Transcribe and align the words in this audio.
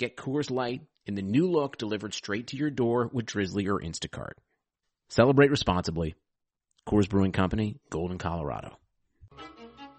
Get 0.00 0.16
Coors 0.16 0.50
Light 0.50 0.80
in 1.04 1.14
the 1.14 1.20
new 1.20 1.50
look 1.50 1.76
delivered 1.76 2.14
straight 2.14 2.46
to 2.48 2.56
your 2.56 2.70
door 2.70 3.10
with 3.12 3.26
Drizly 3.26 3.68
or 3.68 3.78
Instacart. 3.78 4.32
Celebrate 5.10 5.50
responsibly. 5.50 6.14
Coors 6.88 7.06
Brewing 7.06 7.32
Company, 7.32 7.76
Golden, 7.90 8.16
Colorado. 8.16 8.78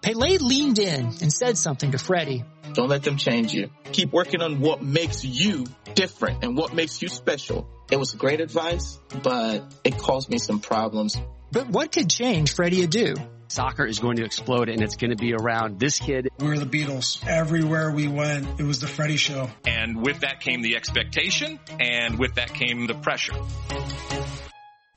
Pele 0.02 0.38
leaned 0.38 0.80
in 0.80 1.04
and 1.04 1.32
said 1.32 1.56
something 1.56 1.92
to 1.92 1.98
Freddie. 1.98 2.42
Don't 2.72 2.88
let 2.88 3.04
them 3.04 3.16
change 3.16 3.52
you. 3.52 3.70
Keep 3.92 4.12
working 4.12 4.42
on 4.42 4.58
what 4.58 4.82
makes 4.82 5.24
you 5.24 5.66
different 5.94 6.42
and 6.42 6.56
what 6.56 6.74
makes 6.74 7.00
you 7.00 7.06
special. 7.06 7.68
It 7.88 7.96
was 7.96 8.12
great 8.12 8.40
advice, 8.40 8.98
but 9.22 9.72
it 9.84 9.98
caused 9.98 10.28
me 10.28 10.38
some 10.38 10.58
problems. 10.58 11.16
But 11.52 11.68
what 11.68 11.92
could 11.92 12.10
change 12.10 12.56
Freddie 12.56 12.88
Adu? 12.88 13.24
Soccer 13.52 13.84
is 13.84 13.98
going 13.98 14.16
to 14.16 14.24
explode 14.24 14.70
and 14.70 14.80
it's 14.80 14.96
going 14.96 15.10
to 15.10 15.16
be 15.16 15.34
around 15.34 15.78
this 15.78 15.98
kid. 15.98 16.28
We 16.38 16.48
were 16.48 16.58
the 16.58 16.64
Beatles. 16.64 17.22
Everywhere 17.26 17.92
we 17.92 18.08
went, 18.08 18.58
it 18.58 18.62
was 18.62 18.80
the 18.80 18.86
Freddie 18.86 19.18
show. 19.18 19.50
And 19.66 20.02
with 20.02 20.20
that 20.20 20.40
came 20.40 20.62
the 20.62 20.76
expectation 20.76 21.60
and 21.78 22.18
with 22.18 22.36
that 22.36 22.54
came 22.54 22.86
the 22.86 22.94
pressure. 22.94 23.34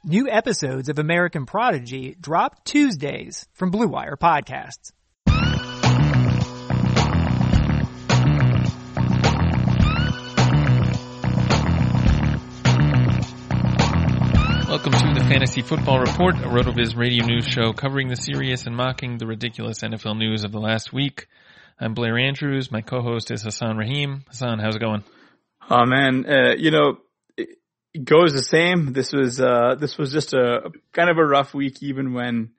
New 0.05 0.29
episodes 0.29 0.87
of 0.87 0.99
American 0.99 1.45
Prodigy 1.45 2.15
drop 2.21 2.63
Tuesdays 2.63 3.45
from 3.53 3.71
Blue 3.71 3.87
Wire 3.87 4.15
Podcasts. 4.15 4.91
Welcome 14.75 14.91
to 14.91 15.13
the 15.21 15.25
Fantasy 15.29 15.61
Football 15.61 16.01
Report, 16.01 16.35
a 16.35 16.49
RotoViz 16.49 16.97
radio 16.97 17.25
news 17.25 17.45
show 17.45 17.71
covering 17.71 18.09
the 18.09 18.17
serious 18.17 18.65
and 18.65 18.75
mocking 18.75 19.17
the 19.17 19.25
ridiculous 19.25 19.79
NFL 19.79 20.17
news 20.17 20.43
of 20.43 20.51
the 20.51 20.59
last 20.59 20.91
week. 20.91 21.27
I'm 21.79 21.93
Blair 21.93 22.17
Andrews. 22.17 22.73
My 22.73 22.81
co-host 22.81 23.31
is 23.31 23.41
Hassan 23.41 23.77
Rahim. 23.77 24.25
Hassan, 24.27 24.59
how's 24.59 24.75
it 24.75 24.79
going? 24.79 25.05
Oh 25.69 25.85
man, 25.85 26.25
uh, 26.29 26.55
you 26.57 26.71
know, 26.71 26.97
it 27.37 28.03
goes 28.03 28.33
the 28.33 28.43
same. 28.43 28.91
This 28.91 29.13
was, 29.13 29.39
uh, 29.39 29.75
this 29.79 29.97
was 29.97 30.11
just 30.11 30.33
a 30.33 30.69
kind 30.91 31.09
of 31.09 31.17
a 31.19 31.25
rough 31.25 31.53
week, 31.53 31.81
even 31.81 32.13
when 32.13 32.51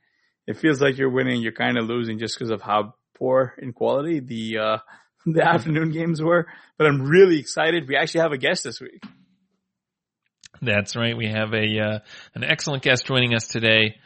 it 0.46 0.56
feels 0.56 0.80
like 0.80 0.96
you're 0.96 1.10
winning, 1.10 1.42
you're 1.42 1.52
kind 1.52 1.76
of 1.76 1.84
losing 1.84 2.18
just 2.18 2.38
because 2.38 2.50
of 2.50 2.62
how 2.62 2.94
poor 3.18 3.52
in 3.58 3.74
quality 3.74 4.20
the, 4.20 4.56
uh, 4.58 4.78
the 5.26 5.46
afternoon 5.46 5.90
games 5.90 6.22
were. 6.22 6.46
But 6.78 6.86
I'm 6.86 7.02
really 7.02 7.38
excited. 7.38 7.86
We 7.86 7.94
actually 7.94 8.22
have 8.22 8.32
a 8.32 8.38
guest 8.38 8.64
this 8.64 8.80
week. 8.80 9.02
That's 10.62 10.96
right. 10.96 11.16
We 11.16 11.28
have 11.28 11.52
a 11.52 11.78
uh, 11.78 11.98
an 12.34 12.44
excellent 12.44 12.82
guest 12.82 13.06
joining 13.06 13.34
us 13.34 13.46
today. 13.46 13.96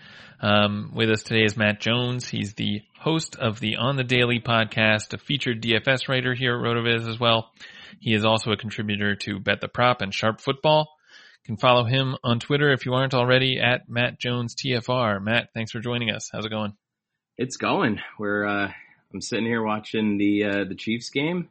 Um, 0.43 0.93
with 0.95 1.11
us 1.11 1.23
today 1.23 1.45
is 1.45 1.57
Matt 1.57 1.81
Jones. 1.81 2.27
He's 2.27 2.55
the 2.55 2.81
host 2.99 3.37
of 3.37 3.61
the 3.61 3.77
On 3.77 3.97
the 3.97 4.05
Daily 4.05 4.41
podcast, 4.41 5.13
a 5.13 5.19
featured 5.19 5.63
DFS 5.63 6.09
writer 6.09 6.33
here 6.33 6.55
at 6.55 6.65
RotoViz 6.65 7.07
as 7.09 7.21
well. 7.21 7.51
He 8.01 8.15
is 8.15 8.25
also 8.25 8.51
a 8.51 8.57
contributor 8.57 9.17
to 9.17 9.39
Bet 9.39 9.61
the 9.61 9.69
Prop 9.69 10.01
and 10.01 10.15
Sharp 10.15 10.41
Football. 10.41 10.89
You 11.45 11.55
can 11.55 11.57
follow 11.59 11.85
him 11.85 12.17
on 12.25 12.41
Twitter 12.41 12.73
if 12.73 12.87
you 12.87 12.95
aren't 12.95 13.13
already 13.13 13.61
at 13.61 13.89
Matt 13.89 14.19
Jones 14.19 14.55
TFR. 14.55 15.23
Matt, 15.23 15.51
thanks 15.53 15.73
for 15.73 15.81
joining 15.81 16.11
us. 16.11 16.31
How's 16.33 16.47
it 16.47 16.51
going? 16.51 16.73
It's 17.37 17.59
going. 17.59 18.01
We're 18.19 18.47
uh, 18.47 18.73
I'm 19.13 19.21
sitting 19.21 19.47
here 19.47 19.63
watching 19.63 20.17
the 20.17 20.45
uh, 20.45 20.65
the 20.65 20.75
Chiefs 20.75 21.11
game. 21.11 21.49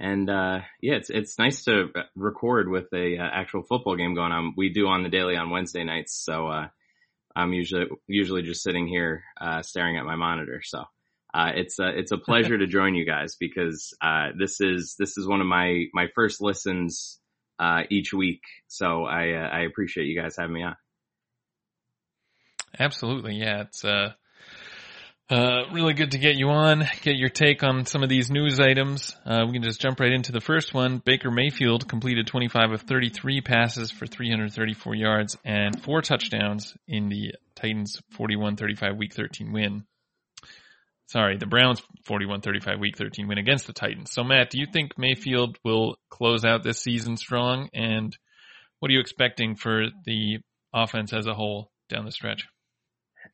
And 0.00 0.30
uh, 0.30 0.60
yeah, 0.80 0.94
it's 0.94 1.10
it's 1.10 1.38
nice 1.38 1.64
to 1.64 1.88
record 2.14 2.68
with 2.68 2.86
a 2.92 3.18
uh, 3.18 3.22
actual 3.22 3.62
football 3.62 3.96
game 3.96 4.14
going 4.14 4.30
on. 4.30 4.54
We 4.56 4.68
do 4.68 4.86
on 4.86 5.02
the 5.02 5.08
daily 5.08 5.36
on 5.36 5.50
Wednesday 5.50 5.82
nights, 5.82 6.14
so 6.14 6.46
uh, 6.46 6.68
I'm 7.34 7.52
usually 7.52 7.86
usually 8.06 8.42
just 8.42 8.62
sitting 8.62 8.86
here 8.86 9.24
uh, 9.40 9.62
staring 9.62 9.96
at 9.96 10.04
my 10.04 10.14
monitor. 10.14 10.60
So 10.62 10.84
uh, 11.34 11.50
it's 11.56 11.80
a 11.80 11.88
it's 11.98 12.12
a 12.12 12.18
pleasure 12.28 12.56
to 12.56 12.68
join 12.68 12.94
you 12.94 13.04
guys 13.04 13.34
because 13.34 13.92
uh, 14.00 14.28
this 14.38 14.60
is 14.60 14.94
this 14.98 15.18
is 15.18 15.26
one 15.26 15.40
of 15.40 15.48
my 15.48 15.86
my 15.92 16.06
first 16.14 16.40
listens 16.40 17.18
each 17.90 18.12
week. 18.12 18.42
So 18.68 19.04
I 19.04 19.32
I 19.32 19.60
appreciate 19.62 20.06
you 20.06 20.20
guys 20.20 20.36
having 20.38 20.54
me 20.54 20.62
on. 20.62 20.76
Absolutely, 22.78 23.34
yeah. 23.34 23.62
It's 23.62 23.84
uh 23.84 24.12
uh, 25.30 25.64
really 25.72 25.92
good 25.92 26.12
to 26.12 26.18
get 26.18 26.36
you 26.36 26.48
on, 26.48 26.88
get 27.02 27.16
your 27.16 27.28
take 27.28 27.62
on 27.62 27.84
some 27.84 28.02
of 28.02 28.08
these 28.08 28.30
news 28.30 28.58
items. 28.60 29.14
Uh, 29.26 29.44
we 29.46 29.52
can 29.52 29.62
just 29.62 29.80
jump 29.80 30.00
right 30.00 30.12
into 30.12 30.32
the 30.32 30.40
first 30.40 30.72
one. 30.72 31.02
Baker 31.04 31.30
Mayfield 31.30 31.86
completed 31.86 32.26
25 32.26 32.72
of 32.72 32.82
33 32.82 33.42
passes 33.42 33.90
for 33.90 34.06
334 34.06 34.94
yards 34.94 35.36
and 35.44 35.82
four 35.82 36.00
touchdowns 36.00 36.74
in 36.86 37.10
the 37.10 37.34
Titans 37.54 38.00
41-35 38.18 38.96
week 38.96 39.12
13 39.12 39.52
win. 39.52 39.84
Sorry, 41.08 41.36
the 41.36 41.46
Browns 41.46 41.82
41-35 42.08 42.80
week 42.80 42.96
13 42.96 43.28
win 43.28 43.38
against 43.38 43.66
the 43.66 43.74
Titans. 43.74 44.12
So 44.12 44.24
Matt, 44.24 44.48
do 44.50 44.58
you 44.58 44.66
think 44.72 44.98
Mayfield 44.98 45.58
will 45.62 45.96
close 46.08 46.46
out 46.46 46.62
this 46.62 46.80
season 46.80 47.18
strong? 47.18 47.68
And 47.74 48.16
what 48.78 48.90
are 48.90 48.94
you 48.94 49.00
expecting 49.00 49.56
for 49.56 49.86
the 50.06 50.38
offense 50.72 51.12
as 51.12 51.26
a 51.26 51.34
whole 51.34 51.70
down 51.90 52.06
the 52.06 52.12
stretch? 52.12 52.46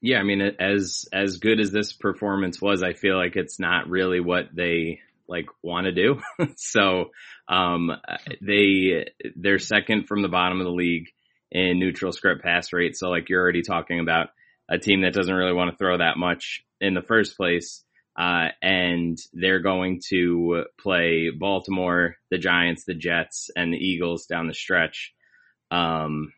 Yeah, 0.04 0.18
I 0.18 0.22
mean, 0.22 0.42
as 0.42 1.06
as 1.14 1.38
good 1.38 1.60
as 1.60 1.70
this 1.70 1.94
performance 1.94 2.60
was, 2.60 2.82
I 2.82 2.92
feel 2.92 3.16
like 3.16 3.36
it's 3.36 3.58
not 3.58 3.88
really 3.88 4.20
what 4.20 4.54
they 4.54 5.00
like 5.26 5.46
want 5.62 5.86
to 5.86 5.92
do. 5.92 6.20
so 6.56 7.06
um, 7.48 7.90
they 8.42 9.06
they're 9.34 9.58
second 9.58 10.06
from 10.06 10.20
the 10.20 10.28
bottom 10.28 10.60
of 10.60 10.66
the 10.66 10.72
league 10.72 11.06
in 11.50 11.78
neutral 11.78 12.12
script 12.12 12.42
pass 12.42 12.70
rate. 12.74 12.98
So 12.98 13.08
like 13.08 13.30
you're 13.30 13.40
already 13.40 13.62
talking 13.62 13.98
about 13.98 14.28
a 14.68 14.76
team 14.76 15.00
that 15.02 15.14
doesn't 15.14 15.34
really 15.34 15.54
want 15.54 15.70
to 15.70 15.76
throw 15.78 15.96
that 15.96 16.18
much 16.18 16.62
in 16.82 16.92
the 16.92 17.00
first 17.00 17.38
place. 17.38 17.82
Uh, 18.14 18.48
and 18.60 19.16
they're 19.32 19.62
going 19.62 20.02
to 20.10 20.64
play 20.78 21.30
Baltimore, 21.30 22.16
the 22.30 22.36
Giants, 22.36 22.84
the 22.84 22.94
Jets, 22.94 23.48
and 23.56 23.72
the 23.72 23.78
Eagles 23.78 24.26
down 24.26 24.48
the 24.48 24.54
stretch. 24.54 25.14
Um, 25.70 26.34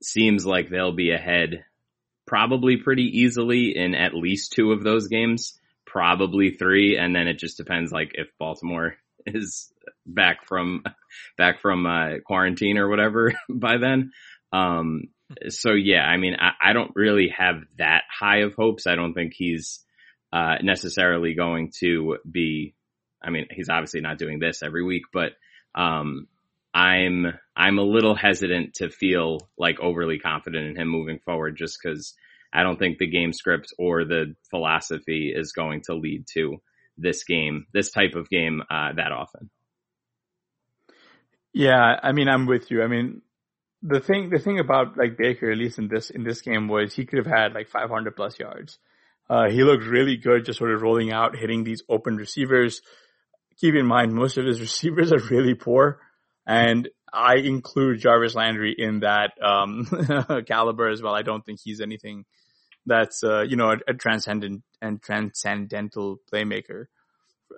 seems 0.00 0.46
like 0.46 0.70
they'll 0.70 0.94
be 0.94 1.10
ahead 1.10 1.64
probably 2.26 2.76
pretty 2.76 3.20
easily 3.20 3.76
in 3.76 3.94
at 3.94 4.14
least 4.14 4.52
two 4.52 4.72
of 4.72 4.82
those 4.82 5.08
games, 5.08 5.58
probably 5.86 6.50
three, 6.50 6.96
and 6.96 7.14
then 7.14 7.28
it 7.28 7.38
just 7.38 7.56
depends 7.56 7.92
like 7.92 8.12
if 8.14 8.28
Baltimore 8.38 8.96
is 9.26 9.72
back 10.06 10.46
from 10.46 10.84
back 11.38 11.60
from 11.60 11.86
uh, 11.86 12.18
quarantine 12.24 12.78
or 12.78 12.88
whatever 12.88 13.32
by 13.48 13.76
then. 13.78 14.12
Um, 14.52 15.04
so 15.48 15.72
yeah, 15.72 16.02
I 16.02 16.16
mean, 16.16 16.36
I, 16.38 16.70
I 16.70 16.72
don't 16.72 16.92
really 16.94 17.32
have 17.36 17.56
that 17.78 18.02
high 18.10 18.40
of 18.40 18.54
hopes. 18.54 18.86
I 18.86 18.94
don't 18.94 19.14
think 19.14 19.32
he's 19.34 19.84
uh, 20.32 20.56
necessarily 20.62 21.34
going 21.34 21.72
to 21.80 22.18
be. 22.30 22.74
I 23.22 23.30
mean, 23.30 23.46
he's 23.50 23.70
obviously 23.70 24.02
not 24.02 24.18
doing 24.18 24.38
this 24.38 24.62
every 24.62 24.84
week, 24.84 25.04
but 25.12 25.32
um, 25.74 26.28
I'm 26.74 27.26
I'm 27.56 27.78
a 27.78 27.82
little 27.82 28.16
hesitant 28.16 28.74
to 28.74 28.90
feel 28.90 29.48
like 29.56 29.78
overly 29.78 30.18
confident 30.18 30.66
in 30.66 30.76
him 30.76 30.88
moving 30.88 31.20
forward, 31.24 31.56
just 31.56 31.78
because 31.80 32.14
I 32.52 32.62
don't 32.62 32.78
think 32.78 32.98
the 32.98 33.10
game 33.10 33.32
script 33.32 33.72
or 33.78 34.04
the 34.04 34.34
philosophy 34.50 35.32
is 35.34 35.52
going 35.52 35.82
to 35.86 35.94
lead 35.94 36.26
to 36.34 36.58
this 36.96 37.24
game, 37.24 37.66
this 37.72 37.90
type 37.90 38.14
of 38.14 38.28
game, 38.28 38.62
uh, 38.70 38.92
that 38.94 39.12
often. 39.12 39.50
Yeah, 41.52 41.98
I 42.02 42.12
mean, 42.12 42.28
I'm 42.28 42.46
with 42.46 42.70
you. 42.70 42.82
I 42.82 42.88
mean, 42.88 43.22
the 43.82 44.00
thing, 44.00 44.30
the 44.30 44.38
thing 44.38 44.58
about 44.58 44.96
like 44.96 45.16
Baker, 45.16 45.50
at 45.50 45.58
least 45.58 45.78
in 45.78 45.88
this, 45.88 46.10
in 46.10 46.24
this 46.24 46.42
game 46.42 46.68
was 46.68 46.94
he 46.94 47.06
could 47.06 47.18
have 47.18 47.32
had 47.32 47.54
like 47.54 47.68
500 47.68 48.16
plus 48.16 48.38
yards. 48.38 48.78
Uh, 49.28 49.48
he 49.48 49.62
looked 49.62 49.84
really 49.84 50.16
good 50.16 50.44
just 50.44 50.58
sort 50.58 50.72
of 50.72 50.82
rolling 50.82 51.12
out, 51.12 51.36
hitting 51.36 51.64
these 51.64 51.82
open 51.88 52.16
receivers. 52.16 52.82
Keep 53.60 53.74
in 53.74 53.86
mind, 53.86 54.12
most 54.12 54.36
of 54.36 54.44
his 54.44 54.60
receivers 54.68 55.12
are 55.12 55.18
really 55.30 55.54
poor. 55.54 56.00
And 56.46 56.88
I 57.12 57.36
include 57.36 58.00
Jarvis 58.00 58.34
Landry 58.34 58.74
in 58.76 59.00
that, 59.00 59.32
um, 59.42 59.86
caliber 60.46 60.88
as 60.88 61.00
well. 61.00 61.14
I 61.14 61.22
don't 61.22 61.44
think 61.44 61.60
he's 61.62 61.80
anything 61.80 62.24
that's, 62.86 63.22
uh, 63.24 63.42
you 63.42 63.56
know, 63.56 63.70
a, 63.70 63.76
a 63.88 63.94
transcendent 63.94 64.62
and 64.82 65.00
transcendental 65.00 66.18
playmaker. 66.32 66.86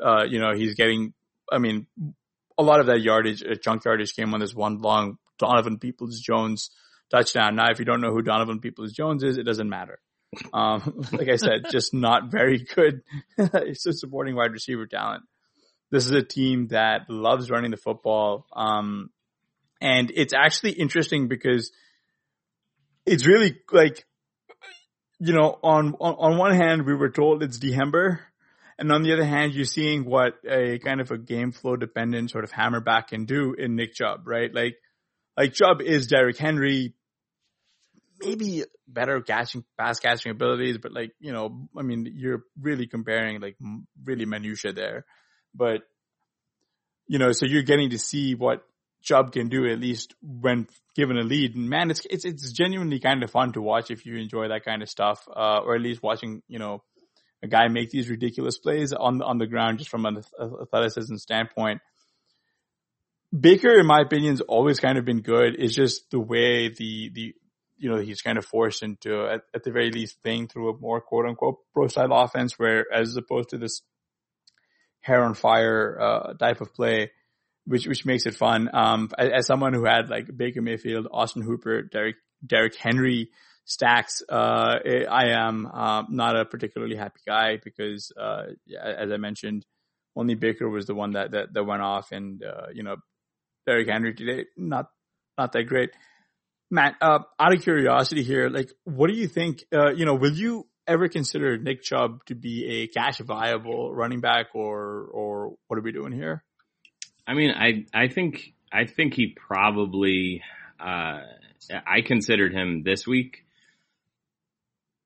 Uh, 0.04 0.24
you 0.24 0.38
know, 0.38 0.52
he's 0.54 0.74
getting, 0.74 1.14
I 1.50 1.58
mean, 1.58 1.86
a 2.58 2.62
lot 2.62 2.80
of 2.80 2.86
that 2.86 3.00
yardage, 3.00 3.42
uh, 3.42 3.54
chunk 3.54 3.84
yardage 3.84 4.14
came 4.14 4.34
on 4.34 4.40
this 4.40 4.54
one 4.54 4.80
long 4.80 5.18
Donovan 5.38 5.78
Peoples 5.78 6.20
Jones 6.20 6.70
touchdown. 7.10 7.56
Now, 7.56 7.70
if 7.70 7.78
you 7.78 7.84
don't 7.84 8.00
know 8.00 8.12
who 8.12 8.22
Donovan 8.22 8.60
Peoples 8.60 8.92
Jones 8.92 9.22
is, 9.22 9.38
it 9.38 9.44
doesn't 9.44 9.68
matter. 9.68 9.98
Um, 10.52 11.04
like 11.12 11.28
I 11.28 11.36
said, 11.36 11.66
just 11.70 11.94
not 11.94 12.30
very 12.30 12.58
good. 12.74 13.02
supporting 13.74 14.36
wide 14.36 14.52
receiver 14.52 14.86
talent. 14.86 15.24
This 15.90 16.06
is 16.06 16.12
a 16.12 16.22
team 16.22 16.68
that 16.68 17.08
loves 17.08 17.50
running 17.50 17.70
the 17.70 17.76
football. 17.76 18.46
Um, 18.52 19.10
and 19.80 20.10
it's 20.14 20.34
actually 20.34 20.72
interesting 20.72 21.28
because 21.28 21.70
it's 23.04 23.26
really 23.26 23.58
like, 23.72 24.04
you 25.18 25.32
know, 25.32 25.58
on, 25.62 25.94
on, 26.00 26.14
on 26.14 26.38
one 26.38 26.54
hand, 26.54 26.86
we 26.86 26.94
were 26.94 27.10
told 27.10 27.42
it's 27.42 27.58
Dehember 27.58 28.18
and 28.78 28.92
on 28.92 29.02
the 29.02 29.12
other 29.12 29.24
hand, 29.24 29.54
you're 29.54 29.64
seeing 29.64 30.04
what 30.04 30.34
a 30.48 30.78
kind 30.78 31.00
of 31.00 31.10
a 31.10 31.18
game 31.18 31.52
flow 31.52 31.76
dependent 31.76 32.30
sort 32.30 32.44
of 32.44 32.52
hammerback 32.52 33.08
can 33.08 33.24
do 33.24 33.54
in 33.54 33.74
Nick 33.74 33.94
Chubb, 33.94 34.26
right? 34.26 34.52
Like, 34.52 34.76
like 35.36 35.54
Chubb 35.54 35.80
is 35.80 36.06
Derrick 36.06 36.36
Henry, 36.36 36.94
maybe 38.20 38.64
better 38.86 39.20
catching, 39.22 39.64
pass 39.78 39.98
catching 39.98 40.30
abilities, 40.30 40.76
but 40.78 40.92
like, 40.92 41.12
you 41.20 41.32
know, 41.32 41.68
I 41.76 41.82
mean, 41.82 42.12
you're 42.16 42.44
really 42.60 42.86
comparing 42.86 43.40
like 43.40 43.56
really 44.04 44.26
minutia 44.26 44.74
there, 44.74 45.06
but 45.56 45.82
you 47.06 47.18
know, 47.18 47.32
so 47.32 47.46
you're 47.46 47.62
getting 47.62 47.90
to 47.90 47.98
see 47.98 48.34
what 48.34 48.64
Chubb 49.02 49.32
can 49.32 49.48
do 49.48 49.70
at 49.70 49.78
least 49.78 50.14
when 50.22 50.66
given 50.96 51.16
a 51.16 51.22
lead. 51.22 51.54
And 51.54 51.68
man, 51.68 51.90
it's, 51.90 52.04
it's, 52.10 52.24
it's 52.24 52.52
genuinely 52.52 52.98
kind 52.98 53.22
of 53.22 53.30
fun 53.30 53.52
to 53.52 53.62
watch 53.62 53.90
if 53.90 54.04
you 54.04 54.16
enjoy 54.16 54.48
that 54.48 54.64
kind 54.64 54.82
of 54.82 54.88
stuff, 54.88 55.26
uh, 55.28 55.60
or 55.64 55.76
at 55.76 55.82
least 55.82 56.02
watching, 56.02 56.42
you 56.48 56.58
know, 56.58 56.82
a 57.42 57.48
guy 57.48 57.68
make 57.68 57.90
these 57.90 58.08
ridiculous 58.08 58.58
plays 58.58 58.92
on 58.92 59.22
on 59.22 59.38
the 59.38 59.46
ground 59.46 59.78
just 59.78 59.90
from 59.90 60.06
an 60.06 60.22
athleticism 60.62 61.16
standpoint. 61.16 61.80
Baker, 63.38 63.78
in 63.78 63.86
my 63.86 64.00
opinion, 64.00 64.32
has 64.32 64.40
always 64.40 64.80
kind 64.80 64.98
of 64.98 65.04
been 65.04 65.20
good. 65.20 65.56
It's 65.58 65.74
just 65.74 66.10
the 66.10 66.18
way 66.20 66.68
the 66.68 67.10
the 67.12 67.34
you 67.76 67.90
know 67.90 67.98
he's 67.98 68.22
kind 68.22 68.38
of 68.38 68.44
forced 68.44 68.82
into 68.82 69.26
at, 69.26 69.42
at 69.54 69.64
the 69.64 69.70
very 69.70 69.90
least 69.90 70.22
playing 70.22 70.48
through 70.48 70.70
a 70.70 70.78
more 70.78 71.00
quote 71.00 71.26
unquote 71.26 71.58
pro 71.74 71.88
style 71.88 72.12
offense, 72.12 72.58
where 72.58 72.86
as 72.92 73.16
opposed 73.16 73.50
to 73.50 73.58
this 73.58 73.82
hair 75.06 75.22
on 75.22 75.34
fire 75.34 75.98
uh, 76.00 76.34
type 76.34 76.60
of 76.60 76.74
play, 76.74 77.12
which 77.64 77.86
which 77.86 78.04
makes 78.04 78.26
it 78.26 78.34
fun. 78.34 78.68
Um, 78.72 79.10
as, 79.16 79.30
as, 79.38 79.46
someone 79.46 79.72
who 79.72 79.84
had 79.84 80.10
like 80.10 80.26
Baker 80.36 80.60
Mayfield, 80.60 81.06
Austin 81.10 81.42
Hooper, 81.42 81.82
Derek 81.82 82.16
Derrick 82.44 82.76
Henry 82.76 83.30
stacks, 83.64 84.22
uh, 84.28 84.78
I 85.10 85.28
am 85.30 85.66
uh, 85.72 86.02
not 86.08 86.38
a 86.38 86.44
particularly 86.44 86.96
happy 86.96 87.20
guy 87.26 87.58
because, 87.62 88.12
uh, 88.20 88.46
as 88.80 89.10
I 89.10 89.16
mentioned, 89.16 89.64
only 90.16 90.34
Baker 90.34 90.68
was 90.68 90.86
the 90.86 90.94
one 90.94 91.12
that 91.12 91.30
that, 91.30 91.52
that 91.54 91.64
went 91.64 91.82
off, 91.82 92.10
and 92.10 92.42
uh, 92.42 92.66
you 92.74 92.82
know, 92.82 92.96
Derrick 93.66 93.88
Henry 93.88 94.14
today 94.14 94.46
not 94.56 94.86
not 95.38 95.52
that 95.52 95.64
great. 95.64 95.90
Matt, 96.68 96.96
uh, 97.00 97.20
out 97.38 97.54
of 97.54 97.62
curiosity 97.62 98.24
here, 98.24 98.48
like, 98.48 98.72
what 98.82 99.08
do 99.08 99.14
you 99.14 99.28
think? 99.28 99.64
Uh, 99.72 99.92
you 99.92 100.04
know, 100.04 100.16
will 100.16 100.32
you 100.32 100.66
ever 100.86 101.08
consider 101.08 101.58
Nick 101.58 101.82
Chubb 101.82 102.24
to 102.26 102.34
be 102.34 102.82
a 102.82 102.86
cash 102.86 103.18
viable 103.18 103.94
running 103.94 104.20
back, 104.20 104.46
or 104.54 105.08
or 105.12 105.56
what 105.66 105.78
are 105.78 105.82
we 105.82 105.92
doing 105.92 106.12
here? 106.12 106.42
I 107.26 107.34
mean, 107.34 107.50
I 107.50 107.86
I 107.92 108.08
think 108.08 108.54
I 108.72 108.86
think 108.86 109.14
he 109.14 109.34
probably. 109.36 110.42
I 110.78 112.02
considered 112.02 112.52
him 112.52 112.82
this 112.84 113.06
week 113.06 113.46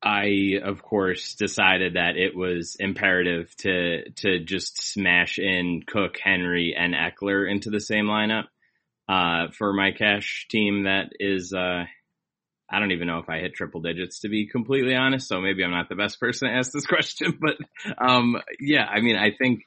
I, 0.02 0.58
of 0.62 0.82
course, 0.82 1.34
decided 1.34 1.94
that 1.94 2.16
it 2.16 2.34
was 2.34 2.76
imperative 2.80 3.54
to 3.58 4.10
to 4.10 4.38
just 4.40 4.82
smash 4.82 5.38
in 5.38 5.82
Cook, 5.86 6.16
Henry, 6.22 6.74
and 6.76 6.94
Ekeler 6.94 7.50
into 7.50 7.68
the 7.68 7.80
same 7.80 8.06
lineup 8.06 8.44
uh, 9.08 9.48
for 9.52 9.74
my 9.74 9.92
cash 9.92 10.46
team. 10.48 10.84
That 10.84 11.12
is, 11.20 11.52
uh, 11.52 11.84
I 12.70 12.78
don't 12.78 12.92
even 12.92 13.08
know 13.08 13.18
if 13.18 13.28
I 13.28 13.40
hit 13.40 13.54
triple 13.54 13.80
digits 13.80 14.20
to 14.20 14.28
be 14.28 14.46
completely 14.46 14.94
honest. 14.94 15.28
So 15.28 15.40
maybe 15.40 15.64
I'm 15.64 15.70
not 15.72 15.88
the 15.88 15.96
best 15.96 16.20
person 16.20 16.48
to 16.48 16.54
ask 16.54 16.72
this 16.72 16.86
question, 16.86 17.38
but 17.40 17.56
um, 17.98 18.36
yeah, 18.60 18.84
I 18.84 19.00
mean, 19.00 19.16
I 19.16 19.32
think 19.36 19.62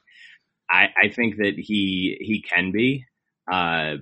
I, 0.70 0.86
I 1.04 1.08
think 1.10 1.36
that 1.36 1.54
he 1.56 2.16
he 2.20 2.42
can 2.42 2.72
be. 2.72 3.04
Uh, 3.50 3.96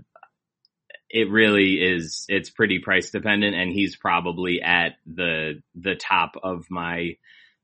it 1.12 1.30
really 1.30 1.74
is 1.74 2.24
it's 2.28 2.48
pretty 2.48 2.78
price 2.78 3.10
dependent 3.10 3.54
and 3.54 3.70
he's 3.70 3.96
probably 3.96 4.62
at 4.62 4.96
the 5.06 5.60
the 5.74 5.94
top 5.94 6.32
of 6.42 6.64
my 6.70 7.16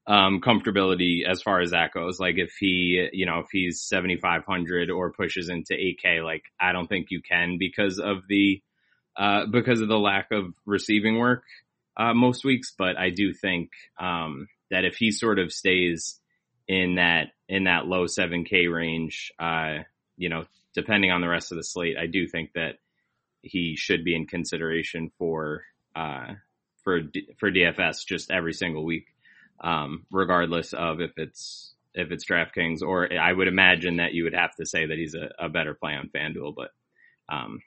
um 0.06 0.40
comfortability 0.40 1.26
as 1.26 1.40
far 1.42 1.60
as 1.60 1.70
that 1.70 1.92
goes 1.92 2.20
like 2.20 2.36
if 2.36 2.52
he 2.60 3.08
you 3.12 3.24
know 3.24 3.38
if 3.38 3.46
he's 3.50 3.80
7500 3.80 4.90
or 4.90 5.12
pushes 5.12 5.48
into 5.48 5.72
8k 5.72 6.22
like 6.22 6.42
I 6.60 6.72
don't 6.72 6.86
think 6.86 7.06
you 7.10 7.22
can 7.22 7.56
because 7.58 7.98
of 7.98 8.28
the 8.28 8.62
uh 9.18 9.46
because 9.46 9.80
of 9.80 9.88
the 9.88 9.98
lack 9.98 10.30
of 10.32 10.54
receiving 10.64 11.18
work 11.18 11.42
uh 11.96 12.14
most 12.14 12.44
weeks 12.44 12.72
but 12.76 12.96
I 12.96 13.10
do 13.10 13.32
think 13.32 13.70
um 14.00 14.48
that 14.70 14.84
if 14.84 14.96
he 14.96 15.10
sort 15.10 15.38
of 15.38 15.52
stays 15.52 16.20
in 16.66 16.96
that 16.96 17.28
in 17.48 17.64
that 17.64 17.86
low 17.86 18.04
7k 18.04 18.72
range 18.72 19.32
uh 19.38 19.78
you 20.16 20.28
know 20.28 20.44
depending 20.74 21.10
on 21.10 21.20
the 21.20 21.28
rest 21.28 21.52
of 21.52 21.56
the 21.56 21.64
slate 21.64 21.96
I 21.98 22.06
do 22.06 22.26
think 22.26 22.52
that 22.54 22.76
he 23.42 23.76
should 23.76 24.04
be 24.04 24.14
in 24.14 24.26
consideration 24.26 25.10
for 25.18 25.62
uh, 25.94 26.34
for 26.82 27.00
for 27.38 27.50
DFS 27.50 28.06
just 28.06 28.30
every 28.30 28.52
single 28.52 28.84
week, 28.84 29.06
um, 29.62 30.06
regardless 30.12 30.72
of 30.72 31.00
if 31.00 31.12
it's 31.16 31.74
if 31.94 32.10
it's 32.10 32.24
DraftKings 32.26 32.82
or 32.82 33.12
I 33.12 33.32
would 33.32 33.48
imagine 33.48 33.96
that 33.96 34.12
you 34.12 34.24
would 34.24 34.34
have 34.34 34.54
to 34.56 34.66
say 34.66 34.86
that 34.86 34.98
he's 34.98 35.14
a, 35.14 35.30
a 35.38 35.48
better 35.48 35.74
play 35.74 35.94
on 35.94 36.10
FanDuel, 36.14 36.54
but 36.54 36.70
um, 37.28 37.60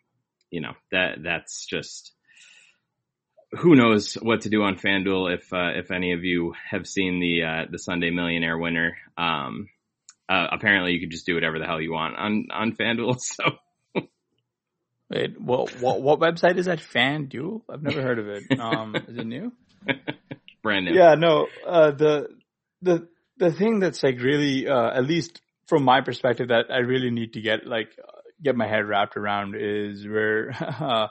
you 0.52 0.62
know 0.62 0.74
that 0.92 1.24
that's 1.24 1.66
just 1.66 2.12
who 3.54 3.76
knows 3.76 4.14
what 4.14 4.42
to 4.42 4.50
do 4.50 4.64
on 4.64 4.78
FanDuel 4.78 5.34
if 5.34 5.52
uh, 5.52 5.72
if 5.76 5.92
any 5.92 6.14
of 6.14 6.24
you 6.24 6.54
have 6.70 6.88
seen 6.88 7.20
the 7.20 7.44
uh, 7.44 7.66
the 7.70 7.80
Sunday 7.80 8.12
Millionaire 8.12 8.58
winner. 8.58 8.98
Um, 9.18 9.68
uh, 10.30 10.48
apparently, 10.52 10.94
you 10.94 11.00
could 11.02 11.12
just 11.12 11.26
do 11.26 11.36
whatever 11.36 11.60
the 11.60 11.66
hell 11.66 11.82
you 11.82 11.92
want 11.92 12.16
on 12.16 12.48
on 12.54 12.76
FanDuel. 12.76 13.18
So 13.22 13.58
Wait, 15.12 15.42
what, 15.42 15.70
what, 15.82 16.02
what 16.02 16.20
website 16.22 16.58
is 16.58 16.68
that? 16.68 16.80
FanDuel? 16.80 17.64
I've 17.70 17.84
never 17.84 18.02
heard 18.02 18.18
of 18.18 18.30
it. 18.30 18.58
Um, 18.58 18.96
is 18.96 19.18
it 19.18 19.28
new? 19.28 19.52
Brand 20.64 20.86
new. 20.86 20.94
Yeah, 20.94 21.16
no. 21.16 21.48
Uh, 21.68 21.92
the 21.92 22.28
the 22.82 23.10
the 23.38 23.52
thing 23.52 23.80
that's 23.80 24.02
like 24.04 24.22
really, 24.22 24.70
uh, 24.70 24.92
at 24.92 25.06
least 25.06 25.42
from 25.68 25.84
my 25.84 26.00
perspective, 26.00 26.48
that 26.48 26.68
I 26.70 26.78
really 26.78 27.12
need 27.12 27.34
to 27.34 27.42
get 27.42 27.68
like 27.68 27.90
get 28.44 28.56
my 28.56 28.68
head 28.68 28.86
wrapped 28.86 29.18
around 29.18 29.56
is 29.58 30.08
where 30.08 30.52
uh, 30.80 31.08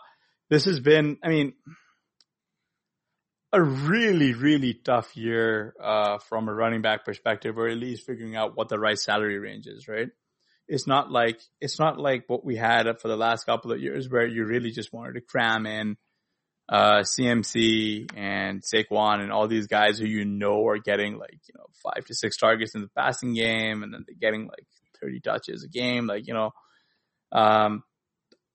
this 0.49 0.65
has 0.65 0.81
been. 0.81 1.19
I 1.23 1.29
mean, 1.29 1.55
a 3.53 3.63
really 3.63 4.35
really 4.35 4.75
tough 4.75 5.17
year 5.17 5.75
uh, 5.83 6.19
from 6.19 6.49
a 6.49 6.55
running 6.55 6.83
back 6.83 7.05
perspective, 7.05 7.59
or 7.59 7.69
at 7.69 7.77
least 7.77 8.07
figuring 8.07 8.37
out 8.37 8.57
what 8.57 8.69
the 8.69 8.79
right 8.79 8.99
salary 8.99 9.39
range 9.39 9.67
is. 9.67 9.89
Right 9.89 10.09
it's 10.71 10.87
not 10.87 11.11
like 11.11 11.41
it's 11.61 11.81
not 11.81 11.99
like 11.99 12.25
what 12.29 12.45
we 12.45 12.57
had 12.57 12.87
for 13.01 13.09
the 13.09 13.17
last 13.17 13.45
couple 13.45 13.73
of 13.73 13.81
years 13.81 14.09
where 14.09 14.27
you 14.27 14.45
really 14.45 14.71
just 14.71 14.93
wanted 14.93 15.15
to 15.15 15.21
cram 15.21 15.67
in 15.67 15.97
uh, 16.69 17.01
CMC 17.01 18.09
and 18.17 18.63
Saquon 18.63 19.21
and 19.21 19.33
all 19.33 19.49
these 19.49 19.67
guys 19.67 19.99
who 19.99 20.07
you 20.07 20.25
know 20.25 20.65
are 20.69 20.79
getting 20.79 21.19
like 21.19 21.41
you 21.49 21.55
know 21.59 21.67
five 21.83 22.05
to 22.05 22.15
six 22.15 22.37
targets 22.37 22.77
in 22.77 22.83
the 22.83 22.91
passing 22.97 23.35
game 23.35 23.83
and 23.83 23.93
then 23.93 24.05
they're 24.07 24.15
getting 24.19 24.47
like 24.47 24.65
30 25.03 25.21
touches 25.21 25.65
a 25.65 25.69
game 25.69 26.07
like 26.07 26.29
you 26.29 26.35
know 26.35 26.53
um, 27.33 27.83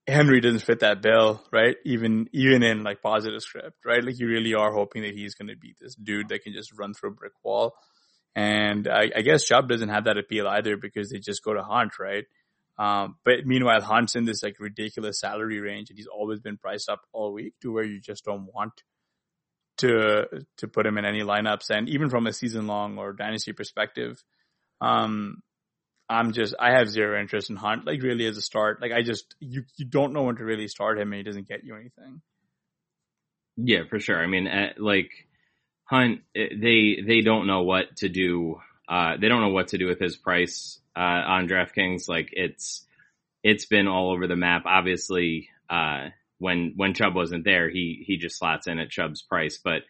Henry 0.08 0.40
doesn't 0.40 0.60
fit 0.60 0.82
that 0.82 1.02
bill, 1.02 1.42
right? 1.52 1.78
Even 1.84 2.30
even 2.32 2.62
in 2.62 2.84
like 2.84 3.02
positive 3.02 3.42
script, 3.42 3.86
right? 3.86 4.04
Like 4.04 4.20
you 4.20 4.28
really 4.28 4.54
are 4.54 4.72
hoping 4.72 5.02
that 5.02 5.16
he's 5.16 5.34
going 5.34 5.48
to 5.48 5.58
be 5.58 5.74
this 5.80 5.96
dude 5.96 6.30
that 6.30 6.44
can 6.44 6.54
just 6.54 6.78
run 6.78 6.94
through 6.94 7.12
a 7.12 7.14
brick 7.14 7.34
wall. 7.44 7.74
And 8.36 8.88
I, 8.88 9.10
I 9.16 9.22
guess 9.22 9.46
Chubb 9.46 9.70
doesn't 9.70 9.90
have 9.90 10.04
that 10.06 10.18
appeal 10.18 10.48
either 10.48 10.78
because 10.78 11.10
they 11.10 11.20
just 11.20 11.44
go 11.44 11.54
to 11.54 11.64
Hunt, 11.64 11.94
right? 12.00 12.26
Um, 12.78 13.16
but 13.24 13.46
meanwhile, 13.46 13.82
Hunt's 13.82 14.16
in 14.16 14.26
this 14.26 14.44
like 14.44 14.58
ridiculous 14.60 15.20
salary 15.20 15.60
range, 15.60 15.90
and 15.90 15.98
he's 15.98 16.08
always 16.08 16.42
been 16.42 16.58
priced 16.58 16.90
up 16.90 17.02
all 17.14 17.34
week 17.34 17.54
to 17.62 17.72
where 17.72 17.86
you 17.86 18.00
just 18.00 18.26
don't 18.26 18.48
want 18.54 18.74
to 19.78 20.26
to 20.58 20.68
put 20.68 20.86
him 20.86 20.98
in 20.98 21.06
any 21.06 21.22
lineups. 21.22 21.70
And 21.70 21.90
even 21.90 22.10
from 22.10 22.28
a 22.28 22.34
season 22.34 22.68
long 22.68 22.98
or 22.98 23.14
dynasty 23.14 23.54
perspective, 23.54 24.22
um, 24.82 25.42
I'm 26.10 26.34
just 26.34 26.54
I 26.60 26.72
have 26.72 26.90
zero 26.90 27.20
interest 27.20 27.50
in 27.50 27.56
Hunt. 27.56 27.86
Like 27.86 28.02
really 28.02 28.26
as 28.26 28.38
a 28.38 28.42
start, 28.42 28.82
like 28.82 28.92
I 28.92 29.02
just 29.02 29.36
you 29.40 29.64
you 29.78 29.86
don't 29.86 30.14
know 30.14 30.24
when 30.24 30.36
to 30.36 30.44
really 30.44 30.68
start 30.68 31.00
him, 31.00 31.12
and 31.12 31.18
he 31.18 31.24
doesn't 31.24 31.48
get 31.48 31.64
you 31.64 31.76
anything. 31.76 32.22
Yeah, 33.58 33.84
for 33.90 34.00
sure. 34.00 34.22
I 34.22 34.28
mean, 34.28 34.48
uh, 34.48 34.74
like 34.78 35.12
Hunt, 35.86 36.22
eh, 36.36 36.50
they 36.56 37.00
they 37.06 37.22
don't 37.22 37.48
know 37.48 37.64
what 37.64 37.96
to 37.98 38.10
do. 38.10 38.62
Uh, 38.88 39.18
they 39.20 39.30
don't 39.30 39.42
know 39.42 39.50
what 39.50 39.70
to 39.70 39.78
do 39.78 39.88
with 39.88 40.00
his 40.00 40.16
price 40.16 40.80
uh, 40.96 41.00
on 41.00 41.48
DraftKings. 41.48 42.08
Like 42.08 42.30
it's 42.34 42.86
it's 43.44 43.66
been 43.66 43.88
all 43.88 44.12
over 44.12 44.28
the 44.28 44.36
map. 44.36 44.64
Obviously, 44.66 45.50
uh, 45.70 46.10
when 46.38 46.74
when 46.76 46.94
Chubb 46.94 47.16
wasn't 47.16 47.46
there, 47.46 47.70
he 47.70 48.04
he 48.06 48.18
just 48.18 48.38
slots 48.38 48.68
in 48.68 48.80
at 48.80 48.90
Chubb's 48.90 49.22
price. 49.22 49.60
But 49.64 49.84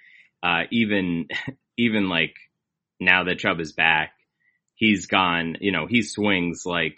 uh, 0.44 0.64
even 0.72 1.28
even 1.78 2.10
like 2.10 2.36
now 3.00 3.24
that 3.26 3.40
Chubb 3.40 3.60
is 3.60 3.74
back, 3.74 4.12
he's 4.76 5.08
gone, 5.08 5.58
you 5.60 5.72
know, 5.72 5.88
he 5.88 6.02
swings 6.02 6.64
like 6.66 6.98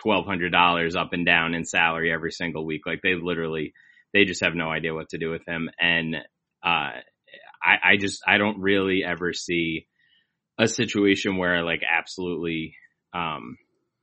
twelve 0.00 0.26
hundred 0.26 0.52
dollars 0.52 0.96
up 0.96 1.12
and 1.12 1.26
down 1.26 1.54
in 1.54 1.64
salary 1.64 2.12
every 2.12 2.32
single 2.32 2.64
week. 2.64 2.82
Like 2.86 3.00
they 3.02 3.14
literally, 3.14 3.72
they 4.12 4.24
just 4.24 4.44
have 4.44 4.54
no 4.54 4.70
idea 4.70 4.94
what 4.94 5.10
to 5.10 5.18
do 5.18 5.30
with 5.30 5.46
him. 5.46 5.70
And 5.78 6.16
uh, 6.62 6.92
I, 7.62 7.76
I 7.84 7.96
just 7.98 8.22
I 8.26 8.38
don't 8.38 8.60
really 8.60 9.02
ever 9.04 9.32
see 9.32 9.86
a 10.58 10.68
situation 10.68 11.36
where 11.36 11.56
I 11.56 11.62
like 11.62 11.82
absolutely 11.88 12.74
um, 13.14 13.56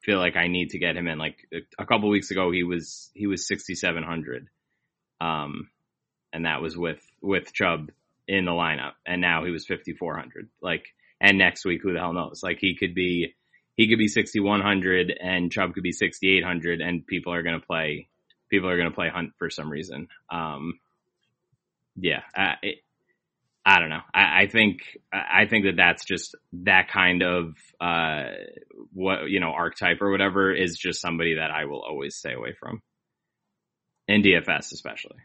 feel 0.04 0.20
like 0.20 0.36
I 0.36 0.48
need 0.48 0.70
to 0.70 0.80
get 0.80 0.96
him 0.98 1.08
in. 1.08 1.18
Like 1.18 1.38
a 1.80 1.86
couple 1.86 2.10
weeks 2.10 2.32
ago, 2.32 2.52
he 2.52 2.64
was 2.64 3.12
he 3.14 3.28
was 3.28 3.48
sixty 3.48 3.76
seven 3.76 4.04
hundred, 4.04 4.48
um, 5.22 5.70
and 6.34 6.46
that 6.46 6.62
was 6.62 6.78
with 6.78 7.02
with 7.22 7.54
Chubb 7.54 7.92
in 8.28 8.46
the 8.46 8.52
lineup, 8.52 8.94
and 9.06 9.22
now 9.22 9.46
he 9.46 9.52
was 9.52 9.66
fifty 9.66 9.94
four 9.94 10.18
hundred. 10.18 10.50
Like 10.62 10.86
and 11.20 11.38
next 11.38 11.66
week, 11.66 11.82
who 11.84 11.94
the 11.94 12.00
hell 12.00 12.14
knows? 12.14 12.42
Like 12.44 12.60
he 12.60 12.76
could 12.76 12.94
be, 12.94 13.36
he 13.76 13.90
could 13.90 14.00
be 14.00 14.08
6,100 14.08 15.18
and 15.20 15.52
Chubb 15.52 15.74
could 15.74 15.84
be 15.84 15.92
6,800 15.92 16.82
and 16.82 17.06
people 17.06 17.34
are 17.34 17.44
going 17.44 17.60
to 17.60 17.66
play, 17.66 18.08
people 18.50 18.70
are 18.70 18.78
going 18.78 18.90
to 18.90 18.96
play 18.96 19.10
Hunt 19.10 19.32
for 19.38 19.50
some 19.50 19.70
reason. 19.70 20.08
Um, 20.30 20.80
yeah, 21.96 22.22
I, 22.36 22.54
it, 22.62 22.78
I 23.66 23.80
don't 23.80 23.90
know. 23.90 24.02
I, 24.14 24.44
I, 24.44 24.48
think, 24.48 24.80
I 25.12 25.46
think 25.46 25.66
that 25.66 25.76
that's 25.76 26.06
just 26.06 26.36
that 26.64 26.88
kind 26.90 27.22
of, 27.22 27.56
uh, 27.82 28.30
what, 28.94 29.30
you 29.30 29.42
know, 29.42 29.52
archetype 29.52 30.02
or 30.02 30.10
whatever 30.10 30.54
is 30.54 30.78
just 30.78 31.02
somebody 31.02 31.36
that 31.36 31.52
I 31.52 31.66
will 31.66 31.82
always 31.82 32.16
stay 32.16 32.34
away 32.34 32.54
from. 32.58 32.82
In 34.08 34.22
DFS, 34.22 34.72
especially. 34.72 35.18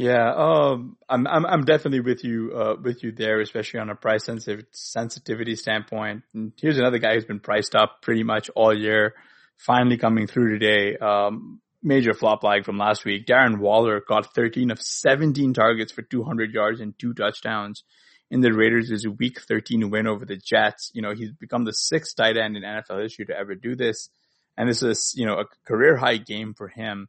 Yeah, 0.00 0.32
um, 0.34 0.96
I'm 1.10 1.26
I'm 1.26 1.44
I'm 1.44 1.64
definitely 1.66 2.00
with 2.00 2.24
you 2.24 2.52
uh, 2.56 2.76
with 2.82 3.02
you 3.04 3.12
there, 3.12 3.38
especially 3.42 3.80
on 3.80 3.90
a 3.90 3.94
price 3.94 4.24
sensitive 4.24 4.64
sensitivity 4.70 5.56
standpoint. 5.56 6.22
And 6.32 6.54
here's 6.58 6.78
another 6.78 6.96
guy 6.96 7.12
who's 7.12 7.26
been 7.26 7.38
priced 7.38 7.74
up 7.74 8.00
pretty 8.00 8.22
much 8.22 8.48
all 8.56 8.74
year, 8.74 9.12
finally 9.58 9.98
coming 9.98 10.26
through 10.26 10.58
today. 10.58 10.96
Um, 10.96 11.60
major 11.82 12.14
flop 12.14 12.42
lag 12.42 12.64
from 12.64 12.78
last 12.78 13.04
week. 13.04 13.26
Darren 13.26 13.58
Waller 13.58 14.00
got 14.00 14.34
13 14.34 14.70
of 14.70 14.80
17 14.80 15.52
targets 15.52 15.92
for 15.92 16.00
200 16.00 16.50
yards 16.50 16.80
and 16.80 16.98
two 16.98 17.12
touchdowns 17.12 17.84
in 18.30 18.40
the 18.40 18.54
Raiders' 18.54 19.06
Week 19.18 19.38
13 19.38 19.90
win 19.90 20.06
over 20.06 20.24
the 20.24 20.40
Jets. 20.42 20.90
You 20.94 21.02
know, 21.02 21.12
he's 21.12 21.32
become 21.32 21.66
the 21.66 21.74
sixth 21.74 22.16
tight 22.16 22.38
end 22.38 22.56
in 22.56 22.62
NFL 22.62 23.02
history 23.02 23.26
to 23.26 23.36
ever 23.36 23.54
do 23.54 23.76
this, 23.76 24.08
and 24.56 24.66
this 24.66 24.82
is 24.82 25.12
you 25.14 25.26
know 25.26 25.40
a 25.40 25.44
career 25.66 25.98
high 25.98 26.16
game 26.16 26.54
for 26.54 26.68
him. 26.68 27.08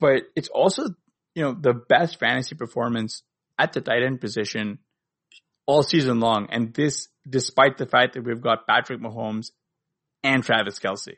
But 0.00 0.24
it's 0.36 0.48
also 0.48 0.88
you 1.34 1.42
know, 1.42 1.52
the 1.52 1.74
best 1.74 2.18
fantasy 2.18 2.54
performance 2.54 3.22
at 3.58 3.72
the 3.72 3.80
tight 3.80 4.02
end 4.02 4.20
position 4.20 4.78
all 5.66 5.82
season 5.82 6.20
long. 6.20 6.48
And 6.50 6.74
this, 6.74 7.08
despite 7.28 7.78
the 7.78 7.86
fact 7.86 8.14
that 8.14 8.24
we've 8.24 8.40
got 8.40 8.66
Patrick 8.66 9.00
Mahomes 9.00 9.50
and 10.22 10.42
Travis 10.42 10.78
Kelce. 10.78 11.16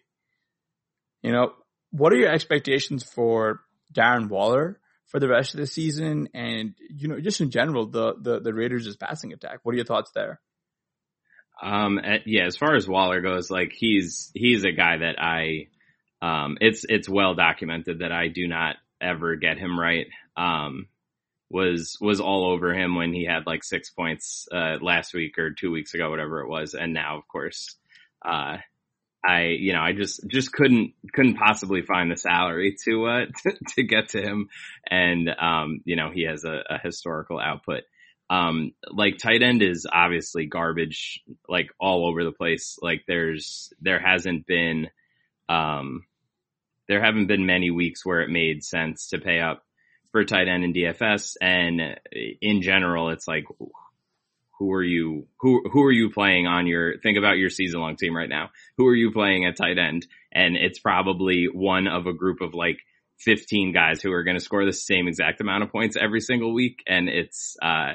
You 1.22 1.32
know, 1.32 1.52
what 1.90 2.12
are 2.12 2.16
your 2.16 2.32
expectations 2.32 3.04
for 3.04 3.60
Darren 3.92 4.28
Waller 4.28 4.80
for 5.06 5.20
the 5.20 5.28
rest 5.28 5.54
of 5.54 5.60
the 5.60 5.66
season? 5.66 6.28
And, 6.34 6.74
you 6.90 7.08
know, 7.08 7.20
just 7.20 7.40
in 7.40 7.50
general, 7.50 7.86
the, 7.86 8.14
the, 8.20 8.40
the 8.40 8.52
Raiders' 8.52 8.96
passing 8.96 9.32
attack. 9.32 9.60
What 9.62 9.72
are 9.72 9.76
your 9.76 9.84
thoughts 9.84 10.10
there? 10.14 10.40
Um, 11.62 12.00
yeah, 12.26 12.46
as 12.46 12.56
far 12.56 12.74
as 12.74 12.88
Waller 12.88 13.20
goes, 13.20 13.50
like 13.50 13.72
he's, 13.72 14.32
he's 14.34 14.64
a 14.64 14.72
guy 14.72 14.98
that 14.98 15.20
I, 15.20 15.68
um, 16.20 16.58
it's, 16.60 16.84
it's 16.88 17.08
well 17.08 17.34
documented 17.34 18.00
that 18.00 18.10
I 18.10 18.28
do 18.28 18.48
not 18.48 18.76
ever 19.02 19.36
get 19.36 19.58
him 19.58 19.78
right. 19.78 20.06
Um, 20.36 20.86
was 21.50 21.98
was 22.00 22.20
all 22.20 22.50
over 22.50 22.72
him 22.72 22.94
when 22.96 23.12
he 23.12 23.26
had 23.26 23.46
like 23.46 23.62
six 23.62 23.90
points 23.90 24.48
uh, 24.50 24.78
last 24.80 25.12
week 25.12 25.38
or 25.38 25.50
two 25.50 25.70
weeks 25.70 25.94
ago, 25.94 26.08
whatever 26.10 26.40
it 26.40 26.48
was, 26.48 26.74
and 26.74 26.94
now 26.94 27.18
of 27.18 27.28
course, 27.28 27.76
uh, 28.24 28.56
I 29.24 29.42
you 29.58 29.72
know 29.74 29.82
I 29.82 29.92
just 29.92 30.26
just 30.28 30.52
couldn't 30.52 30.94
couldn't 31.12 31.36
possibly 31.36 31.82
find 31.82 32.10
the 32.10 32.16
salary 32.16 32.76
to 32.84 33.06
uh, 33.06 33.26
to, 33.42 33.52
to 33.74 33.82
get 33.82 34.10
to 34.10 34.22
him, 34.22 34.48
and 34.90 35.28
um, 35.28 35.80
you 35.84 35.96
know 35.96 36.10
he 36.10 36.22
has 36.22 36.44
a, 36.44 36.62
a 36.70 36.78
historical 36.82 37.38
output. 37.38 37.82
Um, 38.30 38.72
like 38.90 39.18
tight 39.18 39.42
end 39.42 39.62
is 39.62 39.86
obviously 39.92 40.46
garbage, 40.46 41.22
like 41.50 41.68
all 41.78 42.06
over 42.08 42.24
the 42.24 42.32
place. 42.32 42.78
Like 42.80 43.02
there's 43.06 43.72
there 43.82 44.00
hasn't 44.00 44.46
been 44.46 44.88
um 45.50 46.04
there 46.88 47.02
haven't 47.02 47.26
been 47.26 47.46
many 47.46 47.70
weeks 47.70 48.04
where 48.04 48.20
it 48.20 48.30
made 48.30 48.64
sense 48.64 49.08
to 49.08 49.18
pay 49.18 49.40
up 49.40 49.64
for 50.10 50.24
tight 50.24 50.48
end 50.48 50.64
in 50.64 50.72
DFS. 50.72 51.36
And 51.40 51.80
in 52.40 52.62
general, 52.62 53.10
it's 53.10 53.26
like, 53.26 53.44
who 54.58 54.72
are 54.72 54.82
you, 54.82 55.26
who, 55.40 55.62
who 55.70 55.82
are 55.84 55.92
you 55.92 56.10
playing 56.10 56.46
on 56.46 56.66
your, 56.66 56.98
think 56.98 57.18
about 57.18 57.38
your 57.38 57.50
season 57.50 57.80
long 57.80 57.96
team 57.96 58.16
right 58.16 58.28
now. 58.28 58.50
Who 58.76 58.86
are 58.86 58.94
you 58.94 59.10
playing 59.10 59.46
at 59.46 59.56
tight 59.56 59.78
end? 59.78 60.06
And 60.32 60.56
it's 60.56 60.78
probably 60.78 61.46
one 61.52 61.88
of 61.88 62.06
a 62.06 62.12
group 62.12 62.40
of 62.40 62.54
like 62.54 62.78
15 63.18 63.72
guys 63.72 64.02
who 64.02 64.12
are 64.12 64.24
going 64.24 64.36
to 64.36 64.44
score 64.44 64.64
the 64.64 64.72
same 64.72 65.08
exact 65.08 65.40
amount 65.40 65.62
of 65.64 65.72
points 65.72 65.96
every 66.00 66.20
single 66.20 66.52
week. 66.52 66.82
And 66.86 67.08
it's, 67.08 67.56
uh, 67.62 67.94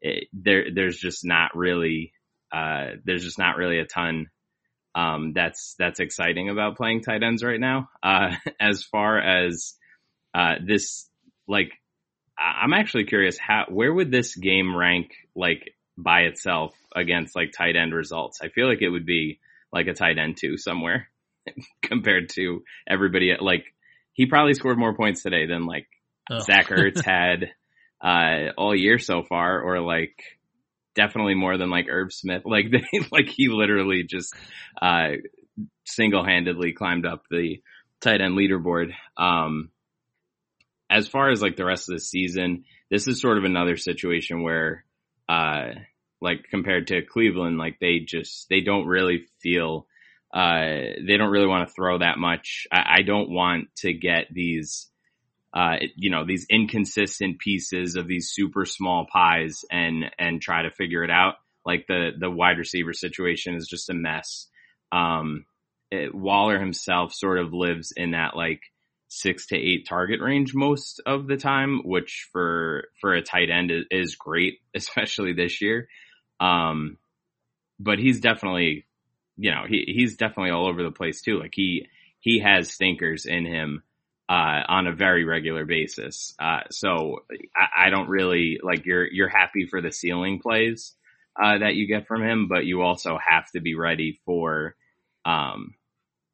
it, 0.00 0.28
there, 0.32 0.66
there's 0.74 0.98
just 0.98 1.24
not 1.24 1.54
really, 1.54 2.12
uh, 2.52 2.92
there's 3.04 3.22
just 3.22 3.38
not 3.38 3.56
really 3.56 3.78
a 3.78 3.84
ton 3.84 4.30
um, 4.94 5.32
that's 5.34 5.74
that's 5.78 6.00
exciting 6.00 6.48
about 6.48 6.76
playing 6.76 7.02
tight 7.02 7.22
ends 7.22 7.42
right 7.42 7.60
now. 7.60 7.88
Uh, 8.02 8.34
as 8.60 8.82
far 8.82 9.18
as 9.18 9.74
uh, 10.34 10.54
this, 10.64 11.08
like, 11.46 11.72
I'm 12.38 12.72
actually 12.72 13.04
curious 13.04 13.38
how 13.38 13.66
where 13.68 13.92
would 13.92 14.10
this 14.10 14.34
game 14.34 14.76
rank 14.76 15.12
like 15.34 15.74
by 15.96 16.22
itself 16.22 16.74
against 16.94 17.36
like 17.36 17.52
tight 17.52 17.76
end 17.76 17.94
results? 17.94 18.40
I 18.42 18.48
feel 18.48 18.68
like 18.68 18.82
it 18.82 18.88
would 18.88 19.06
be 19.06 19.40
like 19.72 19.86
a 19.86 19.94
tight 19.94 20.18
end 20.18 20.36
two 20.38 20.56
somewhere 20.56 21.08
compared 21.82 22.30
to 22.30 22.62
everybody. 22.88 23.34
Like 23.38 23.64
he 24.12 24.26
probably 24.26 24.54
scored 24.54 24.78
more 24.78 24.96
points 24.96 25.22
today 25.22 25.46
than 25.46 25.66
like 25.66 25.86
oh. 26.30 26.40
Zach 26.40 26.68
Ertz 26.68 27.04
had 27.04 27.50
uh, 28.02 28.52
all 28.56 28.74
year 28.74 28.98
so 28.98 29.22
far, 29.22 29.60
or 29.60 29.80
like 29.80 30.16
definitely 30.94 31.34
more 31.34 31.56
than 31.56 31.70
like 31.70 31.86
Irv 31.88 32.12
Smith. 32.12 32.42
Like 32.44 32.66
they, 32.70 33.00
like 33.10 33.28
he 33.28 33.48
literally 33.48 34.04
just 34.08 34.34
uh, 34.80 35.12
single 35.84 36.24
handedly 36.24 36.72
climbed 36.72 37.06
up 37.06 37.22
the 37.30 37.62
tight 38.00 38.20
end 38.20 38.36
leaderboard. 38.36 38.92
Um, 39.16 39.70
as 40.90 41.06
far 41.06 41.30
as 41.30 41.40
like 41.40 41.56
the 41.56 41.64
rest 41.64 41.88
of 41.88 41.94
the 41.94 42.00
season, 42.00 42.64
this 42.90 43.06
is 43.06 43.20
sort 43.20 43.38
of 43.38 43.44
another 43.44 43.76
situation 43.76 44.42
where, 44.42 44.84
uh, 45.28 45.68
like 46.20 46.44
compared 46.50 46.88
to 46.88 47.02
Cleveland, 47.02 47.58
like 47.58 47.78
they 47.80 48.00
just 48.00 48.48
they 48.48 48.60
don't 48.60 48.86
really 48.86 49.26
feel 49.40 49.86
uh, 50.32 50.94
they 51.06 51.16
don't 51.16 51.30
really 51.30 51.46
want 51.46 51.68
to 51.68 51.74
throw 51.74 51.98
that 51.98 52.18
much. 52.18 52.66
I, 52.72 52.98
I 52.98 53.02
don't 53.02 53.30
want 53.30 53.68
to 53.78 53.92
get 53.92 54.26
these 54.32 54.89
uh, 55.52 55.76
you 55.96 56.10
know, 56.10 56.24
these 56.24 56.46
inconsistent 56.48 57.38
pieces 57.38 57.96
of 57.96 58.06
these 58.06 58.30
super 58.30 58.64
small 58.64 59.06
pies 59.12 59.64
and, 59.70 60.04
and 60.18 60.40
try 60.40 60.62
to 60.62 60.70
figure 60.70 61.02
it 61.02 61.10
out. 61.10 61.34
Like 61.66 61.86
the, 61.88 62.10
the 62.18 62.30
wide 62.30 62.58
receiver 62.58 62.92
situation 62.92 63.56
is 63.56 63.66
just 63.66 63.90
a 63.90 63.94
mess. 63.94 64.46
Um, 64.92 65.44
it, 65.90 66.14
Waller 66.14 66.58
himself 66.58 67.12
sort 67.12 67.38
of 67.38 67.52
lives 67.52 67.92
in 67.96 68.12
that 68.12 68.36
like 68.36 68.60
six 69.08 69.48
to 69.48 69.56
eight 69.56 69.88
target 69.88 70.20
range 70.20 70.54
most 70.54 71.02
of 71.04 71.26
the 71.26 71.36
time, 71.36 71.80
which 71.84 72.28
for, 72.32 72.84
for 73.00 73.14
a 73.14 73.22
tight 73.22 73.50
end 73.50 73.72
is, 73.72 73.84
is 73.90 74.16
great, 74.16 74.60
especially 74.74 75.32
this 75.32 75.60
year. 75.60 75.88
Um, 76.38 76.96
but 77.80 77.98
he's 77.98 78.20
definitely, 78.20 78.86
you 79.36 79.50
know, 79.50 79.64
he, 79.68 79.84
he's 79.88 80.16
definitely 80.16 80.52
all 80.52 80.68
over 80.68 80.82
the 80.82 80.92
place 80.92 81.22
too. 81.22 81.40
Like 81.40 81.52
he, 81.54 81.86
he 82.20 82.38
has 82.38 82.70
stinkers 82.70 83.26
in 83.26 83.44
him 83.44 83.82
uh, 84.30 84.62
on 84.68 84.86
a 84.86 84.94
very 84.94 85.24
regular 85.24 85.66
basis. 85.66 86.34
Uh, 86.38 86.60
so 86.70 87.24
I, 87.56 87.86
I, 87.86 87.90
don't 87.90 88.08
really 88.08 88.60
like 88.62 88.86
you're 88.86 89.10
you're 89.10 89.28
happy 89.28 89.66
for 89.66 89.82
the 89.82 89.90
ceiling 89.90 90.38
plays 90.38 90.94
uh, 91.42 91.58
that 91.58 91.74
you 91.74 91.88
get 91.88 92.06
from 92.06 92.22
him, 92.22 92.46
but 92.48 92.64
you 92.64 92.82
also 92.82 93.18
have 93.18 93.50
to 93.56 93.60
be 93.60 93.74
ready 93.74 94.20
for, 94.24 94.76
um, 95.24 95.74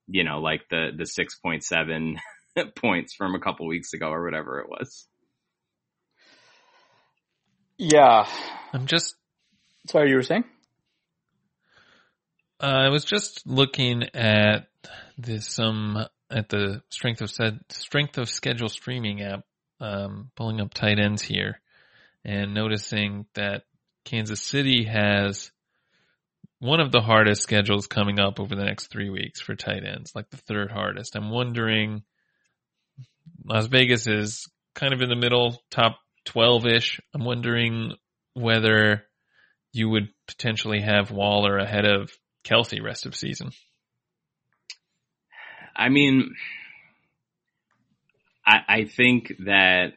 you 0.09 0.25
know, 0.25 0.41
like 0.41 0.69
the 0.69 0.91
the 0.95 1.07
six 1.07 1.37
point 1.37 1.65
seven 1.65 2.19
points 2.76 3.15
from 3.15 3.35
a 3.35 3.41
couple 3.41 3.67
weeks 3.67 3.95
ago 3.95 4.11
or 4.11 4.23
whatever 4.23 4.61
it 4.61 4.69
was. 4.69 5.07
Yeah, 7.79 8.29
I'm 8.75 8.85
just. 8.85 9.15
Sorry, 9.88 10.11
you 10.11 10.17
were 10.17 10.23
saying. 10.23 10.45
Uh, 12.61 12.67
I 12.67 12.88
was 12.91 13.07
just 13.07 13.47
looking 13.47 14.03
at 14.15 14.67
this 15.17 15.49
some 15.49 15.97
um, 15.97 16.07
at 16.30 16.49
the 16.49 16.83
strength 16.90 17.21
of 17.21 17.30
said 17.30 17.61
strength 17.71 18.18
of 18.18 18.28
schedule 18.28 18.68
streaming 18.68 19.23
app, 19.23 19.45
um, 19.80 20.30
pulling 20.37 20.61
up 20.61 20.75
tight 20.75 20.99
ends 20.99 21.23
here 21.23 21.61
and 22.25 22.54
noticing 22.54 23.26
that 23.35 23.62
Kansas 24.04 24.42
City 24.42 24.85
has 24.85 25.50
one 26.59 26.80
of 26.80 26.90
the 26.90 27.00
hardest 27.00 27.42
schedules 27.42 27.87
coming 27.87 28.18
up 28.18 28.40
over 28.40 28.54
the 28.54 28.64
next 28.64 28.87
three 28.87 29.11
weeks 29.11 29.40
for 29.40 29.54
tight 29.54 29.85
ends, 29.85 30.12
like 30.14 30.30
the 30.30 30.37
third 30.37 30.71
hardest. 30.71 31.14
I'm 31.14 31.30
wondering, 31.30 32.02
Las 33.45 33.66
Vegas 33.66 34.06
is 34.06 34.49
kind 34.75 34.92
of 34.92 35.02
in 35.02 35.09
the 35.09 35.16
middle, 35.16 35.62
top 35.71 35.99
12 36.25 36.66
ish. 36.66 37.00
I'm 37.14 37.25
wondering 37.25 37.92
whether 38.35 39.04
you 39.73 39.88
would 39.90 40.09
potentially 40.26 40.80
have 40.80 41.11
Waller 41.11 41.59
ahead 41.59 41.85
of 41.85 42.11
Kelce 42.45 42.83
rest 42.83 43.06
of 43.06 43.14
season. 43.14 43.50
I 45.76 45.88
mean, 45.88 46.35
I, 48.47 48.59
I 48.68 48.85
think 48.85 49.33
that 49.47 49.92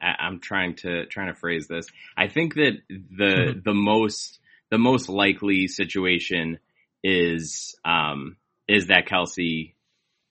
I'm 0.00 0.40
trying 0.40 0.76
to 0.76 1.06
trying 1.06 1.32
to 1.32 1.38
phrase 1.38 1.68
this. 1.68 1.86
I 2.16 2.28
think 2.28 2.54
that 2.54 2.78
the 2.88 3.60
the 3.62 3.74
most 3.74 4.38
the 4.70 4.78
most 4.78 5.08
likely 5.08 5.66
situation 5.68 6.58
is 7.04 7.76
um, 7.84 8.36
is 8.66 8.86
that 8.86 9.06
Kelce 9.06 9.74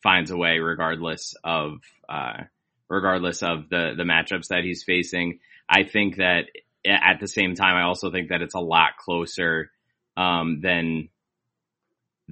finds 0.01 0.31
a 0.31 0.37
way 0.37 0.59
regardless 0.59 1.35
of 1.43 1.79
uh, 2.07 2.43
regardless 2.89 3.43
of 3.43 3.69
the 3.69 3.93
the 3.95 4.03
matchups 4.03 4.47
that 4.49 4.63
he's 4.63 4.83
facing. 4.83 5.39
I 5.69 5.83
think 5.83 6.17
that 6.17 6.45
at 6.85 7.19
the 7.19 7.27
same 7.27 7.53
time, 7.53 7.75
I 7.75 7.83
also 7.83 8.11
think 8.11 8.29
that 8.29 8.41
it's 8.41 8.55
a 8.55 8.59
lot 8.59 8.97
closer 8.97 9.69
um, 10.17 10.61
than 10.61 11.09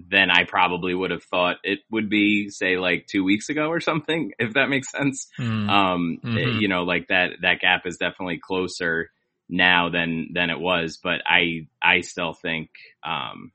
than 0.09 0.29
I 0.29 0.43
probably 0.43 0.93
would 0.93 1.11
have 1.11 1.23
thought 1.23 1.57
it 1.63 1.79
would 1.89 2.09
be, 2.09 2.49
say, 2.49 2.77
like 2.77 3.07
two 3.07 3.23
weeks 3.23 3.49
ago 3.49 3.69
or 3.69 3.79
something, 3.79 4.31
if 4.39 4.53
that 4.53 4.69
makes 4.69 4.91
sense. 4.91 5.27
Mm. 5.39 5.69
Um, 5.69 6.19
mm-hmm. 6.23 6.59
you 6.59 6.67
know, 6.67 6.83
like 6.83 7.07
that, 7.07 7.31
that 7.41 7.61
gap 7.61 7.85
is 7.85 7.97
definitely 7.97 8.39
closer 8.39 9.09
now 9.49 9.89
than, 9.89 10.29
than 10.33 10.49
it 10.49 10.59
was, 10.59 10.99
but 11.01 11.21
I, 11.25 11.67
I 11.81 12.01
still 12.01 12.33
think, 12.33 12.69
um, 13.03 13.51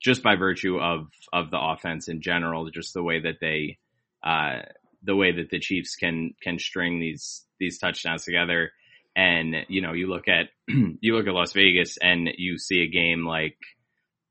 just 0.00 0.22
by 0.22 0.34
virtue 0.34 0.78
of, 0.78 1.08
of 1.32 1.50
the 1.50 1.60
offense 1.60 2.08
in 2.08 2.22
general, 2.22 2.68
just 2.70 2.92
the 2.92 3.02
way 3.02 3.20
that 3.20 3.38
they, 3.40 3.78
uh, 4.24 4.62
the 5.04 5.14
way 5.14 5.32
that 5.32 5.50
the 5.50 5.60
Chiefs 5.60 5.94
can, 5.94 6.34
can 6.42 6.58
string 6.58 6.98
these, 6.98 7.44
these 7.60 7.78
touchdowns 7.78 8.24
together. 8.24 8.72
And, 9.14 9.54
you 9.68 9.82
know, 9.82 9.92
you 9.92 10.08
look 10.08 10.26
at, 10.26 10.48
you 10.66 11.14
look 11.14 11.26
at 11.26 11.34
Las 11.34 11.52
Vegas 11.52 11.98
and 11.98 12.28
you 12.36 12.58
see 12.58 12.80
a 12.80 12.88
game 12.88 13.24
like, 13.26 13.58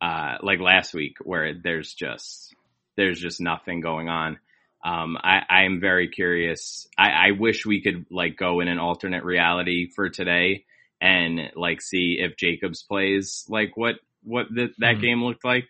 uh, 0.02 0.38
like 0.42 0.60
last 0.60 0.94
week 0.94 1.18
where 1.24 1.54
there's 1.54 1.94
just 1.94 2.56
there's 2.98 3.20
just 3.20 3.40
nothing 3.40 3.82
going 3.82 4.10
on. 4.10 4.40
Um, 4.84 5.16
I, 5.18 5.42
I 5.48 5.64
am 5.64 5.80
very 5.80 6.10
curious. 6.10 6.88
I, 6.98 7.10
I 7.10 7.32
wish 7.32 7.66
we 7.66 7.82
could 7.82 8.08
like 8.10 8.36
go 8.36 8.62
in 8.62 8.68
an 8.68 8.80
alternate 8.80 9.24
reality 9.24 9.90
for 9.96 10.10
today 10.10 10.66
and 11.00 11.52
like 11.56 11.82
see 11.82 12.18
if 12.20 12.36
Jacobs 12.36 12.84
plays 12.84 13.46
like 13.48 13.78
what 13.78 13.96
what 14.24 14.48
the, 14.50 14.70
that 14.80 14.98
mm. 14.98 15.02
game 15.02 15.24
looked 15.24 15.46
like. 15.46 15.68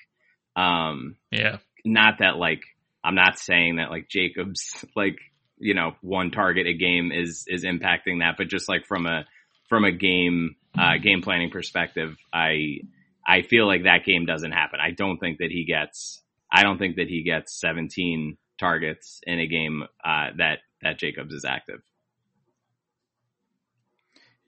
Um, 0.55 1.17
yeah, 1.29 1.57
not 1.83 2.19
that 2.19 2.37
like 2.37 2.61
I'm 3.03 3.15
not 3.15 3.37
saying 3.37 3.77
that 3.77 3.91
like 3.91 4.07
Jacobs 4.07 4.85
like 4.95 5.17
you 5.57 5.73
know 5.73 5.95
one 6.01 6.31
target 6.31 6.67
a 6.67 6.73
game 6.73 7.11
is 7.11 7.45
is 7.47 7.65
impacting 7.65 8.19
that, 8.19 8.35
but 8.37 8.47
just 8.47 8.69
like 8.69 8.85
from 8.85 9.05
a 9.05 9.25
from 9.67 9.83
a 9.83 9.91
game 9.91 10.55
uh, 10.77 10.97
game 11.01 11.21
planning 11.21 11.49
perspective, 11.49 12.15
I 12.33 12.79
I 13.25 13.41
feel 13.43 13.67
like 13.67 13.83
that 13.83 14.05
game 14.05 14.25
doesn't 14.25 14.51
happen. 14.51 14.79
I 14.79 14.91
don't 14.91 15.17
think 15.17 15.39
that 15.39 15.51
he 15.51 15.65
gets. 15.65 16.21
I 16.51 16.63
don't 16.63 16.77
think 16.77 16.97
that 16.97 17.07
he 17.07 17.23
gets 17.23 17.59
17 17.59 18.37
targets 18.59 19.21
in 19.25 19.39
a 19.39 19.47
game 19.47 19.83
uh, 20.03 20.27
that 20.37 20.59
that 20.81 20.99
Jacobs 20.99 21.33
is 21.33 21.45
active. 21.45 21.81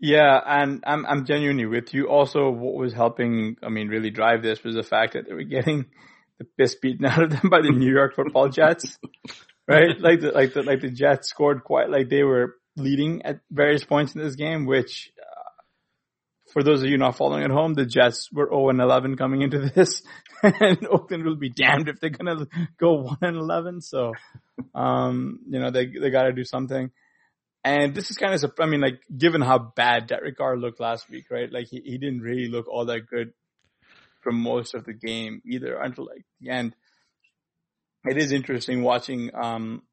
Yeah, 0.05 0.37
and 0.45 0.83
I'm 0.85 1.05
I'm 1.05 1.25
genuinely 1.25 1.65
with 1.65 1.93
you. 1.93 2.09
Also, 2.09 2.49
what 2.49 2.73
was 2.73 2.93
helping, 2.93 3.55
I 3.63 3.69
mean, 3.69 3.87
really 3.87 4.09
drive 4.09 4.43
this 4.43 4.61
was 4.61 4.75
the 4.75 4.83
fact 4.83 5.13
that 5.13 5.27
they 5.27 5.33
were 5.33 5.43
getting 5.43 5.85
the 6.39 6.45
piss 6.57 6.75
beaten 6.75 7.05
out 7.09 7.23
of 7.23 7.29
them 7.29 7.49
by 7.49 7.61
the 7.61 7.71
New 7.71 7.89
York 7.89 8.15
Football 8.15 8.49
Jets, 8.49 8.99
right? 9.67 9.97
Like 9.97 10.19
the 10.19 10.31
like 10.31 10.53
the 10.53 10.63
like 10.63 10.81
the 10.81 10.89
Jets 10.89 11.29
scored 11.29 11.63
quite 11.63 11.89
like 11.89 12.09
they 12.09 12.23
were 12.23 12.57
leading 12.75 13.21
at 13.21 13.39
various 13.49 13.85
points 13.85 14.13
in 14.13 14.21
this 14.21 14.35
game, 14.35 14.65
which 14.65 15.12
for 16.53 16.63
those 16.63 16.83
of 16.83 16.89
you 16.89 16.97
not 16.97 17.17
following 17.17 17.43
at 17.43 17.49
home, 17.49 17.73
the 17.73 17.85
Jets 17.85 18.31
were 18.31 18.47
0 18.47 18.69
and 18.69 18.79
11 18.79 19.17
coming 19.17 19.41
into 19.41 19.59
this, 19.59 20.03
and 20.43 20.85
Oakland 20.87 21.25
will 21.25 21.35
be 21.35 21.49
damned 21.49 21.89
if 21.89 21.99
they're 21.99 22.11
gonna 22.11 22.47
go 22.79 23.01
1 23.01 23.17
and 23.21 23.37
11. 23.37 23.81
So, 23.81 24.13
um, 24.75 25.39
you 25.49 25.59
know, 25.59 25.71
they 25.71 25.87
they 25.87 26.11
got 26.11 26.23
to 26.23 26.31
do 26.31 26.43
something. 26.43 26.91
And 27.65 27.95
this 27.95 28.11
is 28.11 28.17
kind 28.17 28.33
of, 28.33 28.53
I 28.59 28.65
mean, 28.65 28.81
like, 28.81 28.99
given 29.17 29.41
how 29.41 29.57
bad 29.57 30.07
Derek 30.07 30.37
Carr 30.37 30.57
looked 30.57 30.81
last 30.81 31.09
week, 31.09 31.27
right? 31.31 31.49
Like, 31.49 31.67
he, 31.69 31.81
he 31.83 31.97
didn't 31.97 32.19
really 32.19 32.49
look 32.49 32.67
all 32.67 32.85
that 32.85 33.07
good 33.07 33.31
for 34.21 34.33
most 34.33 34.73
of 34.73 34.83
the 34.83 34.93
game 34.93 35.41
either 35.45 35.77
until 35.77 36.05
like 36.05 36.25
the 36.41 36.49
end. 36.49 36.75
It 38.05 38.17
is 38.17 38.33
interesting 38.33 38.83
watching, 38.83 39.31
um, 39.33 39.83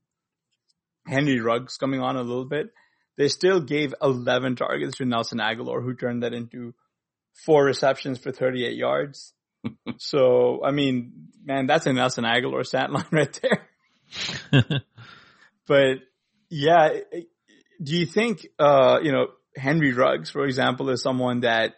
Henry 1.07 1.41
Ruggs 1.41 1.77
coming 1.77 2.01
on 2.01 2.17
a 2.17 2.23
little 2.23 2.45
bit 2.45 2.71
they 3.17 3.29
still 3.29 3.61
gave 3.61 3.95
11 4.03 4.57
targets 4.57 4.97
to 4.97 5.05
Nelson 5.05 5.39
Agholor, 5.39 5.83
who 5.83 5.95
turned 5.95 6.23
that 6.23 6.33
into 6.33 6.75
four 7.45 7.65
receptions 7.65 8.19
for 8.19 8.33
38 8.33 8.77
yards. 8.77 9.33
so, 9.99 10.65
I 10.65 10.71
mean, 10.71 11.29
man, 11.45 11.67
that's 11.67 11.87
a 11.87 11.93
Nelson 11.93 12.25
Agholor 12.25 12.65
stat 12.65 12.91
line 12.93 13.05
right 13.11 13.41
there. 13.43 13.69
but 15.67 15.99
yeah, 16.49 16.99
do 17.83 17.97
you 17.97 18.07
think, 18.07 18.47
uh, 18.59 18.99
you 19.03 19.13
know, 19.13 19.29
Henry 19.57 19.93
Ruggs, 19.93 20.31
for 20.31 20.45
example, 20.45 20.91
is 20.91 21.03
someone 21.03 21.41
that 21.41 21.75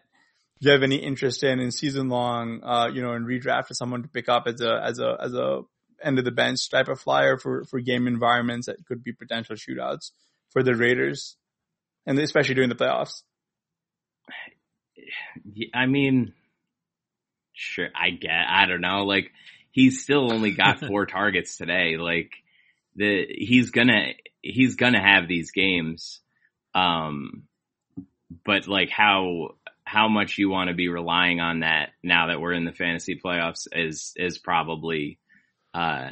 you 0.61 0.71
have 0.71 0.83
any 0.83 0.97
interest 0.97 1.43
in 1.43 1.59
in 1.59 1.73
season 1.73 2.09
long, 2.09 2.61
uh, 2.63 2.89
you 2.93 3.03
know, 3.03 3.15
in 3.15 3.25
redraft 3.25 3.71
as 3.71 3.79
someone 3.79 4.03
to 4.03 4.09
pick 4.09 4.29
up 4.29 4.45
as 4.47 4.61
a, 4.61 4.81
as 4.83 4.99
a, 5.01 5.17
as 5.21 5.35
a 5.35 5.63
end 6.03 6.19
of 6.19 6.25
the 6.25 6.31
bench 6.31 6.71
type 6.71 6.89
of 6.89 7.01
flyer 7.01 7.37
for, 7.39 7.65
for 7.65 7.81
game 7.81 8.07
environments 8.07 8.67
that 8.67 8.85
could 8.87 9.03
be 9.03 9.13
potential 9.13 9.57
shootouts? 9.57 10.11
For 10.53 10.63
the 10.63 10.75
Raiders, 10.75 11.37
and 12.07 12.19
especially 12.19 12.55
during 12.55 12.69
the 12.69 12.75
playoffs. 12.75 13.23
I 15.75 15.87
mean, 15.87 16.33
sure, 17.53 17.89
I 17.95 18.11
get. 18.11 18.47
I 18.49 18.67
don't 18.67 18.81
know. 18.81 19.05
Like 19.05 19.33
he's 19.71 20.03
still 20.03 20.33
only 20.33 20.53
got 20.53 20.81
four 20.87 21.07
targets 21.07 21.57
today. 21.57 21.97
Like 21.97 22.31
the 22.97 23.27
he's 23.29 23.71
gonna 23.71 24.13
he's 24.41 24.77
gonna 24.77 25.03
have 25.03 25.29
these 25.29 25.51
games. 25.51 26.21
Um, 26.75 27.45
but 28.45 28.69
like 28.69 28.91
how 28.91 29.57
how 29.85 30.09
much 30.09 30.39
you 30.39 30.49
want 30.49 30.69
to 30.69 30.75
be 30.75 30.89
relying 30.89 31.41
on 31.41 31.61
that 31.61 31.91
now 32.03 32.29
that 32.29 32.41
we're 32.41 32.53
in 32.53 32.65
the 32.65 32.73
fantasy 32.73 33.21
playoffs 33.23 33.67
is 33.73 34.13
is 34.17 34.39
probably 34.39 35.19
uh 35.75 36.11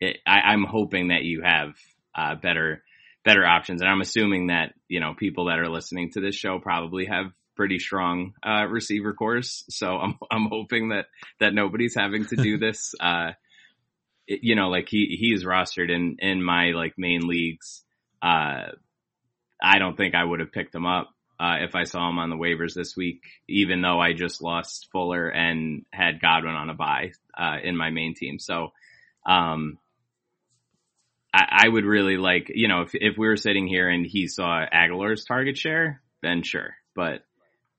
it, 0.00 0.18
I, 0.26 0.40
I'm 0.52 0.64
hoping 0.64 1.08
that 1.08 1.22
you 1.22 1.42
have 1.42 1.74
uh, 2.14 2.34
better 2.34 2.82
better 3.24 3.46
options. 3.46 3.80
And 3.82 3.90
I'm 3.90 4.00
assuming 4.00 4.48
that, 4.48 4.74
you 4.88 5.00
know, 5.00 5.14
people 5.16 5.46
that 5.46 5.58
are 5.58 5.68
listening 5.68 6.10
to 6.12 6.20
this 6.20 6.34
show 6.34 6.58
probably 6.58 7.06
have 7.06 7.26
pretty 7.54 7.78
strong, 7.78 8.32
uh, 8.44 8.66
receiver 8.66 9.12
cores. 9.12 9.64
So 9.70 9.88
I'm, 9.88 10.18
I'm 10.30 10.48
hoping 10.50 10.90
that, 10.90 11.06
that 11.40 11.54
nobody's 11.54 11.94
having 11.94 12.26
to 12.26 12.36
do 12.36 12.58
this. 12.58 12.94
Uh, 12.98 13.32
it, 14.26 14.40
you 14.42 14.56
know, 14.56 14.68
like 14.68 14.88
he, 14.88 15.16
he's 15.18 15.44
rostered 15.44 15.90
in, 15.90 16.16
in 16.20 16.42
my 16.42 16.70
like 16.70 16.94
main 16.96 17.26
leagues. 17.26 17.82
Uh, 18.20 18.72
I 19.62 19.78
don't 19.78 19.96
think 19.96 20.14
I 20.14 20.24
would 20.24 20.40
have 20.40 20.52
picked 20.52 20.74
him 20.74 20.86
up. 20.86 21.10
Uh, 21.38 21.56
if 21.60 21.74
I 21.74 21.84
saw 21.84 22.08
him 22.08 22.18
on 22.18 22.30
the 22.30 22.36
waivers 22.36 22.74
this 22.74 22.96
week, 22.96 23.22
even 23.48 23.82
though 23.82 23.98
I 23.98 24.12
just 24.12 24.42
lost 24.42 24.88
Fuller 24.92 25.28
and 25.28 25.84
had 25.92 26.20
Godwin 26.20 26.54
on 26.54 26.70
a 26.70 26.74
bye, 26.74 27.12
uh, 27.36 27.56
in 27.62 27.76
my 27.76 27.90
main 27.90 28.14
team. 28.14 28.38
So, 28.38 28.68
um, 29.26 29.78
I, 31.34 31.64
I, 31.64 31.68
would 31.68 31.84
really 31.84 32.16
like, 32.16 32.50
you 32.54 32.68
know, 32.68 32.82
if, 32.82 32.90
if 32.94 33.16
we 33.16 33.26
were 33.26 33.36
sitting 33.36 33.66
here 33.66 33.88
and 33.88 34.06
he 34.06 34.28
saw 34.28 34.64
Agholor's 34.72 35.24
target 35.24 35.56
share, 35.56 36.02
then 36.22 36.42
sure. 36.42 36.74
But, 36.94 37.24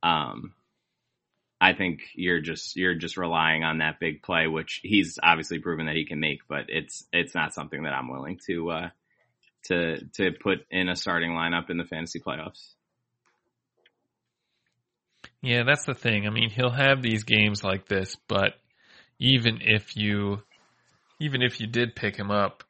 um, 0.02 0.54
I 1.63 1.72
think 1.72 2.02
you're 2.13 2.42
just 2.42 2.76
you're 2.76 2.94
just 2.94 3.16
relying 3.16 3.63
on 3.63 3.78
that 3.78 3.98
big 3.98 4.22
play, 4.22 4.48
which 4.48 4.82
he's 4.84 5.18
obviously 5.24 5.60
proven 5.60 5.86
that 5.86 5.96
he 5.96 6.06
can 6.06 6.20
make, 6.20 6.39
but 6.50 6.66
it's 6.68 7.06
it's 7.13 7.34
not 7.34 7.54
something 7.54 7.84
that 7.84 7.94
I'm 7.94 8.10
willing 8.10 8.38
to 8.48 8.70
uh, 8.70 8.89
to 9.68 10.04
to 10.16 10.32
put 10.34 10.66
in 10.70 10.89
a 10.89 10.96
starting 10.98 11.32
lineup 11.32 11.70
in 11.70 11.78
the 11.78 11.86
fantasy 11.86 12.20
playoffs. 12.20 12.74
Yeah, 15.42 15.63
that's 15.63 15.86
the 15.86 15.94
thing. 15.94 16.28
I 16.28 16.32
mean, 16.32 16.50
he'll 16.50 16.70
have 16.70 17.02
these 17.02 17.24
games 17.24 17.63
like 17.63 17.88
this, 17.88 18.18
but 18.28 18.56
even 19.18 19.60
if 19.62 19.96
you 19.96 20.44
even 21.22 21.42
if 21.42 21.62
you 21.62 21.68
did 21.68 21.96
pick 21.96 22.18
him 22.18 22.30
up, 22.30 22.66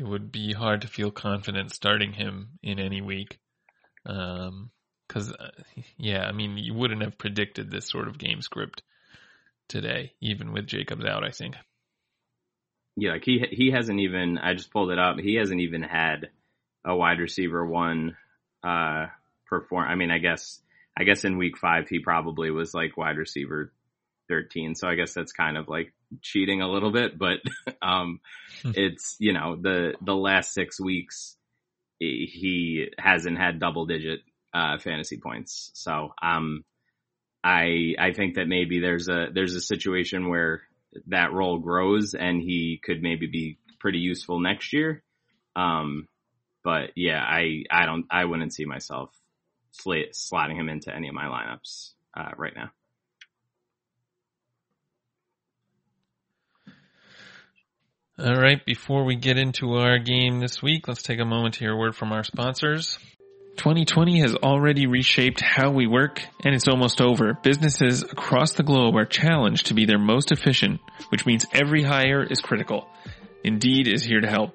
it 0.00 0.06
would 0.06 0.32
be 0.32 0.54
hard 0.54 0.80
to 0.80 0.88
feel 0.88 1.10
confident 1.10 1.74
starting 1.74 2.14
him 2.14 2.58
in 2.62 2.78
any 2.78 3.02
week. 3.02 3.38
Um, 4.06 4.70
cause, 5.10 5.30
uh, 5.30 5.50
yeah, 5.98 6.24
I 6.24 6.32
mean, 6.32 6.56
you 6.56 6.72
wouldn't 6.72 7.02
have 7.02 7.18
predicted 7.18 7.70
this 7.70 7.90
sort 7.90 8.08
of 8.08 8.16
game 8.16 8.40
script 8.40 8.82
today, 9.68 10.14
even 10.22 10.54
with 10.54 10.66
Jacobs 10.66 11.04
out, 11.04 11.22
I 11.22 11.32
think. 11.32 11.54
Yeah, 12.96 13.12
like 13.12 13.24
he, 13.26 13.44
he 13.50 13.70
hasn't 13.70 14.00
even, 14.00 14.38
I 14.38 14.54
just 14.54 14.72
pulled 14.72 14.90
it 14.90 14.98
up. 14.98 15.18
He 15.18 15.34
hasn't 15.34 15.60
even 15.60 15.82
had 15.82 16.30
a 16.82 16.96
wide 16.96 17.18
receiver 17.18 17.64
one, 17.64 18.16
uh, 18.64 19.08
perform. 19.46 19.86
I 19.86 19.96
mean, 19.96 20.10
I 20.10 20.16
guess, 20.16 20.62
I 20.98 21.04
guess 21.04 21.24
in 21.24 21.36
week 21.36 21.58
five, 21.58 21.88
he 21.90 21.98
probably 21.98 22.50
was 22.50 22.72
like 22.72 22.96
wide 22.96 23.18
receiver 23.18 23.70
13. 24.30 24.76
So 24.76 24.88
I 24.88 24.94
guess 24.94 25.12
that's 25.12 25.32
kind 25.32 25.58
of 25.58 25.68
like 25.68 25.92
cheating 26.22 26.62
a 26.62 26.68
little 26.68 26.92
bit, 26.92 27.18
but, 27.18 27.38
um, 27.82 28.20
hmm. 28.62 28.72
it's, 28.74 29.16
you 29.18 29.32
know, 29.32 29.56
the, 29.56 29.94
the 30.02 30.14
last 30.14 30.52
six 30.52 30.80
weeks, 30.80 31.36
he 31.98 32.88
hasn't 32.98 33.38
had 33.38 33.60
double 33.60 33.86
digit, 33.86 34.20
uh, 34.54 34.78
fantasy 34.78 35.18
points. 35.18 35.70
So, 35.74 36.14
um, 36.22 36.64
I, 37.44 37.94
I 37.98 38.12
think 38.12 38.34
that 38.34 38.48
maybe 38.48 38.80
there's 38.80 39.08
a, 39.08 39.28
there's 39.32 39.54
a 39.54 39.60
situation 39.60 40.28
where 40.28 40.62
that 41.06 41.32
role 41.32 41.58
grows 41.58 42.14
and 42.14 42.40
he 42.40 42.80
could 42.82 43.02
maybe 43.02 43.26
be 43.26 43.58
pretty 43.78 43.98
useful 43.98 44.40
next 44.40 44.72
year. 44.72 45.02
Um, 45.56 46.08
but 46.62 46.90
yeah, 46.96 47.22
I, 47.22 47.64
I 47.70 47.86
don't, 47.86 48.06
I 48.10 48.24
wouldn't 48.24 48.54
see 48.54 48.64
myself 48.64 49.10
slotting 49.78 50.56
him 50.56 50.68
into 50.68 50.94
any 50.94 51.08
of 51.08 51.14
my 51.14 51.24
lineups, 51.24 51.92
uh, 52.16 52.30
right 52.36 52.54
now. 52.54 52.70
All 58.22 58.36
right, 58.36 58.62
before 58.66 59.04
we 59.04 59.16
get 59.16 59.38
into 59.38 59.76
our 59.76 59.98
game 59.98 60.40
this 60.40 60.62
week, 60.62 60.88
let's 60.88 61.02
take 61.02 61.20
a 61.20 61.24
moment 61.24 61.54
to 61.54 61.60
hear 61.60 61.72
a 61.72 61.76
word 61.76 61.96
from 61.96 62.12
our 62.12 62.22
sponsors. 62.22 62.98
2020 63.56 64.20
has 64.20 64.34
already 64.34 64.86
reshaped 64.86 65.40
how 65.40 65.70
we 65.70 65.86
work, 65.86 66.22
and 66.44 66.54
it's 66.54 66.68
almost 66.68 67.00
over. 67.00 67.32
Businesses 67.42 68.02
across 68.02 68.52
the 68.52 68.62
globe 68.62 68.94
are 68.94 69.06
challenged 69.06 69.68
to 69.68 69.74
be 69.74 69.86
their 69.86 69.98
most 69.98 70.32
efficient, 70.32 70.82
which 71.08 71.24
means 71.24 71.46
every 71.54 71.82
hire 71.82 72.22
is 72.22 72.42
critical. 72.42 72.90
Indeed 73.42 73.88
is 73.88 74.04
here 74.04 74.20
to 74.20 74.28
help. 74.28 74.54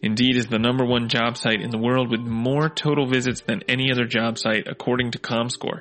Indeed 0.00 0.36
is 0.36 0.46
the 0.46 0.58
number 0.58 0.86
one 0.86 1.10
job 1.10 1.36
site 1.36 1.60
in 1.60 1.68
the 1.68 1.78
world 1.78 2.10
with 2.10 2.20
more 2.20 2.70
total 2.70 3.06
visits 3.06 3.42
than 3.42 3.64
any 3.68 3.92
other 3.92 4.06
job 4.06 4.38
site 4.38 4.66
according 4.66 5.10
to 5.10 5.18
ComScore. 5.18 5.80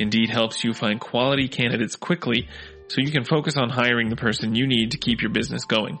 Indeed 0.00 0.28
helps 0.28 0.64
you 0.64 0.74
find 0.74 1.00
quality 1.00 1.46
candidates 1.46 1.94
quickly 1.94 2.48
so 2.88 3.00
you 3.00 3.12
can 3.12 3.24
focus 3.24 3.56
on 3.56 3.70
hiring 3.70 4.08
the 4.08 4.16
person 4.16 4.56
you 4.56 4.66
need 4.66 4.90
to 4.90 4.98
keep 4.98 5.22
your 5.22 5.30
business 5.30 5.66
going. 5.66 6.00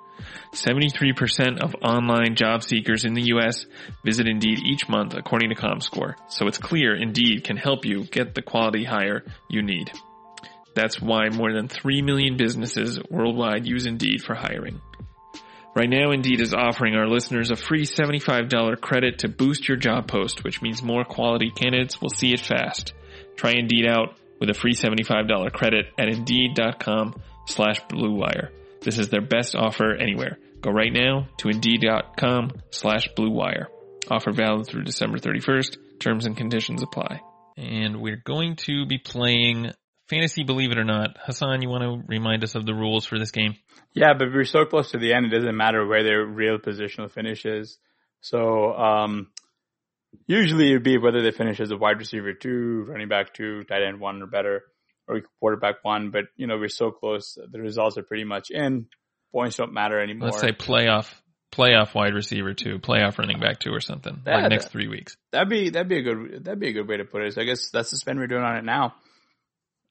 73% 0.53 1.59
of 1.61 1.75
online 1.81 2.35
job 2.35 2.63
seekers 2.63 3.05
in 3.05 3.13
the 3.13 3.33
US 3.33 3.65
visit 4.05 4.27
Indeed 4.27 4.59
each 4.59 4.87
month 4.89 5.13
according 5.13 5.49
to 5.49 5.55
ComScore. 5.55 6.15
So 6.27 6.47
it's 6.47 6.57
clear 6.57 6.95
Indeed 6.95 7.43
can 7.43 7.57
help 7.57 7.85
you 7.85 8.03
get 8.05 8.35
the 8.35 8.41
quality 8.41 8.83
hire 8.83 9.23
you 9.49 9.61
need. 9.61 9.91
That's 10.75 11.01
why 11.01 11.29
more 11.29 11.53
than 11.53 11.67
3 11.67 12.01
million 12.01 12.37
businesses 12.37 12.99
worldwide 13.09 13.65
use 13.65 13.85
Indeed 13.85 14.23
for 14.23 14.35
hiring. 14.35 14.81
Right 15.73 15.89
now, 15.89 16.11
Indeed 16.11 16.41
is 16.41 16.53
offering 16.53 16.95
our 16.95 17.07
listeners 17.07 17.49
a 17.49 17.55
free 17.55 17.85
$75 17.85 18.81
credit 18.81 19.19
to 19.19 19.29
boost 19.29 19.69
your 19.69 19.77
job 19.77 20.07
post, 20.07 20.43
which 20.43 20.61
means 20.61 20.83
more 20.83 21.05
quality 21.05 21.49
candidates 21.49 22.01
will 22.01 22.09
see 22.09 22.33
it 22.33 22.41
fast. 22.41 22.93
Try 23.37 23.53
Indeed 23.53 23.87
out 23.87 24.17
with 24.39 24.49
a 24.49 24.53
free 24.53 24.73
$75 24.73 25.53
credit 25.53 25.85
at 25.97 26.09
Indeed.com 26.09 27.15
slash 27.45 27.81
BlueWire. 27.85 28.49
This 28.81 28.97
is 28.97 29.09
their 29.09 29.21
best 29.21 29.55
offer 29.55 29.93
anywhere. 29.93 30.39
Go 30.61 30.71
right 30.71 30.91
now 30.91 31.27
to 31.37 31.49
Indeed.com 31.49 32.51
slash 32.71 33.09
blue 33.15 33.29
wire. 33.29 33.67
Offer 34.09 34.31
valid 34.31 34.67
through 34.67 34.83
December 34.83 35.19
31st. 35.19 35.77
Terms 35.99 36.25
and 36.25 36.35
conditions 36.35 36.81
apply. 36.81 37.21
And 37.57 38.01
we're 38.01 38.21
going 38.25 38.55
to 38.67 38.87
be 38.87 38.97
playing 38.97 39.71
Fantasy 40.09 40.43
Believe 40.43 40.71
It 40.71 40.79
or 40.79 40.83
Not. 40.83 41.15
Hassan, 41.23 41.61
you 41.61 41.69
want 41.69 41.83
to 41.83 42.07
remind 42.07 42.43
us 42.43 42.55
of 42.55 42.65
the 42.65 42.73
rules 42.73 43.05
for 43.05 43.19
this 43.19 43.29
game? 43.29 43.55
Yeah, 43.93 44.13
but 44.17 44.29
we're 44.33 44.45
so 44.45 44.65
close 44.65 44.91
to 44.91 44.97
the 44.97 45.13
end, 45.13 45.27
it 45.27 45.37
doesn't 45.37 45.55
matter 45.55 45.85
where 45.85 46.03
their 46.03 46.25
real 46.25 46.57
positional 46.57 47.11
finish 47.11 47.45
is. 47.45 47.77
So, 48.21 48.73
um, 48.73 49.27
usually 50.25 50.71
it'd 50.71 50.83
be 50.83 50.97
whether 50.97 51.21
they 51.21 51.31
finish 51.31 51.59
as 51.59 51.71
a 51.71 51.77
wide 51.77 51.99
receiver 51.99 52.33
two, 52.33 52.85
running 52.87 53.09
back 53.09 53.33
two, 53.33 53.63
tight 53.65 53.83
end 53.83 53.99
one 53.99 54.21
or 54.23 54.27
better 54.27 54.63
or 55.11 55.21
quarterback 55.39 55.83
one, 55.83 56.09
but 56.09 56.25
you 56.37 56.47
know, 56.47 56.57
we're 56.57 56.69
so 56.69 56.91
close. 56.91 57.37
The 57.51 57.59
results 57.59 57.97
are 57.97 58.03
pretty 58.03 58.23
much 58.23 58.49
in. 58.49 58.87
Points 59.31 59.57
don't 59.57 59.73
matter 59.73 59.99
anymore. 59.99 60.29
Let's 60.29 60.41
say 60.41 60.51
playoff, 60.51 61.13
playoff 61.51 61.93
wide 61.93 62.13
receiver 62.13 62.53
two, 62.53 62.79
playoff 62.79 63.17
running 63.17 63.39
back 63.39 63.59
two 63.59 63.71
or 63.71 63.79
something 63.79 64.21
like 64.25 64.49
next 64.49 64.69
three 64.69 64.87
weeks. 64.87 65.15
That'd 65.31 65.49
be, 65.49 65.69
that'd 65.69 65.87
be 65.87 65.99
a 65.99 66.01
good, 66.01 66.45
that'd 66.45 66.59
be 66.59 66.69
a 66.69 66.73
good 66.73 66.87
way 66.87 66.97
to 66.97 67.05
put 67.05 67.23
it. 67.23 67.33
So 67.33 67.41
I 67.41 67.45
guess 67.45 67.69
that's 67.69 67.91
the 67.91 67.97
spin 67.97 68.17
we're 68.17 68.27
doing 68.27 68.43
on 68.43 68.57
it 68.57 68.65
now. 68.65 68.95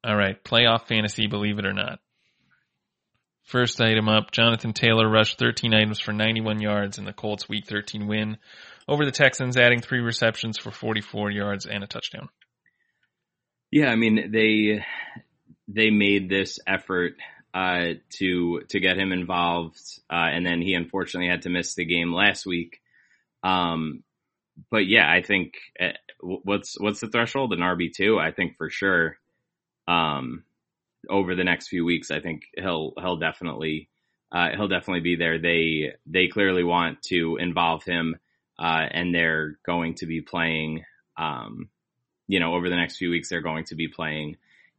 All 0.04 0.16
right. 0.16 0.42
Playoff 0.42 0.88
fantasy, 0.88 1.26
believe 1.26 1.58
it 1.58 1.66
or 1.66 1.72
not. 1.72 2.00
First 3.44 3.80
item 3.80 4.08
up, 4.08 4.30
Jonathan 4.30 4.72
Taylor 4.72 5.08
rushed 5.10 5.38
13 5.38 5.74
items 5.74 5.98
for 5.98 6.12
91 6.12 6.60
yards 6.60 6.98
in 6.98 7.04
the 7.04 7.12
Colts 7.12 7.48
week 7.48 7.66
13 7.66 8.06
win 8.06 8.36
over 8.86 9.04
the 9.04 9.10
Texans, 9.10 9.56
adding 9.56 9.80
three 9.80 10.00
receptions 10.00 10.58
for 10.58 10.70
44 10.70 11.30
yards 11.30 11.66
and 11.66 11.82
a 11.82 11.86
touchdown. 11.86 12.28
Yeah, 13.70 13.88
I 13.88 13.96
mean 13.96 14.30
they 14.32 14.84
they 15.68 15.90
made 15.90 16.28
this 16.28 16.58
effort 16.66 17.14
uh, 17.54 17.94
to 18.18 18.60
to 18.68 18.80
get 18.80 18.98
him 18.98 19.12
involved, 19.12 19.80
uh, 20.10 20.28
and 20.32 20.44
then 20.44 20.60
he 20.60 20.74
unfortunately 20.74 21.28
had 21.28 21.42
to 21.42 21.50
miss 21.50 21.74
the 21.74 21.84
game 21.84 22.12
last 22.12 22.46
week. 22.46 22.80
Um, 23.42 24.02
but 24.70 24.86
yeah, 24.86 25.10
I 25.10 25.22
think 25.22 25.54
uh, 25.80 25.92
what's 26.20 26.78
what's 26.80 27.00
the 27.00 27.08
threshold? 27.08 27.52
An 27.52 27.60
RB 27.60 27.92
two, 27.92 28.18
I 28.18 28.32
think 28.32 28.56
for 28.56 28.70
sure. 28.70 29.16
Um, 29.88 30.44
over 31.08 31.34
the 31.34 31.44
next 31.44 31.68
few 31.68 31.84
weeks, 31.84 32.10
I 32.10 32.20
think 32.20 32.42
he'll 32.56 32.92
he'll 32.98 33.16
definitely 33.16 33.88
uh, 34.32 34.50
he'll 34.56 34.68
definitely 34.68 35.00
be 35.00 35.16
there. 35.16 35.38
They 35.38 35.92
they 36.06 36.28
clearly 36.28 36.64
want 36.64 37.02
to 37.04 37.36
involve 37.36 37.84
him, 37.84 38.16
uh, 38.58 38.86
and 38.90 39.14
they're 39.14 39.58
going 39.64 39.94
to 39.96 40.06
be 40.06 40.20
playing. 40.20 40.84
Um, 41.16 41.68
you 42.30 42.38
know, 42.38 42.54
over 42.54 42.70
the 42.70 42.76
next 42.76 42.96
few 42.96 43.10
weeks, 43.10 43.28
they're 43.28 43.40
going 43.40 43.64
to 43.64 43.74
be 43.74 43.88
playing 43.88 44.36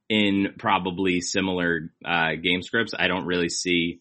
in 0.07 0.53
probably 0.57 1.19
similar 1.19 1.91
uh, 2.05 2.35
game 2.41 2.61
scripts. 2.61 2.93
I 2.97 3.07
don't 3.07 3.25
really 3.25 3.49
see 3.49 3.99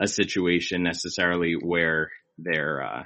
a 0.00 0.06
situation 0.06 0.84
necessarily 0.84 1.54
where 1.54 2.12
they're, 2.38 2.80
uh, 2.80 3.04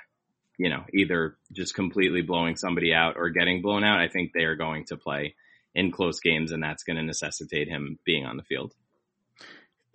you 0.59 0.68
know, 0.68 0.85
either 0.92 1.38
just 1.50 1.74
completely 1.74 2.20
blowing 2.20 2.56
somebody 2.56 2.92
out 2.92 3.14
or 3.16 3.30
getting 3.30 3.62
blown 3.62 3.85
out. 3.85 3.98
I 3.98 4.09
think 4.09 4.32
they 4.35 4.44
are 4.44 4.54
going 4.54 4.85
to 4.88 4.98
play 4.98 5.35
in 5.74 5.92
close 5.92 6.20
games, 6.20 6.52
and 6.52 6.62
that's 6.62 6.82
going 6.82 6.98
to 6.98 7.02
necessitate 7.02 7.68
him 7.68 7.98
being 8.04 8.26
on 8.26 8.37
the 8.37 8.42
field. 8.42 8.74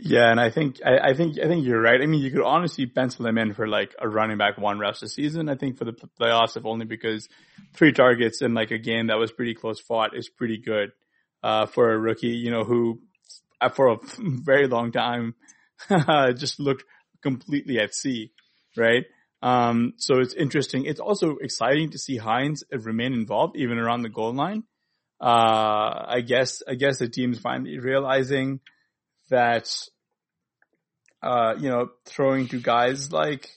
Yeah, 0.03 0.31
and 0.31 0.39
I 0.39 0.49
think 0.49 0.77
I, 0.83 1.09
I, 1.09 1.13
think 1.13 1.37
I 1.39 1.47
think 1.47 1.63
you're 1.63 1.79
right. 1.79 2.01
I 2.01 2.07
mean, 2.07 2.21
you 2.21 2.31
could 2.31 2.41
honestly 2.41 2.87
pencil 2.87 3.27
him 3.27 3.37
in 3.37 3.53
for 3.53 3.67
like 3.67 3.93
a 3.99 4.09
running 4.09 4.39
back 4.39 4.57
one 4.57 4.79
rest 4.79 5.03
a 5.03 5.07
season. 5.07 5.47
I 5.47 5.55
think 5.55 5.77
for 5.77 5.85
the 5.85 5.93
playoffs, 6.19 6.57
if 6.57 6.65
only 6.65 6.85
because 6.85 7.29
three 7.75 7.91
targets 7.91 8.41
in 8.41 8.55
like 8.55 8.71
a 8.71 8.79
game 8.79 9.07
that 9.07 9.19
was 9.19 9.31
pretty 9.31 9.53
close 9.53 9.79
fought 9.79 10.17
is 10.17 10.27
pretty 10.27 10.57
good 10.57 10.89
uh, 11.43 11.67
for 11.67 11.93
a 11.93 11.99
rookie. 11.99 12.29
You 12.29 12.49
know, 12.49 12.63
who 12.63 12.99
uh, 13.61 13.69
for 13.69 13.89
a 13.89 13.97
very 14.17 14.67
long 14.67 14.91
time 14.91 15.35
just 16.35 16.59
looked 16.59 16.83
completely 17.21 17.79
at 17.79 17.93
sea, 17.93 18.31
right? 18.75 19.05
Um, 19.43 19.93
so 19.97 20.19
it's 20.19 20.33
interesting. 20.33 20.85
It's 20.85 20.99
also 20.99 21.37
exciting 21.37 21.91
to 21.91 21.99
see 21.99 22.17
Hines 22.17 22.63
remain 22.71 23.13
involved 23.13 23.55
even 23.55 23.77
around 23.77 24.01
the 24.01 24.09
goal 24.09 24.33
line. 24.33 24.63
Uh, 25.21 26.05
I 26.07 26.23
guess 26.25 26.63
I 26.67 26.73
guess 26.73 26.97
the 26.97 27.07
team's 27.07 27.37
finally 27.37 27.77
realizing 27.77 28.61
that 29.31 29.67
uh, 31.21 31.55
you 31.59 31.69
know, 31.69 31.89
throwing 32.05 32.47
to 32.49 32.59
guys 32.59 33.11
like 33.11 33.49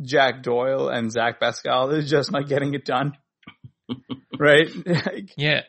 Jack 0.00 0.42
Doyle 0.42 0.88
and 0.88 1.12
Zach 1.12 1.40
Pascal 1.40 1.90
is 1.90 2.08
just 2.08 2.32
not 2.32 2.48
getting 2.48 2.74
it 2.74 2.84
done. 2.84 3.16
right? 4.38 4.68
yeah. 5.36 5.62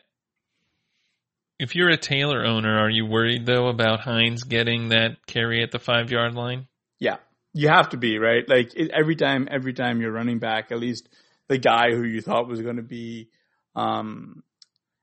If 1.58 1.74
you're 1.74 1.90
a 1.90 1.96
Taylor 1.96 2.44
owner, 2.44 2.78
are 2.78 2.90
you 2.90 3.06
worried 3.06 3.46
though 3.46 3.68
about 3.68 4.00
Hines 4.00 4.44
getting 4.44 4.88
that 4.88 5.24
carry 5.26 5.62
at 5.62 5.70
the 5.70 5.78
five 5.78 6.10
yard 6.10 6.34
line? 6.34 6.66
Yeah, 6.98 7.18
you 7.52 7.68
have 7.68 7.90
to 7.90 7.96
be 7.96 8.18
right. 8.18 8.48
Like 8.48 8.74
it, 8.74 8.90
every 8.90 9.16
time, 9.16 9.48
every 9.50 9.74
time 9.74 10.00
you're 10.00 10.12
running 10.12 10.38
back, 10.38 10.72
at 10.72 10.80
least 10.80 11.08
the 11.48 11.58
guy 11.58 11.90
who 11.90 12.02
you 12.02 12.20
thought 12.20 12.48
was 12.48 12.62
going 12.62 12.76
to 12.76 12.82
be, 12.82 13.28
um, 13.76 14.42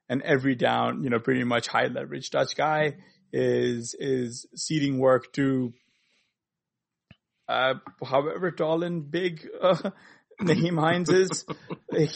an 0.10 0.22
every 0.26 0.56
down, 0.56 1.04
you 1.04 1.10
know, 1.12 1.20
pretty 1.20 1.44
much 1.44 1.68
high 1.68 1.86
leverage 1.86 2.32
touch 2.32 2.56
guy 2.58 2.96
is 3.32 3.96
is 4.00 4.46
ceding 4.56 5.00
work 5.00 5.32
to 5.34 5.74
uh, 7.48 7.76
however 8.04 8.52
tall 8.52 8.84
and 8.84 9.10
big 9.10 9.48
uh, 9.62 9.92
Nyheim 10.42 10.80
Hines 10.80 11.10
is. 11.10 11.46
like, 11.92 12.16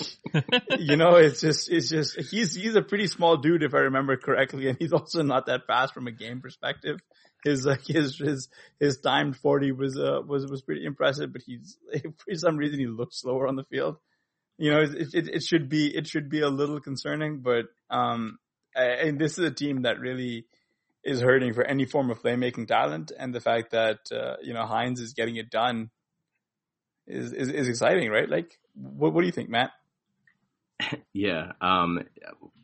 you 0.80 0.95
know, 0.95 1.15
it's 1.15 1.41
just 1.41 1.69
it's 1.71 1.89
just 1.89 2.19
he's 2.32 2.56
he's 2.56 2.76
a 2.76 2.82
pretty 2.82 3.08
small 3.08 3.38
dude 3.38 3.63
if 3.63 3.73
I 3.73 3.80
remember 3.80 4.15
correctly, 4.15 4.69
and 4.69 4.78
he's 4.80 4.93
also 4.93 5.23
not 5.23 5.47
that 5.47 5.67
fast 5.67 5.93
from 5.93 6.08
a 6.08 6.12
game 6.12 6.41
perspective. 6.41 6.99
His 7.43 7.65
like 7.65 7.86
his 7.86 8.17
his 8.17 8.47
his 8.80 8.99
timed 8.99 9.36
forty 9.36 9.71
was 9.71 9.97
uh 9.97 10.21
was 10.26 10.45
was 10.47 10.62
pretty 10.62 10.86
impressive, 10.86 11.34
but 11.34 11.41
he's 11.45 11.78
for 12.02 12.36
some 12.36 12.58
reason 12.58 12.80
he 12.80 12.88
looks 12.88 13.19
slower 13.19 13.47
on 13.47 13.56
the 13.56 13.65
field. 13.65 13.97
You 14.58 14.71
know, 14.71 14.82
it, 14.82 15.13
it, 15.13 15.28
it 15.28 15.43
should 15.43 15.67
be 15.67 15.88
it 15.88 16.08
should 16.08 16.30
be 16.30 16.41
a 16.41 16.49
little 16.49 16.80
concerning, 16.80 17.41
but 17.41 17.65
um, 17.89 18.38
and 18.76 19.19
this 19.19 19.38
is 19.38 19.45
a 19.45 19.52
team 19.52 19.82
that 19.82 19.99
really 19.99 20.45
is 21.04 21.22
hurting 21.22 21.54
for 21.54 21.63
any 21.63 21.86
form 21.86 22.10
of 22.10 22.22
playmaking 22.22 22.68
talent, 22.68 23.12
and 23.18 23.34
the 23.34 23.42
fact 23.42 23.72
that 23.72 24.00
uh, 24.12 24.36
you 24.42 24.54
know 24.54 24.66
Hines 24.66 25.00
is 25.00 25.13
getting 25.13 25.36
it 25.36 25.50
done 25.50 25.89
is 27.08 27.34
is, 27.34 27.50
is 27.50 27.68
exciting, 27.68 28.10
right? 28.10 28.30
Like, 28.30 28.58
what 28.74 29.13
what 29.13 29.22
do 29.22 29.28
you 29.28 29.34
think, 29.34 29.50
Matt? 29.50 29.72
Yeah, 31.13 31.52
um, 31.62 32.00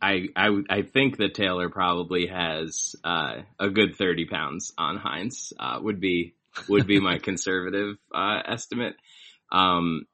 I 0.02 0.28
I 0.36 0.62
I 0.69 0.82
think 0.82 1.17
that 1.17 1.36
Taylor 1.36 1.69
probably 1.69 2.28
has 2.28 2.95
uh, 3.04 3.41
a 3.60 3.69
good 3.69 3.95
thirty 3.95 4.25
pounds 4.25 4.73
on 4.78 4.97
Hines. 4.97 5.54
Uh, 5.58 5.80
would 5.82 5.99
be 5.99 6.34
would 6.67 6.88
be 6.88 6.99
my 6.99 7.17
conservative 7.23 7.97
uh, 8.13 8.41
estimate. 8.45 8.95
Um, 9.52 10.06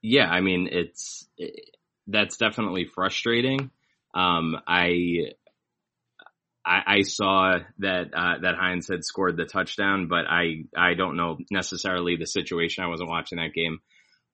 yeah, 0.00 0.30
I 0.30 0.40
mean 0.40 0.68
it's 0.70 1.26
it, 1.36 1.76
that's 2.06 2.36
definitely 2.36 2.84
frustrating. 2.84 3.70
Um, 4.14 4.56
I 4.66 5.32
I, 6.64 6.82
I 6.86 7.02
saw 7.02 7.58
that 7.78 8.14
uh, 8.14 8.38
that 8.42 8.54
Hines 8.54 8.88
had 8.88 9.04
scored 9.04 9.36
the 9.36 9.44
touchdown, 9.44 10.08
but 10.08 10.26
I 10.28 10.64
I 10.76 10.94
don't 10.94 11.16
know 11.16 11.38
necessarily 11.50 12.16
the 12.16 12.26
situation. 12.26 12.84
I 12.84 12.88
wasn't 12.88 13.10
watching 13.10 13.38
that 13.38 13.54
game. 13.54 13.80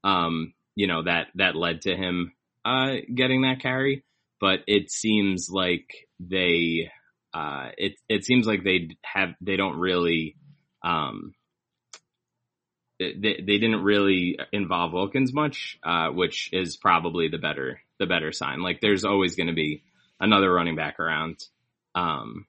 Um, 0.05 0.53
you 0.75 0.87
know 0.87 1.03
that 1.05 1.29
that 1.37 1.57
led 1.57 1.83
to 1.83 1.97
him 1.97 2.33
uh, 2.65 2.97
getting 3.15 3.43
that 3.43 3.61
carry, 3.61 4.05
but 4.41 4.61
it 4.67 4.91
seems 4.91 5.49
like 5.51 5.89
they 6.21 6.91
uh, 7.33 7.71
it 7.77 7.95
it 8.09 8.25
seems 8.25 8.47
like 8.47 8.63
they 8.65 8.91
have 9.05 9.31
they 9.41 9.57
don't 9.57 9.79
really 9.79 10.37
um, 10.83 11.35
they 12.99 13.13
they 13.19 13.59
didn't 13.59 13.83
really 13.83 14.39
involve 14.53 14.93
Wilkins 14.93 15.33
much, 15.33 15.79
uh, 15.83 16.09
which 16.09 16.51
is 16.53 16.77
probably 16.77 17.29
the 17.29 17.39
better 17.39 17.81
the 17.99 18.07
better 18.07 18.33
sign. 18.33 18.61
Like 18.61 18.81
there's 18.81 19.05
always 19.05 19.37
going 19.37 19.49
to 19.49 19.55
be 19.55 19.83
another 20.21 20.53
running 20.53 20.77
back 20.77 21.01
around. 21.01 21.39
Um, 21.95 22.47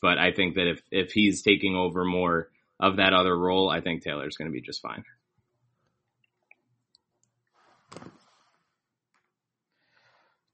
but 0.00 0.18
I 0.18 0.32
think 0.32 0.54
that 0.54 0.68
if, 0.68 0.82
if 0.90 1.12
he's 1.12 1.42
taking 1.42 1.74
over 1.74 2.04
more 2.04 2.50
of 2.80 2.96
that 2.96 3.12
other 3.12 3.36
role, 3.36 3.68
I 3.70 3.80
think 3.80 4.02
Taylor's 4.02 4.36
going 4.36 4.50
to 4.50 4.52
be 4.52 4.60
just 4.60 4.80
fine. 4.80 5.04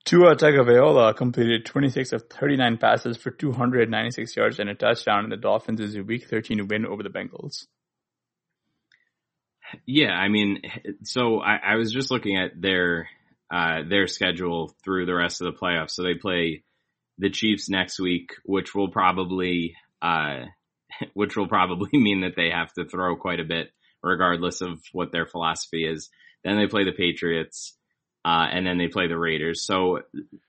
Tua 0.04 0.36
Tagovailoa 0.36 1.16
completed 1.16 1.64
26 1.64 2.12
of 2.12 2.24
39 2.28 2.76
passes 2.76 3.16
for 3.16 3.30
296 3.30 4.36
yards 4.36 4.58
and 4.58 4.68
a 4.68 4.74
touchdown 4.74 5.24
in 5.24 5.30
the 5.30 5.36
Dolphins' 5.36 5.96
Week 5.96 6.28
13 6.28 6.68
win 6.68 6.84
over 6.84 7.02
the 7.02 7.08
Bengals. 7.08 7.66
Yeah, 9.86 10.12
I 10.12 10.28
mean, 10.28 10.60
so 11.04 11.40
I, 11.40 11.56
I 11.56 11.76
was 11.76 11.90
just 11.90 12.10
looking 12.10 12.36
at 12.36 12.60
their 12.60 13.08
uh, 13.50 13.80
their 13.88 14.06
schedule 14.06 14.74
through 14.84 15.06
the 15.06 15.14
rest 15.14 15.40
of 15.40 15.46
the 15.46 15.58
playoffs. 15.58 15.92
So 15.92 16.02
they 16.02 16.14
play 16.14 16.64
the 17.18 17.30
Chiefs 17.30 17.68
next 17.68 18.00
week, 18.00 18.30
which 18.44 18.74
will 18.74 18.88
probably 18.88 19.74
uh, 20.02 20.44
which 21.14 21.36
will 21.36 21.48
probably 21.48 21.90
mean 21.98 22.22
that 22.22 22.36
they 22.36 22.50
have 22.50 22.72
to 22.74 22.84
throw 22.84 23.16
quite 23.16 23.40
a 23.40 23.44
bit, 23.44 23.70
regardless 24.02 24.60
of 24.60 24.80
what 24.92 25.12
their 25.12 25.26
philosophy 25.26 25.86
is. 25.86 26.10
Then 26.42 26.58
they 26.58 26.66
play 26.66 26.84
the 26.84 26.92
Patriots, 26.92 27.76
uh, 28.24 28.46
and 28.50 28.66
then 28.66 28.78
they 28.78 28.88
play 28.88 29.08
the 29.08 29.18
Raiders. 29.18 29.66
So 29.66 30.00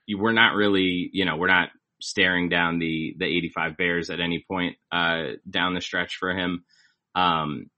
we're 0.08 0.32
not 0.32 0.54
really, 0.54 1.10
you 1.12 1.24
know, 1.24 1.36
we're 1.36 1.46
not 1.46 1.70
staring 2.00 2.48
down 2.50 2.78
the 2.78 3.14
the 3.18 3.24
85 3.24 3.76
Bears 3.76 4.10
at 4.10 4.20
any 4.20 4.44
point 4.48 4.76
uh, 4.92 5.36
down 5.48 5.74
the 5.74 5.80
stretch 5.80 6.16
for 6.16 6.30
him. 6.30 6.64
Um, 7.14 7.70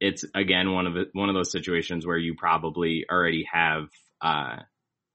it's 0.00 0.24
again 0.34 0.72
one 0.72 0.86
of 0.86 0.94
the, 0.94 1.04
one 1.12 1.28
of 1.28 1.34
those 1.34 1.52
situations 1.52 2.06
where 2.06 2.18
you 2.18 2.34
probably 2.36 3.06
already 3.10 3.46
have 3.50 3.88
uh, 4.20 4.56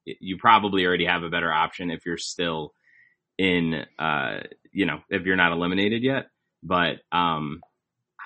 you 0.05 0.37
probably 0.37 0.85
already 0.85 1.05
have 1.05 1.23
a 1.23 1.29
better 1.29 1.51
option 1.51 1.91
if 1.91 2.05
you're 2.05 2.17
still 2.17 2.73
in, 3.37 3.85
uh, 3.97 4.41
you 4.71 4.85
know, 4.85 4.99
if 5.09 5.23
you're 5.23 5.35
not 5.35 5.51
eliminated 5.51 6.03
yet. 6.03 6.27
But, 6.63 6.97
um, 7.11 7.61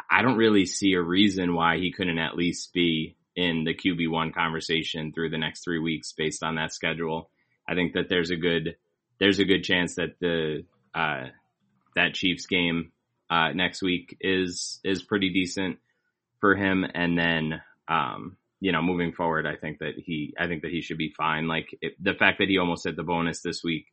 I 0.10 0.22
don't 0.22 0.38
really 0.38 0.66
see 0.66 0.94
a 0.94 1.02
reason 1.02 1.56
why 1.56 1.78
he 1.78 1.92
couldn't 1.92 2.20
at 2.20 2.36
least 2.36 2.74
be 2.74 3.16
in 3.36 3.64
the 3.64 3.74
QB1 3.74 4.34
conversation 4.34 5.12
through 5.12 5.30
the 5.30 5.38
next 5.38 5.64
three 5.64 5.80
weeks 5.80 6.14
based 6.14 6.44
on 6.44 6.56
that 6.56 6.74
schedule. 6.74 7.30
I 7.68 7.76
think 7.76 7.94
that 7.94 8.10
there's 8.10 8.32
a 8.32 8.36
good, 8.36 8.76
there's 9.20 9.40
a 9.40 9.46
good 9.46 9.64
chance 9.64 9.96
that 9.96 10.20
the, 10.20 10.66
uh, 10.94 11.28
that 11.96 12.14
Chiefs 12.14 12.46
game, 12.46 12.92
uh, 13.30 13.52
next 13.54 13.82
week 13.82 14.18
is, 14.22 14.80
is 14.84 15.02
pretty 15.02 15.32
decent 15.32 15.80
for 16.40 16.56
him. 16.56 16.86
And 16.94 17.18
then, 17.18 17.62
um, 17.88 18.38
you 18.60 18.72
know, 18.72 18.82
moving 18.82 19.14
forward, 19.14 19.46
I 19.48 19.56
think 19.56 19.80
that 19.80 19.94
he, 19.98 20.34
I 20.40 20.48
think 20.48 20.62
that 20.62 20.72
he 20.72 20.82
should 20.82 20.98
be 20.98 21.14
fine. 21.18 21.48
Like 21.48 21.76
it, 21.82 21.94
the 22.02 22.14
fact 22.14 22.40
that 22.40 22.50
he 22.50 22.58
almost 22.58 22.86
hit 22.86 22.96
the 22.96 23.04
bonus 23.04 23.42
this 23.42 23.64
week 23.64 23.88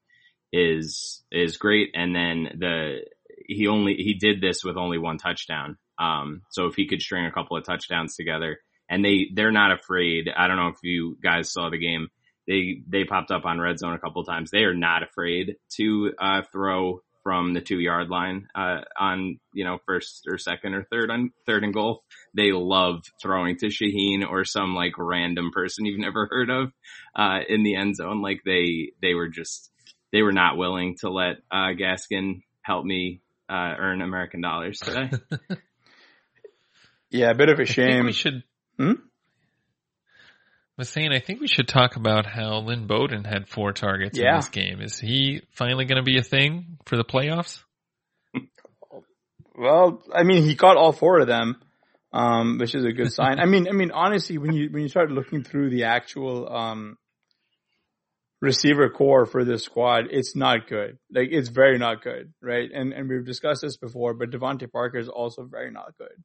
is 0.52 1.22
is 1.30 1.56
great. 1.56 1.90
And 1.94 2.14
then 2.14 2.48
the 2.58 3.00
he 3.46 3.68
only 3.68 3.94
he 3.94 4.14
did 4.14 4.40
this 4.40 4.64
with 4.64 4.76
only 4.76 4.98
one 4.98 5.18
touchdown. 5.18 5.78
Um, 5.98 6.42
so 6.50 6.66
if 6.66 6.74
he 6.74 6.86
could 6.86 7.02
string 7.02 7.26
a 7.26 7.32
couple 7.32 7.56
of 7.56 7.64
touchdowns 7.64 8.16
together, 8.16 8.58
and 8.88 9.04
they 9.04 9.28
they're 9.32 9.52
not 9.52 9.72
afraid. 9.72 10.28
I 10.34 10.46
don't 10.46 10.56
know 10.56 10.68
if 10.68 10.82
you 10.82 11.16
guys 11.22 11.52
saw 11.52 11.70
the 11.70 11.78
game. 11.78 12.08
They 12.46 12.82
they 12.88 13.04
popped 13.04 13.30
up 13.30 13.44
on 13.44 13.60
red 13.60 13.78
zone 13.78 13.94
a 13.94 13.98
couple 13.98 14.20
of 14.20 14.28
times. 14.28 14.50
They 14.50 14.64
are 14.64 14.74
not 14.74 15.02
afraid 15.02 15.56
to 15.76 16.12
uh, 16.18 16.42
throw 16.52 17.02
from 17.22 17.54
the 17.54 17.60
two 17.60 17.78
yard 17.78 18.08
line 18.10 18.48
uh, 18.54 18.80
on 18.98 19.38
you 19.54 19.64
know 19.64 19.78
first 19.86 20.26
or 20.28 20.38
second 20.38 20.74
or 20.74 20.84
third 20.84 21.10
on 21.10 21.30
third 21.46 21.64
and 21.64 21.72
goal. 21.72 22.02
They 22.34 22.52
love 22.52 23.02
throwing 23.20 23.56
to 23.58 23.66
Shaheen 23.66 24.28
or 24.28 24.44
some 24.44 24.74
like 24.74 24.94
random 24.98 25.50
person 25.52 25.86
you've 25.86 26.00
never 26.00 26.26
heard 26.30 26.50
of 26.50 26.72
uh, 27.16 27.40
in 27.48 27.62
the 27.62 27.76
end 27.76 27.96
zone. 27.96 28.22
Like 28.22 28.40
they 28.44 28.92
they 29.00 29.14
were 29.14 29.28
just 29.28 29.70
they 30.12 30.22
were 30.22 30.32
not 30.32 30.56
willing 30.56 30.96
to 31.00 31.10
let 31.10 31.36
uh, 31.50 31.72
Gaskin 31.78 32.42
help 32.62 32.84
me 32.84 33.20
uh, 33.48 33.74
earn 33.78 34.02
American 34.02 34.40
dollars 34.40 34.78
today. 34.78 35.10
yeah, 37.10 37.30
a 37.30 37.34
bit 37.34 37.48
of 37.48 37.58
a 37.58 37.66
shame. 37.66 38.06
we 38.06 38.12
should. 38.12 38.42
Hmm? 38.78 38.92
was 40.82 40.88
saying 40.88 41.12
I 41.12 41.20
think 41.20 41.40
we 41.40 41.46
should 41.46 41.68
talk 41.68 41.94
about 41.94 42.26
how 42.26 42.58
Lynn 42.58 42.88
Bowden 42.88 43.22
had 43.22 43.48
four 43.48 43.72
targets 43.72 44.18
yeah. 44.18 44.30
in 44.30 44.36
this 44.38 44.48
game. 44.48 44.80
Is 44.80 44.98
he 44.98 45.42
finally 45.50 45.84
going 45.84 45.98
to 45.98 46.02
be 46.02 46.18
a 46.18 46.24
thing 46.24 46.78
for 46.86 46.96
the 46.96 47.04
playoffs? 47.04 47.62
well, 49.54 50.02
I 50.12 50.24
mean, 50.24 50.42
he 50.42 50.56
caught 50.56 50.76
all 50.76 50.90
four 50.90 51.20
of 51.20 51.28
them, 51.28 51.62
um, 52.12 52.58
which 52.58 52.74
is 52.74 52.84
a 52.84 52.90
good 52.90 53.12
sign. 53.12 53.38
I 53.38 53.46
mean, 53.46 53.68
I 53.68 53.72
mean, 53.72 53.92
honestly, 53.92 54.38
when 54.38 54.54
you 54.54 54.70
when 54.70 54.82
you 54.82 54.88
start 54.88 55.12
looking 55.12 55.44
through 55.44 55.70
the 55.70 55.84
actual 55.84 56.52
um, 56.52 56.98
receiver 58.42 58.90
corps 58.90 59.24
for 59.24 59.44
this 59.44 59.62
squad, 59.62 60.08
it's 60.10 60.34
not 60.34 60.68
good. 60.68 60.98
Like 61.14 61.28
it's 61.30 61.48
very 61.48 61.78
not 61.78 62.02
good, 62.02 62.34
right? 62.42 62.68
And 62.74 62.92
and 62.92 63.08
we've 63.08 63.24
discussed 63.24 63.62
this 63.62 63.78
before, 63.78 64.12
but 64.14 64.30
DeVante 64.30 64.70
Parker 64.70 64.98
is 64.98 65.08
also 65.08 65.44
very 65.44 65.70
not 65.70 65.96
good, 65.96 66.22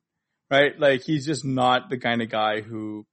right? 0.52 0.78
Like 0.78 1.04
he's 1.04 1.26
just 1.26 1.46
not 1.46 1.90
the 1.90 2.00
kind 2.00 2.22
of 2.22 2.30
guy 2.30 2.62
who 2.62 3.06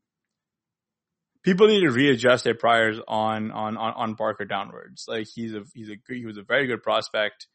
people 1.44 1.68
need 1.68 1.82
to 1.82 1.90
readjust 1.90 2.44
their 2.44 2.54
priors 2.54 2.98
on 3.06 3.52
on 3.52 3.76
on, 3.76 3.92
on 3.92 4.16
Parker 4.16 4.46
downwards. 4.46 5.04
Like 5.06 5.26
he's 5.32 5.52
a 5.52 5.64
he's 5.74 5.90
a 5.90 5.96
he 6.08 6.24
was 6.24 6.38
a 6.38 6.42
very 6.42 6.66
good 6.66 6.82
prospect. 6.82 7.46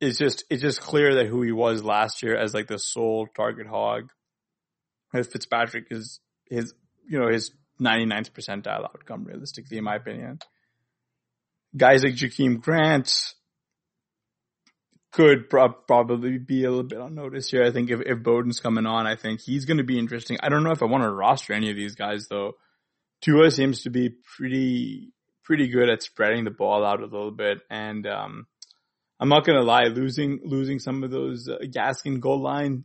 It's 0.00 0.18
just 0.18 0.44
it's 0.50 0.60
just 0.60 0.80
clear 0.80 1.14
that 1.14 1.28
who 1.28 1.42
he 1.42 1.52
was 1.52 1.84
last 1.84 2.20
year 2.22 2.36
as 2.36 2.52
like 2.52 2.66
the 2.66 2.80
sole 2.80 3.28
target 3.28 3.68
hog. 3.68 4.10
As 5.14 5.28
Fitzpatrick 5.28 5.86
is 5.92 6.18
his 6.50 6.74
you 7.08 7.20
know 7.20 7.28
his 7.28 7.52
99th 7.80 8.32
percentile 8.32 8.84
outcome 8.84 9.24
realistically 9.24 9.78
in 9.78 9.84
my 9.84 9.94
opinion 9.94 10.40
guys 11.76 12.02
like 12.04 12.14
Jakeem 12.14 12.60
Grant, 12.60 13.34
could 15.12 15.48
pro- 15.48 15.68
probably 15.68 16.38
be 16.38 16.64
a 16.64 16.70
little 16.70 16.82
bit 16.82 17.00
on 17.00 17.14
notice 17.14 17.48
here. 17.48 17.62
I 17.62 17.70
think 17.70 17.90
if, 17.90 18.00
if 18.04 18.22
Bowden's 18.22 18.58
coming 18.58 18.86
on, 18.86 19.06
I 19.06 19.14
think 19.14 19.40
he's 19.40 19.64
going 19.64 19.76
to 19.78 19.84
be 19.84 19.98
interesting. 19.98 20.38
I 20.42 20.48
don't 20.48 20.64
know 20.64 20.72
if 20.72 20.82
I 20.82 20.86
want 20.86 21.04
to 21.04 21.10
roster 21.10 21.52
any 21.52 21.70
of 21.70 21.76
these 21.76 21.94
guys 21.94 22.26
though. 22.28 22.54
Tua 23.22 23.50
seems 23.50 23.82
to 23.82 23.90
be 23.90 24.10
pretty, 24.36 25.12
pretty 25.44 25.68
good 25.68 25.88
at 25.88 26.02
spreading 26.02 26.44
the 26.44 26.50
ball 26.50 26.84
out 26.84 27.00
a 27.00 27.04
little 27.06 27.30
bit. 27.30 27.58
And, 27.70 28.06
um, 28.06 28.46
I'm 29.20 29.28
not 29.28 29.46
going 29.46 29.56
to 29.56 29.64
lie, 29.64 29.84
losing, 29.84 30.40
losing 30.44 30.80
some 30.80 31.04
of 31.04 31.10
those 31.12 31.48
uh, 31.48 31.58
Gaskin 31.62 32.18
goal 32.18 32.42
line, 32.42 32.84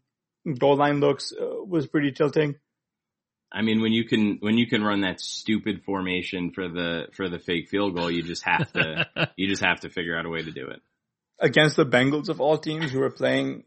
goal 0.60 0.78
line 0.78 1.00
looks 1.00 1.34
uh, 1.34 1.64
was 1.66 1.88
pretty 1.88 2.12
tilting. 2.12 2.56
I 3.52 3.62
mean, 3.64 3.82
when 3.82 3.92
you 3.92 4.06
can 4.06 4.38
when 4.42 4.58
you 4.58 4.68
can 4.68 4.84
run 4.84 5.02
that 5.02 5.20
stupid 5.20 5.84
formation 5.84 6.52
for 6.52 6.70
the 6.70 7.08
for 7.14 7.30
the 7.30 7.40
fake 7.40 7.70
field 7.70 7.96
goal, 7.96 8.12
you 8.12 8.22
just 8.22 8.44
have 8.44 8.72
to 8.74 9.08
you 9.36 9.48
just 9.48 9.64
have 9.64 9.80
to 9.82 9.90
figure 9.90 10.18
out 10.18 10.26
a 10.26 10.30
way 10.30 10.44
to 10.44 10.52
do 10.52 10.68
it 10.68 10.82
against 11.40 11.76
the 11.76 11.86
Bengals 11.86 12.30
of 12.30 12.42
all 12.42 12.58
teams 12.58 12.92
who 12.92 13.02
are 13.02 13.10
playing 13.10 13.64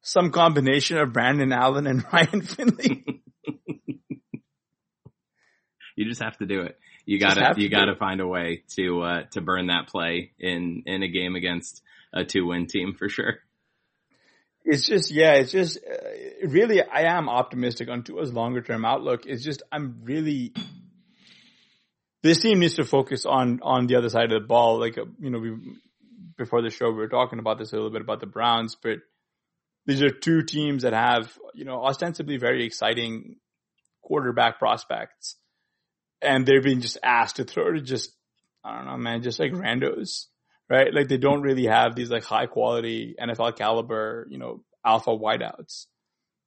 some 0.00 0.30
combination 0.30 0.98
of 0.98 1.12
Brandon 1.12 1.52
Allen 1.52 1.86
and 1.86 2.04
Ryan 2.12 2.42
Finley. 2.42 3.22
you 5.96 6.08
just 6.08 6.22
have 6.22 6.36
to 6.38 6.46
do 6.46 6.62
it. 6.62 6.78
You 7.04 7.18
gotta 7.18 7.54
you 7.56 7.68
gotta 7.68 7.96
find 7.96 8.20
a 8.20 8.26
way 8.26 8.62
to 8.76 9.02
uh, 9.02 9.22
to 9.32 9.40
burn 9.40 9.66
that 9.66 9.88
play 9.88 10.30
in 10.38 10.84
in 10.86 11.02
a 11.02 11.08
game 11.08 11.34
against 11.34 11.82
a 12.12 12.24
two 12.24 12.46
win 12.46 12.66
team 12.66 12.94
for 12.96 13.08
sure. 13.08 13.40
It's 14.64 14.86
just 14.86 15.10
yeah, 15.10 15.34
it's 15.34 15.52
just 15.52 15.78
uh, 15.78 16.46
really 16.48 16.82
I 16.82 17.02
am 17.16 17.28
optimistic 17.28 17.88
on 17.88 18.04
Tua's 18.04 18.32
longer 18.32 18.62
term 18.62 18.84
outlook. 18.84 19.26
It's 19.26 19.42
just 19.42 19.62
I'm 19.72 20.00
really 20.04 20.54
this 22.22 22.40
team 22.40 22.60
needs 22.60 22.74
to 22.74 22.84
focus 22.84 23.26
on 23.26 23.60
on 23.62 23.86
the 23.88 23.96
other 23.96 24.08
side 24.08 24.32
of 24.32 24.40
the 24.42 24.46
ball. 24.46 24.78
Like 24.78 24.98
uh, 24.98 25.06
you 25.18 25.30
know 25.30 25.38
we 25.38 25.56
before 26.36 26.62
the 26.62 26.70
show, 26.70 26.90
we 26.90 26.96
were 26.96 27.08
talking 27.08 27.38
about 27.38 27.58
this 27.58 27.72
a 27.72 27.76
little 27.76 27.90
bit 27.90 28.02
about 28.02 28.20
the 28.20 28.26
Browns, 28.26 28.76
but 28.80 28.98
these 29.86 30.02
are 30.02 30.10
two 30.10 30.42
teams 30.42 30.82
that 30.82 30.92
have, 30.92 31.36
you 31.54 31.64
know, 31.64 31.84
ostensibly 31.84 32.36
very 32.36 32.64
exciting 32.64 33.36
quarterback 34.02 34.58
prospects. 34.58 35.36
And 36.20 36.46
they're 36.46 36.62
being 36.62 36.80
just 36.80 36.98
asked 37.02 37.36
to 37.36 37.44
throw 37.44 37.72
to 37.72 37.80
just, 37.80 38.10
I 38.64 38.76
don't 38.76 38.86
know, 38.86 38.96
man, 38.96 39.22
just 39.22 39.40
like 39.40 39.52
randos, 39.52 40.26
right? 40.72 40.92
Like 40.94 41.08
they 41.08 41.18
don't 41.18 41.42
really 41.42 41.66
have 41.66 41.94
these 41.94 42.10
like 42.10 42.24
high 42.24 42.46
quality 42.46 43.14
NFL 43.20 43.58
caliber, 43.58 44.26
you 44.30 44.38
know, 44.38 44.64
alpha 44.82 45.10
wideouts. 45.10 45.84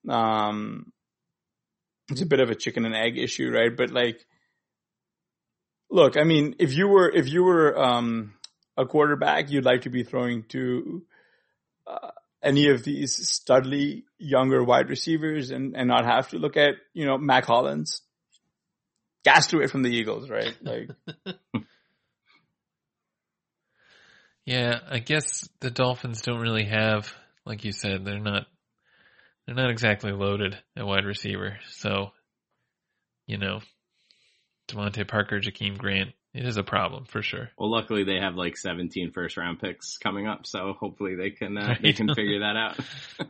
Um, 0.10 0.92
it's 2.10 2.22
a 2.22 2.26
bit 2.26 2.40
of 2.40 2.50
a 2.50 2.56
chicken 2.56 2.86
and 2.86 2.96
egg 2.96 3.20
issue, 3.20 3.52
right? 3.52 3.76
But 3.76 3.92
like, 3.92 4.26
look, 5.92 6.18
I 6.18 6.24
mean, 6.24 6.56
if 6.58 6.74
you 6.74 6.88
were, 6.88 7.08
if 7.08 7.30
you 7.30 7.44
were, 7.44 7.80
um, 7.80 8.34
a 8.76 8.86
quarterback 8.86 9.52
you'd 9.52 9.64
like 9.64 9.84
to 9.84 9.92
be 9.92 10.04
throwing 10.04 10.44
to 10.50 11.04
uh, 11.86 12.10
any 12.42 12.70
of 12.70 12.84
these 12.84 13.16
studly 13.16 14.04
younger 14.18 14.64
wide 14.64 14.90
receivers 14.90 15.52
and, 15.52 15.78
and 15.78 15.88
not 15.88 16.04
have 16.04 16.30
to 16.30 16.40
look 16.40 16.58
at, 16.58 16.74
you 16.96 17.06
know, 17.06 17.20
Mack 17.20 17.46
Hollins. 17.46 18.02
Gassed 19.24 19.54
away 19.54 19.68
from 19.68 19.84
the 19.84 19.90
Eagles, 19.90 20.30
right? 20.30 20.56
Like, 20.62 20.90
yeah, 24.46 24.80
I 24.90 25.00
guess 25.00 25.50
the 25.60 25.72
Dolphins 25.72 26.22
don't 26.22 26.40
really 26.40 26.66
have, 26.66 27.12
like 27.46 27.66
you 27.66 27.72
said, 27.72 28.06
they're 28.06 28.20
not, 28.20 28.46
they're 29.46 29.56
not 29.56 29.72
exactly 29.72 30.12
loaded 30.12 30.58
at 30.78 30.86
wide 30.86 31.06
receiver. 31.06 31.58
So, 31.70 32.12
you 33.26 33.38
know, 33.38 33.62
DeVante 34.68 35.08
Parker, 35.08 35.40
Jakeem 35.40 35.78
Grant, 35.78 36.12
it 36.34 36.46
is 36.46 36.58
a 36.58 36.64
problem 36.64 37.06
for 37.06 37.22
sure. 37.22 37.50
Well, 37.58 37.72
luckily 37.72 38.04
they 38.04 38.20
have 38.20 38.36
like 38.36 38.58
17 38.58 39.12
first 39.12 39.38
round 39.38 39.60
picks 39.60 39.98
coming 39.98 40.28
up, 40.28 40.46
so 40.46 40.74
hopefully 40.80 41.16
they 41.16 41.32
can 41.32 41.58
uh, 41.58 41.76
they 41.82 41.94
can 41.94 42.14
figure 42.14 42.42
that 42.42 42.56
out. 42.56 42.78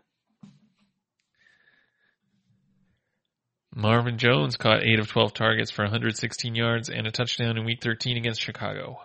Marvin 3.77 4.17
Jones 4.17 4.55
caught 4.55 4.83
8 4.83 4.99
of 4.99 5.09
12 5.09 5.33
targets 5.33 5.69
for 5.69 5.83
116 5.83 6.55
yards 6.55 6.87
and 6.89 7.05
a 7.05 7.11
touchdown 7.11 7.57
in 7.57 7.65
week 7.65 7.83
13 7.83 8.15
against 8.15 8.41
Chicago. 8.41 8.97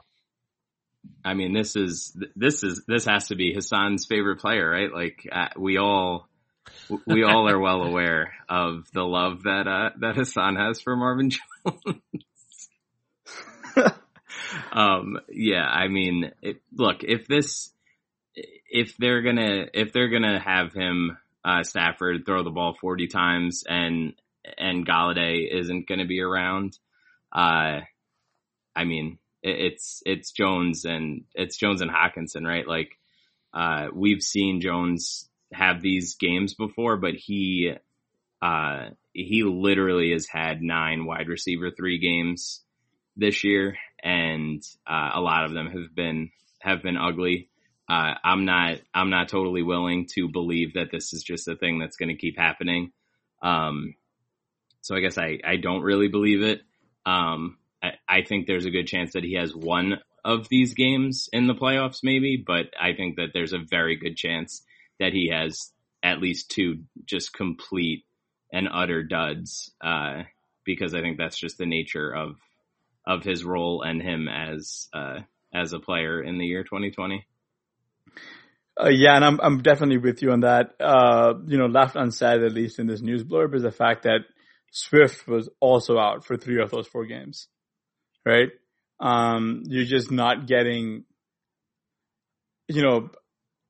I 1.25 1.35
mean, 1.35 1.53
this 1.53 1.77
is 1.77 2.17
this 2.37 2.63
is 2.63 2.83
this 2.87 3.05
has 3.05 3.29
to 3.29 3.37
be 3.37 3.53
Hassan's 3.53 4.07
favorite 4.07 4.41
player, 4.41 4.69
right? 4.69 4.93
Like 4.93 5.27
uh, 5.31 5.49
we 5.57 5.77
all 5.77 6.29
we 7.07 7.25
all 7.25 7.49
are 7.49 7.59
well 7.59 7.83
aware 7.83 8.33
of 8.49 8.87
the 8.93 9.03
love 9.03 9.45
that 9.45 9.67
uh, 9.67 9.91
that 10.01 10.17
Hassan 10.17 10.57
has 10.57 10.81
for 10.81 10.97
Marvin 10.97 11.31
Jones. 11.67 12.01
um, 14.73 15.19
yeah, 15.29 15.65
I 15.65 15.89
mean, 15.89 16.33
it, 16.43 16.61
look, 16.73 17.03
if 17.03 17.27
this, 17.27 17.71
if 18.35 18.97
they're 18.99 19.23
gonna, 19.23 19.67
if 19.73 19.93
they're 19.93 20.09
gonna 20.09 20.41
have 20.41 20.73
him, 20.73 21.17
uh, 21.45 21.63
Stafford 21.63 22.27
throw 22.27 22.45
the 22.45 22.51
ball 22.51 22.77
40 22.81 23.07
times 23.07 23.65
and, 23.67 24.15
and 24.59 24.87
Golladay 24.87 25.49
isn't 25.51 25.89
gonna 25.89 26.07
be 26.07 26.21
around, 26.21 26.79
uh, 27.33 27.81
I 28.77 28.85
mean, 28.85 29.19
it's, 29.43 30.03
it's 30.07 30.33
Jones 30.33 30.85
and 30.85 31.25
it's 31.35 31.57
Jones 31.57 31.81
and 31.81 31.91
Hockenson, 31.91 32.47
right? 32.47 32.67
Like, 32.67 32.99
uh, 33.53 33.89
we've 33.93 34.23
seen 34.23 34.61
Jones 34.61 35.29
have 35.53 35.81
these 35.83 36.15
games 36.15 36.55
before, 36.55 36.97
but 36.97 37.15
he, 37.15 37.75
uh, 38.41 38.91
he 39.13 39.43
literally 39.43 40.13
has 40.13 40.27
had 40.27 40.63
nine 40.63 41.05
wide 41.05 41.29
receiver 41.29 41.71
three 41.71 41.99
games 41.99 42.63
this 43.17 43.45
year, 43.45 43.77
and 44.03 44.63
uh, 44.87 45.11
a 45.15 45.21
lot 45.21 45.45
of 45.45 45.53
them 45.53 45.67
have 45.67 45.95
been 45.95 46.31
have 46.61 46.83
been 46.83 46.97
ugly. 46.97 47.51
Uh, 47.89 48.15
I'm 48.23 48.45
not 48.45 48.81
I'm 48.95 49.11
not 49.11 49.29
totally 49.29 49.63
willing 49.63 50.07
to 50.15 50.29
believe 50.29 50.75
that 50.75 50.91
this 50.93 51.13
is 51.13 51.23
just 51.23 51.49
a 51.49 51.57
thing 51.57 51.79
that's 51.79 51.97
going 51.97 52.09
to 52.09 52.17
keep 52.17 52.39
happening. 52.39 52.93
Um, 53.43 53.95
so 54.81 54.95
I 54.95 55.01
guess 55.01 55.19
I 55.19 55.39
I 55.45 55.57
don't 55.57 55.83
really 55.83 56.09
believe 56.09 56.43
it. 56.43 56.63
Um, 57.05 57.59
I, 57.83 58.23
think 58.23 58.47
there's 58.47 58.67
a 58.67 58.71
good 58.71 58.87
chance 58.87 59.15
that 59.15 59.25
he 59.25 59.35
has 59.35 59.55
one 59.55 60.01
of 60.25 60.49
these 60.49 60.75
games 60.75 61.29
in 61.33 61.47
the 61.47 61.55
playoffs, 61.55 62.01
maybe, 62.03 62.43
but 62.45 62.67
I 62.79 62.93
think 62.93 63.17
that 63.17 63.29
there's 63.33 63.55
a 63.55 63.59
very 63.59 63.97
good 63.97 64.17
chance 64.17 64.63
that 64.99 65.13
he 65.13 65.31
has 65.33 65.71
at 66.03 66.21
least 66.21 66.51
two 66.51 66.81
just 67.07 67.33
complete 67.33 68.05
and 68.53 68.69
utter 68.71 69.03
duds. 69.03 69.71
Uh, 69.81 70.25
because 70.65 70.95
I 70.95 71.01
think 71.01 71.19
that's 71.19 71.39
just 71.39 71.59
the 71.59 71.67
nature 71.67 72.15
of 72.15 72.37
of 73.07 73.25
his 73.25 73.45
role 73.45 73.83
and 73.83 74.03
him 74.03 74.29
as 74.29 74.89
uh, 74.93 75.21
as 75.55 75.73
a 75.73 75.81
player 75.81 76.23
in 76.23 76.39
the 76.39 76.47
year 76.47 76.63
2020. 76.63 77.27
Uh, 78.81 78.89
yeah, 78.89 79.17
and 79.17 79.25
I'm 79.25 79.41
I'm 79.43 79.63
definitely 79.63 79.99
with 79.99 80.23
you 80.23 80.33
on 80.33 80.41
that. 80.41 80.75
Uh, 80.81 81.35
you 81.47 81.59
know, 81.59 81.67
left 81.67 81.97
unsaid 81.97 82.43
at 82.43 82.53
least 82.53 82.79
in 82.79 82.87
this 82.87 83.01
news 83.01 83.25
blurb 83.25 83.55
is 83.55 83.63
the 83.63 83.71
fact 83.71 84.05
that 84.05 84.21
Swift 84.71 85.27
was 85.27 85.49
also 85.61 85.99
out 85.99 86.25
for 86.25 86.37
three 86.37 86.63
of 86.63 86.71
those 86.71 86.87
four 86.87 87.05
games, 87.05 87.49
right? 88.25 88.49
Um, 89.01 89.63
you're 89.67 89.85
just 89.85 90.11
not 90.11 90.47
getting, 90.47 91.05
you 92.69 92.83
know, 92.83 93.11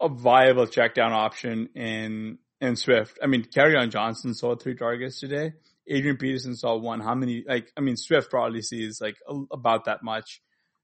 a 0.00 0.08
viable 0.08 0.66
check 0.66 0.94
down 0.94 1.12
option 1.12 1.68
in 1.74 2.38
in 2.60 2.76
Swift. 2.76 3.18
I 3.22 3.26
mean, 3.26 3.44
Kerryon 3.44 3.90
Johnson 3.90 4.34
saw 4.34 4.56
three 4.56 4.74
targets 4.74 5.20
today. 5.20 5.52
Adrian 5.88 6.16
Peterson 6.16 6.54
saw 6.56 6.76
one. 6.76 7.00
How 7.00 7.14
many? 7.14 7.44
Like, 7.46 7.72
I 7.76 7.80
mean, 7.80 7.96
Swift 7.96 8.30
probably 8.30 8.62
sees 8.62 9.00
like 9.00 9.16
a, 9.28 9.34
about 9.52 9.86
that 9.86 10.02
much, 10.02 10.40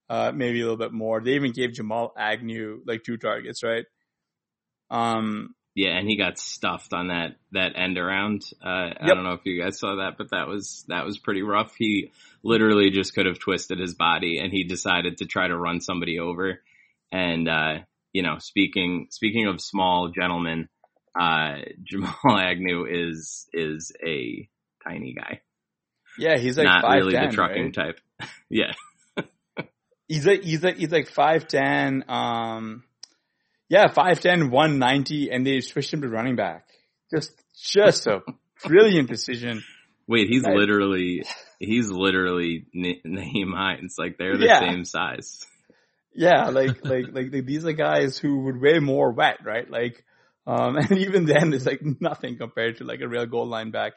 uh, 0.08 0.32
maybe 0.34 0.60
a 0.60 0.62
little 0.62 0.76
bit 0.76 0.92
more. 0.92 1.20
They 1.20 1.32
even 1.32 1.52
gave 1.52 1.72
Jamal 1.72 2.12
Agnew 2.16 2.82
like 2.86 3.04
two 3.04 3.16
targets, 3.16 3.62
right? 3.62 3.84
Um. 4.90 5.54
Yeah, 5.76 5.90
and 5.90 6.08
he 6.08 6.16
got 6.16 6.38
stuffed 6.38 6.94
on 6.94 7.08
that 7.08 7.36
that 7.52 7.72
end 7.76 7.98
around. 7.98 8.44
Uh, 8.64 8.86
yep. 8.86 8.98
I 8.98 9.06
don't 9.08 9.24
know 9.24 9.34
if 9.34 9.44
you 9.44 9.62
guys 9.62 9.78
saw 9.78 9.96
that, 9.96 10.16
but 10.16 10.30
that 10.30 10.48
was 10.48 10.86
that 10.88 11.04
was 11.04 11.18
pretty 11.18 11.42
rough. 11.42 11.74
He 11.76 12.12
literally 12.42 12.88
just 12.88 13.14
could 13.14 13.26
have 13.26 13.38
twisted 13.38 13.78
his 13.78 13.94
body, 13.94 14.38
and 14.38 14.50
he 14.50 14.64
decided 14.64 15.18
to 15.18 15.26
try 15.26 15.46
to 15.46 15.56
run 15.56 15.82
somebody 15.82 16.18
over. 16.18 16.62
And 17.12 17.46
uh, 17.46 17.80
you 18.14 18.22
know, 18.22 18.38
speaking 18.38 19.08
speaking 19.10 19.48
of 19.48 19.60
small 19.60 20.08
gentlemen, 20.08 20.70
uh, 21.14 21.56
Jamal 21.82 22.38
Agnew 22.38 22.86
is 22.86 23.46
is 23.52 23.92
a 24.02 24.48
tiny 24.82 25.12
guy. 25.12 25.42
Yeah, 26.18 26.38
he's 26.38 26.56
like 26.56 26.64
not 26.64 26.84
5'10", 26.84 26.94
really 26.94 27.26
the 27.26 27.32
trucking 27.34 27.64
right? 27.64 27.74
type. 27.74 28.00
yeah, 28.48 28.72
he's 30.08 30.24
like 30.24 30.42
he's 30.42 30.64
like 30.64 30.76
he's 30.76 30.90
like 30.90 31.08
five 31.10 31.46
ten. 31.46 32.02
Um, 32.08 32.84
yeah, 33.68 33.86
5'10", 33.86 34.50
190, 34.50 35.30
and 35.30 35.46
they 35.46 35.60
switched 35.60 35.92
him 35.92 36.02
to 36.02 36.08
running 36.08 36.36
back. 36.36 36.68
Just 37.12 37.32
just 37.58 38.06
a 38.06 38.20
brilliant 38.64 39.08
decision. 39.08 39.62
Wait, 40.08 40.28
he's 40.28 40.44
literally 40.44 41.24
he's 41.58 41.90
literally 41.90 42.66
Nyheim 42.74 43.54
Hines. 43.54 43.96
Like 43.98 44.18
they're 44.18 44.36
the 44.36 44.46
Yeah. 44.46 44.60
same 44.60 44.84
size. 44.84 45.46
Yeah, 46.14 46.48
like, 46.50 46.84
like, 46.84 47.06
like, 47.12 47.32
like 47.32 47.46
these 47.46 47.64
are 47.66 47.72
guys 47.72 48.18
who 48.18 48.44
would 48.44 48.60
weigh 48.60 48.78
more 48.78 49.12
wet, 49.12 49.38
right? 49.44 49.70
Like, 49.70 50.04
um, 50.46 50.76
and 50.76 50.98
even 50.98 51.26
then 51.26 51.52
it's 51.52 51.66
like 51.66 51.82
nothing 52.00 52.38
compared 52.38 52.78
to 52.78 52.84
like 52.84 53.00
a 53.00 53.08
real 53.08 53.26
goal 53.26 53.46
line 53.46 53.70
back. 53.70 53.92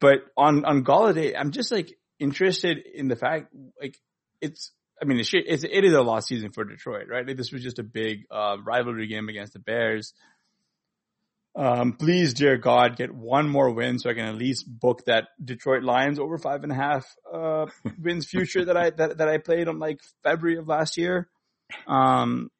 But 0.00 0.20
on, 0.36 0.64
on 0.64 0.84
Golladay, 0.84 1.34
I'm 1.36 1.50
just 1.50 1.72
like 1.72 1.92
interested 2.18 2.78
in 2.78 3.08
the 3.08 3.16
fact, 3.16 3.52
like, 3.80 3.96
it's, 4.40 4.70
I 5.00 5.04
mean, 5.04 5.20
it's, 5.20 5.30
it's, 5.32 5.64
a 5.64 6.02
lost 6.02 6.28
season 6.28 6.50
for 6.50 6.64
Detroit, 6.64 7.06
right? 7.08 7.26
Like, 7.26 7.36
this 7.36 7.52
was 7.52 7.62
just 7.62 7.78
a 7.78 7.84
big 7.84 8.24
uh, 8.30 8.56
rivalry 8.64 9.06
game 9.06 9.28
against 9.28 9.52
the 9.52 9.58
Bears. 9.60 10.12
Um, 11.56 11.94
please, 11.94 12.34
dear 12.34 12.56
God, 12.56 12.96
get 12.96 13.12
one 13.12 13.48
more 13.48 13.70
win 13.70 13.98
so 13.98 14.10
I 14.10 14.14
can 14.14 14.26
at 14.26 14.36
least 14.36 14.64
book 14.68 15.04
that 15.06 15.28
Detroit 15.42 15.82
Lions 15.82 16.20
over 16.20 16.38
five 16.38 16.62
and 16.62 16.70
a 16.70 16.74
half 16.74 17.06
uh, 17.32 17.66
wins 18.00 18.26
future 18.26 18.64
that 18.66 18.76
I 18.76 18.90
that, 18.90 19.18
that 19.18 19.28
I 19.28 19.38
played 19.38 19.66
on 19.66 19.80
like 19.80 20.00
February 20.22 20.58
of 20.58 20.68
last 20.68 20.96
year. 20.96 21.28
Um, 21.88 22.50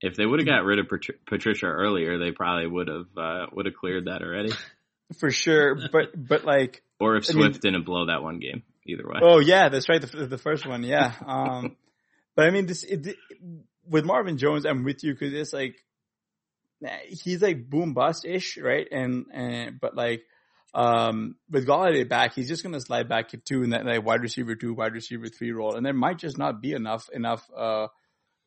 if 0.00 0.16
they 0.16 0.26
would 0.26 0.40
have 0.40 0.48
got 0.48 0.64
rid 0.64 0.80
of 0.80 0.86
Patricia 1.26 1.66
earlier, 1.66 2.18
they 2.18 2.32
probably 2.32 2.66
would 2.66 2.88
have 2.88 3.06
uh, 3.16 3.46
would 3.52 3.66
have 3.66 3.76
cleared 3.76 4.06
that 4.06 4.22
already. 4.22 4.52
For 5.20 5.30
sure, 5.30 5.76
but 5.92 6.08
but 6.16 6.44
like, 6.44 6.82
or 6.98 7.16
if 7.16 7.26
Swift 7.26 7.38
I 7.38 7.48
mean, 7.48 7.74
didn't 7.74 7.84
blow 7.84 8.06
that 8.06 8.22
one 8.22 8.40
game, 8.40 8.62
either 8.86 9.04
way. 9.06 9.20
Oh 9.22 9.38
yeah, 9.38 9.68
that's 9.68 9.88
right. 9.88 10.00
The, 10.00 10.26
the 10.26 10.38
first 10.38 10.66
one, 10.66 10.82
yeah. 10.82 11.12
Um, 11.26 11.76
but 12.34 12.46
I 12.46 12.50
mean, 12.50 12.66
this 12.66 12.82
it, 12.82 13.16
with 13.86 14.04
Marvin 14.04 14.38
Jones, 14.38 14.64
I'm 14.64 14.84
with 14.84 15.04
you 15.04 15.12
because 15.12 15.34
it's 15.34 15.52
like 15.52 15.76
he's 17.08 17.42
like 17.42 17.68
boom 17.68 17.94
bust 17.94 18.24
ish, 18.24 18.58
right? 18.58 18.86
And 18.90 19.26
and 19.32 19.80
but 19.80 19.94
like 19.94 20.22
um 20.74 21.36
with 21.50 21.66
Golladay 21.66 22.08
back, 22.08 22.34
he's 22.34 22.48
just 22.48 22.62
gonna 22.62 22.80
slide 22.80 23.08
back 23.08 23.28
to 23.28 23.36
two 23.36 23.62
and 23.62 23.72
that 23.72 23.84
like 23.84 24.04
wide 24.04 24.22
receiver 24.22 24.54
two, 24.54 24.74
wide 24.74 24.94
receiver 24.94 25.28
three 25.28 25.52
role, 25.52 25.76
and 25.76 25.84
there 25.84 25.92
might 25.92 26.18
just 26.18 26.38
not 26.38 26.60
be 26.60 26.72
enough 26.72 27.08
enough 27.12 27.48
uh 27.56 27.88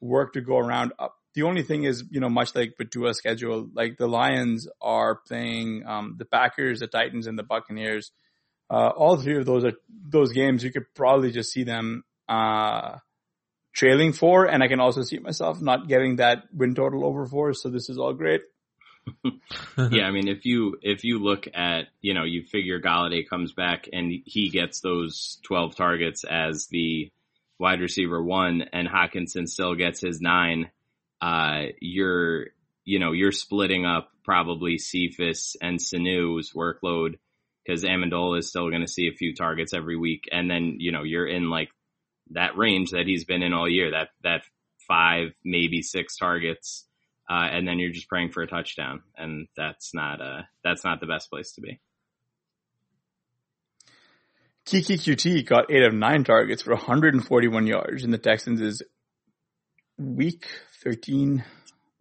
work 0.01 0.33
to 0.33 0.41
go 0.41 0.57
around. 0.57 0.93
Uh, 0.99 1.09
the 1.33 1.43
only 1.43 1.63
thing 1.63 1.83
is, 1.83 2.03
you 2.09 2.19
know, 2.19 2.29
much 2.29 2.55
like 2.55 2.75
Tua's 2.91 3.17
schedule, 3.17 3.69
like 3.73 3.97
the 3.97 4.07
Lions 4.07 4.67
are 4.81 5.15
playing 5.27 5.83
um 5.85 6.15
the 6.17 6.25
Packers, 6.25 6.79
the 6.79 6.87
Titans, 6.87 7.27
and 7.27 7.37
the 7.37 7.43
Buccaneers. 7.43 8.11
Uh, 8.69 8.89
all 8.89 9.17
three 9.17 9.37
of 9.37 9.45
those 9.45 9.63
are 9.63 9.73
those 10.09 10.31
games. 10.31 10.63
You 10.63 10.71
could 10.71 10.93
probably 10.93 11.31
just 11.31 11.51
see 11.51 11.63
them 11.63 12.03
uh 12.27 12.97
trailing 13.73 14.13
four, 14.13 14.45
and 14.45 14.63
I 14.63 14.67
can 14.67 14.79
also 14.79 15.03
see 15.03 15.19
myself 15.19 15.61
not 15.61 15.87
getting 15.87 16.15
that 16.15 16.45
win 16.53 16.73
total 16.73 17.05
over 17.05 17.25
four. 17.27 17.53
So 17.53 17.69
this 17.69 17.89
is 17.89 17.97
all 17.97 18.13
great. 18.13 18.41
yeah, 19.77 20.05
I 20.05 20.11
mean, 20.11 20.27
if 20.27 20.45
you 20.45 20.77
if 20.81 21.03
you 21.03 21.19
look 21.19 21.47
at 21.53 21.89
you 22.01 22.15
know 22.15 22.23
you 22.23 22.43
figure 22.43 22.81
Golladay 22.81 23.27
comes 23.27 23.53
back 23.53 23.87
and 23.93 24.11
he 24.25 24.49
gets 24.49 24.79
those 24.79 25.37
twelve 25.43 25.75
targets 25.75 26.23
as 26.23 26.67
the 26.67 27.11
wide 27.59 27.81
receiver 27.81 28.21
one, 28.21 28.63
and 28.73 28.87
Hockenson 28.87 29.47
still 29.47 29.75
gets 29.75 30.01
his 30.01 30.21
nine, 30.21 30.71
uh, 31.21 31.65
you're 31.79 32.47
you 32.83 32.97
know 32.97 33.11
you're 33.11 33.31
splitting 33.31 33.85
up 33.85 34.09
probably 34.23 34.79
Cephus 34.79 35.55
and 35.61 35.79
Sanu's 35.79 36.53
workload 36.53 37.19
because 37.65 37.83
Amendola 37.83 38.39
is 38.39 38.49
still 38.49 38.69
going 38.69 38.81
to 38.81 38.91
see 38.91 39.07
a 39.07 39.15
few 39.15 39.33
targets 39.33 39.73
every 39.73 39.97
week, 39.97 40.29
and 40.31 40.49
then 40.49 40.75
you 40.79 40.91
know 40.91 41.03
you're 41.03 41.27
in 41.27 41.49
like 41.49 41.69
that 42.31 42.57
range 42.57 42.91
that 42.91 43.07
he's 43.07 43.25
been 43.25 43.43
in 43.43 43.53
all 43.53 43.69
year, 43.69 43.91
that 43.91 44.09
that 44.23 44.41
five 44.87 45.29
maybe 45.43 45.81
six 45.81 46.17
targets, 46.17 46.85
uh, 47.29 47.47
and 47.51 47.67
then 47.67 47.79
you're 47.79 47.91
just 47.91 48.09
praying 48.09 48.31
for 48.31 48.43
a 48.43 48.47
touchdown, 48.47 49.01
and 49.17 49.47
that's 49.57 49.93
not 49.93 50.21
uh 50.21 50.41
that's 50.63 50.83
not 50.83 50.99
the 50.99 51.07
best 51.07 51.29
place 51.29 51.53
to 51.53 51.61
be. 51.61 51.79
Keke 54.65 54.97
Coutee 54.97 55.45
got 55.45 55.71
eight 55.71 55.83
of 55.83 55.93
nine 55.93 56.23
targets 56.23 56.63
for 56.63 56.73
141 56.73 57.67
yards, 57.67 58.03
and 58.03 58.11
the 58.11 58.17
Texans 58.17 58.61
is 58.61 58.81
week 59.97 60.47
13. 60.83 61.43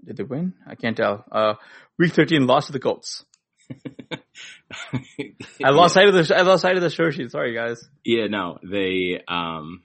Did 0.03 0.17
they 0.17 0.23
win? 0.23 0.55
I 0.67 0.75
can't 0.75 0.97
tell. 0.97 1.25
Uh, 1.31 1.55
week 1.99 2.13
13 2.13 2.47
lost 2.47 2.69
to 2.69 2.73
the 2.73 2.79
Colts. 2.79 3.25
I 5.65 5.71
lost 5.71 5.95
sight 5.95 6.09
of 6.09 6.15
the 6.15 6.37
I 6.37 6.43
lost 6.43 6.63
sight 6.63 6.77
of 6.77 6.83
the 6.83 6.91
show 6.91 7.11
sheet. 7.11 7.31
Sorry, 7.31 7.55
guys. 7.55 7.83
Yeah, 8.05 8.27
no, 8.27 8.59
they 8.63 9.23
um 9.27 9.83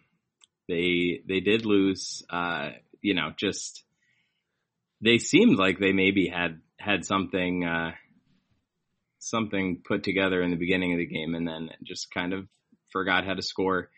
they 0.68 1.22
they 1.28 1.40
did 1.40 1.66
lose. 1.66 2.24
Uh, 2.30 2.70
you 3.02 3.14
know, 3.16 3.32
just 3.38 3.84
they 5.02 5.18
seemed 5.18 5.58
like 5.58 5.80
they 5.80 5.92
maybe 5.92 6.28
had 6.28 6.62
had 6.78 7.06
something 7.06 7.66
uh, 7.66 7.92
something 9.20 9.82
put 9.86 10.04
together 10.04 10.42
in 10.42 10.52
the 10.52 10.58
beginning 10.58 10.94
of 10.94 11.00
the 11.00 11.06
game, 11.06 11.36
and 11.36 11.48
then 11.48 11.70
just 11.84 12.14
kind 12.14 12.34
of 12.34 12.48
forgot 12.92 13.26
how 13.26 13.34
to 13.34 13.42
score 13.42 13.90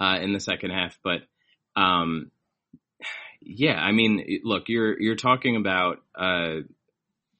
uh, 0.00 0.18
in 0.20 0.32
the 0.32 0.40
second 0.40 0.70
half. 0.70 0.98
But 1.02 1.20
um, 1.76 2.30
yeah, 3.40 3.76
I 3.78 3.92
mean, 3.92 4.40
look, 4.44 4.64
you're 4.68 5.00
you're 5.00 5.16
talking 5.16 5.56
about 5.56 5.98
uh, 6.18 6.60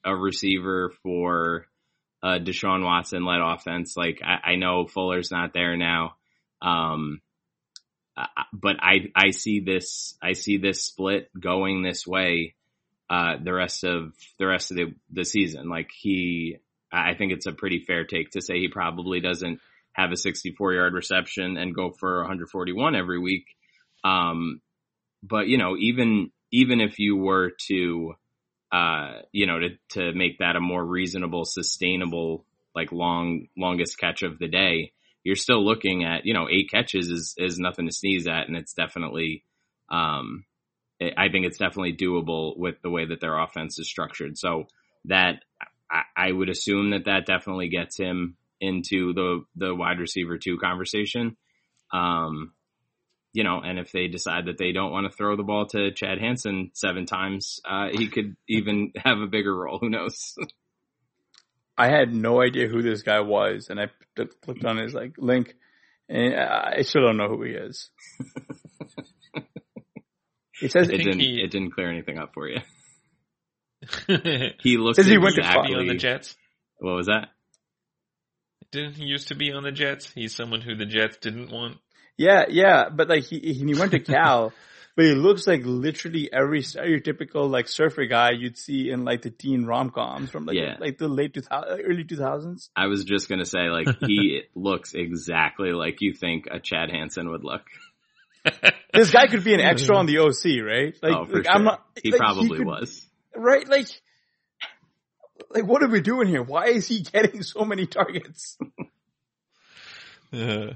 a 0.04 0.14
receiver 0.14 0.92
for 1.02 1.66
a 2.24 2.40
Deshaun 2.40 2.82
Watson 2.82 3.24
led 3.24 3.40
offense. 3.40 3.96
Like 3.96 4.22
I, 4.24 4.52
I 4.52 4.54
know 4.56 4.86
Fuller's 4.86 5.30
not 5.30 5.52
there 5.52 5.76
now. 5.76 6.16
Um, 6.62 7.20
uh, 8.16 8.26
but 8.52 8.76
I 8.80 9.10
I 9.14 9.30
see 9.30 9.60
this 9.60 10.16
I 10.22 10.32
see 10.32 10.56
this 10.56 10.82
split 10.82 11.28
going 11.38 11.82
this 11.82 12.06
way 12.06 12.54
uh, 13.10 13.36
the 13.42 13.52
rest 13.52 13.84
of 13.84 14.14
the 14.38 14.46
rest 14.46 14.70
of 14.70 14.78
the 14.78 14.94
the 15.10 15.24
season. 15.24 15.68
Like 15.68 15.90
he, 15.92 16.56
I 16.90 17.14
think 17.14 17.32
it's 17.32 17.46
a 17.46 17.52
pretty 17.52 17.80
fair 17.80 18.04
take 18.04 18.30
to 18.30 18.40
say 18.40 18.58
he 18.58 18.68
probably 18.68 19.20
doesn't 19.20 19.60
have 19.92 20.10
a 20.10 20.16
64 20.16 20.72
yard 20.72 20.94
reception 20.94 21.56
and 21.56 21.74
go 21.74 21.90
for 21.90 22.20
141 22.20 22.96
every 22.96 23.18
week. 23.18 23.46
Um, 24.02 24.60
but 25.22 25.48
you 25.48 25.58
know, 25.58 25.76
even 25.76 26.30
even 26.50 26.80
if 26.80 26.98
you 26.98 27.16
were 27.16 27.52
to, 27.66 28.14
uh, 28.74 29.20
you 29.30 29.46
know, 29.46 29.60
to 29.60 29.68
to 29.90 30.12
make 30.12 30.38
that 30.38 30.56
a 30.56 30.60
more 30.60 30.84
reasonable, 30.84 31.44
sustainable, 31.44 32.44
like 32.74 32.90
long 32.90 33.46
longest 33.56 33.98
catch 33.98 34.22
of 34.24 34.40
the 34.40 34.48
day, 34.48 34.92
you're 35.22 35.36
still 35.36 35.64
looking 35.64 36.04
at, 36.04 36.26
you 36.26 36.34
know, 36.34 36.48
eight 36.50 36.70
catches 36.70 37.08
is, 37.08 37.34
is 37.38 37.58
nothing 37.58 37.86
to 37.86 37.92
sneeze 37.92 38.26
at. 38.26 38.48
And 38.48 38.56
it's 38.56 38.74
definitely, 38.74 39.44
um, 39.90 40.44
I 41.00 41.28
think 41.28 41.46
it's 41.46 41.58
definitely 41.58 41.96
doable 41.96 42.58
with 42.58 42.82
the 42.82 42.90
way 42.90 43.06
that 43.06 43.20
their 43.20 43.38
offense 43.38 43.78
is 43.78 43.88
structured. 43.88 44.36
So 44.36 44.66
that 45.04 45.44
I, 45.88 46.02
I 46.16 46.32
would 46.32 46.48
assume 46.48 46.90
that 46.90 47.04
that 47.04 47.26
definitely 47.26 47.68
gets 47.68 47.96
him 47.96 48.36
into 48.60 49.12
the, 49.14 49.44
the 49.54 49.72
wide 49.72 50.00
receiver 50.00 50.36
two 50.36 50.58
conversation. 50.58 51.36
Um, 51.92 52.52
you 53.34 53.42
know, 53.42 53.60
and 53.60 53.80
if 53.80 53.90
they 53.90 54.06
decide 54.06 54.46
that 54.46 54.58
they 54.58 54.70
don't 54.70 54.92
want 54.92 55.10
to 55.10 55.14
throw 55.14 55.36
the 55.36 55.42
ball 55.42 55.66
to 55.66 55.90
Chad 55.90 56.18
Hansen 56.18 56.70
seven 56.72 57.04
times, 57.04 57.60
uh, 57.68 57.88
he 57.92 58.08
could 58.08 58.36
even 58.48 58.92
have 59.04 59.18
a 59.18 59.26
bigger 59.26 59.54
role. 59.54 59.78
Who 59.78 59.90
knows? 59.90 60.36
I 61.76 61.88
had 61.88 62.14
no 62.14 62.40
idea 62.40 62.68
who 62.68 62.80
this 62.80 63.02
guy 63.02 63.20
was, 63.20 63.68
and 63.68 63.80
I 63.80 63.88
clicked 64.14 64.64
on 64.64 64.76
his 64.78 64.94
like 64.94 65.16
link, 65.18 65.54
and 66.08 66.34
I 66.36 66.82
still 66.82 67.02
don't 67.02 67.16
know 67.16 67.28
who 67.28 67.42
he 67.42 67.50
is. 67.50 67.90
It 70.62 70.70
says 70.70 70.88
it 70.90 70.98
didn't. 70.98 71.18
He, 71.18 71.42
it 71.42 71.50
didn't 71.50 71.72
clear 71.72 71.90
anything 71.90 72.18
up 72.18 72.34
for 72.34 72.48
you. 72.48 72.60
he 74.62 74.76
looks. 74.78 74.96
Says 74.96 75.06
he 75.06 75.18
went 75.18 75.36
exactly, 75.36 75.72
to 75.72 75.80
on 75.80 75.86
the 75.88 75.94
Jets. 75.94 76.36
What 76.78 76.94
was 76.94 77.06
that? 77.06 77.30
Didn't 78.70 78.94
he 78.94 79.04
used 79.04 79.28
to 79.28 79.34
be 79.34 79.52
on 79.52 79.64
the 79.64 79.72
Jets? 79.72 80.12
He's 80.14 80.34
someone 80.34 80.60
who 80.60 80.76
the 80.76 80.86
Jets 80.86 81.16
didn't 81.16 81.50
want. 81.50 81.78
Yeah, 82.16 82.44
yeah, 82.48 82.88
but 82.90 83.08
like 83.08 83.24
he 83.24 83.38
he 83.40 83.74
went 83.74 83.90
to 83.92 83.98
Cal, 83.98 84.52
but 84.96 85.04
he 85.04 85.14
looks 85.14 85.46
like 85.46 85.62
literally 85.64 86.32
every 86.32 86.62
stereotypical 86.62 87.50
like 87.50 87.68
surfer 87.68 88.06
guy 88.06 88.30
you'd 88.30 88.56
see 88.56 88.90
in 88.90 89.04
like 89.04 89.22
the 89.22 89.30
teen 89.30 89.64
rom 89.64 89.90
coms 89.90 90.30
from 90.30 90.46
like 90.46 90.56
yeah. 90.56 90.76
like 90.78 90.98
the 90.98 91.08
late 91.08 91.34
2000, 91.34 91.80
early 91.80 92.04
two 92.04 92.16
thousands. 92.16 92.70
I 92.76 92.86
was 92.86 93.04
just 93.04 93.28
gonna 93.28 93.44
say 93.44 93.68
like 93.68 93.88
he 94.00 94.42
looks 94.54 94.94
exactly 94.94 95.72
like 95.72 95.96
you 96.00 96.12
think 96.12 96.46
a 96.50 96.60
Chad 96.60 96.90
Hansen 96.90 97.30
would 97.30 97.42
look. 97.42 97.62
this 98.92 99.10
guy 99.10 99.26
could 99.26 99.42
be 99.42 99.54
an 99.54 99.60
extra 99.60 99.96
on 99.96 100.06
the 100.06 100.18
OC, 100.18 100.64
right? 100.64 100.94
Like, 101.02 101.16
oh, 101.16 101.24
for 101.24 101.36
like, 101.36 101.44
sure. 101.44 101.52
I'm 101.52 101.64
not, 101.64 101.84
he 102.02 102.10
like, 102.10 102.20
probably 102.20 102.48
he 102.48 102.56
could, 102.56 102.66
was. 102.66 103.06
Right? 103.34 103.66
Like, 103.66 103.88
like 105.50 105.64
what 105.64 105.82
are 105.82 105.88
we 105.88 106.00
doing 106.00 106.28
here? 106.28 106.42
Why 106.42 106.66
is 106.66 106.86
he 106.86 107.02
getting 107.02 107.42
so 107.42 107.64
many 107.64 107.86
targets? 107.86 108.58
uh, 110.32 110.74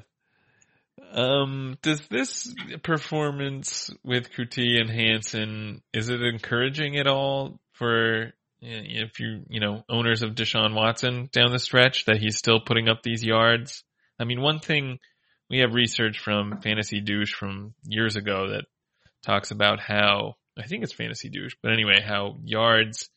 um, 1.12 1.78
does 1.82 2.06
this 2.08 2.54
performance 2.82 3.90
with 4.04 4.30
Coutee 4.32 4.80
and 4.80 4.90
Hansen, 4.90 5.82
is 5.92 6.08
it 6.08 6.22
encouraging 6.22 6.98
at 6.98 7.06
all 7.06 7.60
for 7.72 8.32
if 8.60 9.20
you, 9.20 9.44
you 9.48 9.60
know, 9.60 9.84
owners 9.88 10.22
of 10.22 10.34
Deshaun 10.34 10.74
Watson 10.74 11.28
down 11.32 11.52
the 11.52 11.58
stretch 11.58 12.06
that 12.06 12.18
he's 12.18 12.36
still 12.36 12.60
putting 12.60 12.88
up 12.88 13.02
these 13.02 13.24
yards? 13.24 13.84
I 14.18 14.24
mean, 14.24 14.40
one 14.40 14.58
thing 14.58 14.98
we 15.48 15.60
have 15.60 15.74
research 15.74 16.18
from 16.18 16.60
Fantasy 16.60 17.00
Douche 17.00 17.32
from 17.32 17.74
years 17.84 18.16
ago 18.16 18.50
that 18.50 18.64
talks 19.22 19.50
about 19.50 19.80
how, 19.80 20.34
I 20.58 20.66
think 20.66 20.82
it's 20.82 20.92
Fantasy 20.92 21.28
Douche, 21.28 21.54
but 21.62 21.72
anyway, 21.72 22.00
how 22.04 22.36
yards 22.42 23.08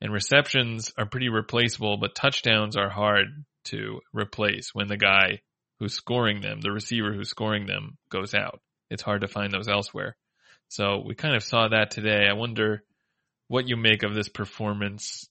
and 0.00 0.12
receptions 0.12 0.92
are 0.98 1.06
pretty 1.06 1.28
replaceable, 1.28 1.96
but 1.96 2.14
touchdowns 2.14 2.76
are 2.76 2.90
hard 2.90 3.26
to 3.64 4.00
replace 4.12 4.70
when 4.72 4.88
the 4.88 4.96
guy 4.96 5.40
who's 5.82 5.94
scoring 5.94 6.40
them, 6.40 6.60
the 6.60 6.70
receiver 6.70 7.12
who's 7.12 7.30
scoring 7.30 7.66
them 7.66 7.96
goes 8.08 8.34
out. 8.34 8.60
It's 8.90 9.02
hard 9.02 9.22
to 9.22 9.28
find 9.28 9.52
those 9.52 9.68
elsewhere. 9.68 10.16
So 10.68 11.02
we 11.04 11.14
kind 11.14 11.34
of 11.34 11.42
saw 11.42 11.68
that 11.68 11.90
today. 11.90 12.26
I 12.28 12.34
wonder 12.34 12.82
what 13.48 13.68
you 13.68 13.76
make 13.76 14.02
of 14.02 14.14
this 14.14 14.28
performance 14.28 15.28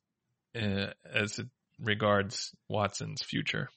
uh, 0.56 0.88
as 1.06 1.40
it 1.40 1.48
regards 1.80 2.52
Watson's 2.68 3.24
future. 3.24 3.70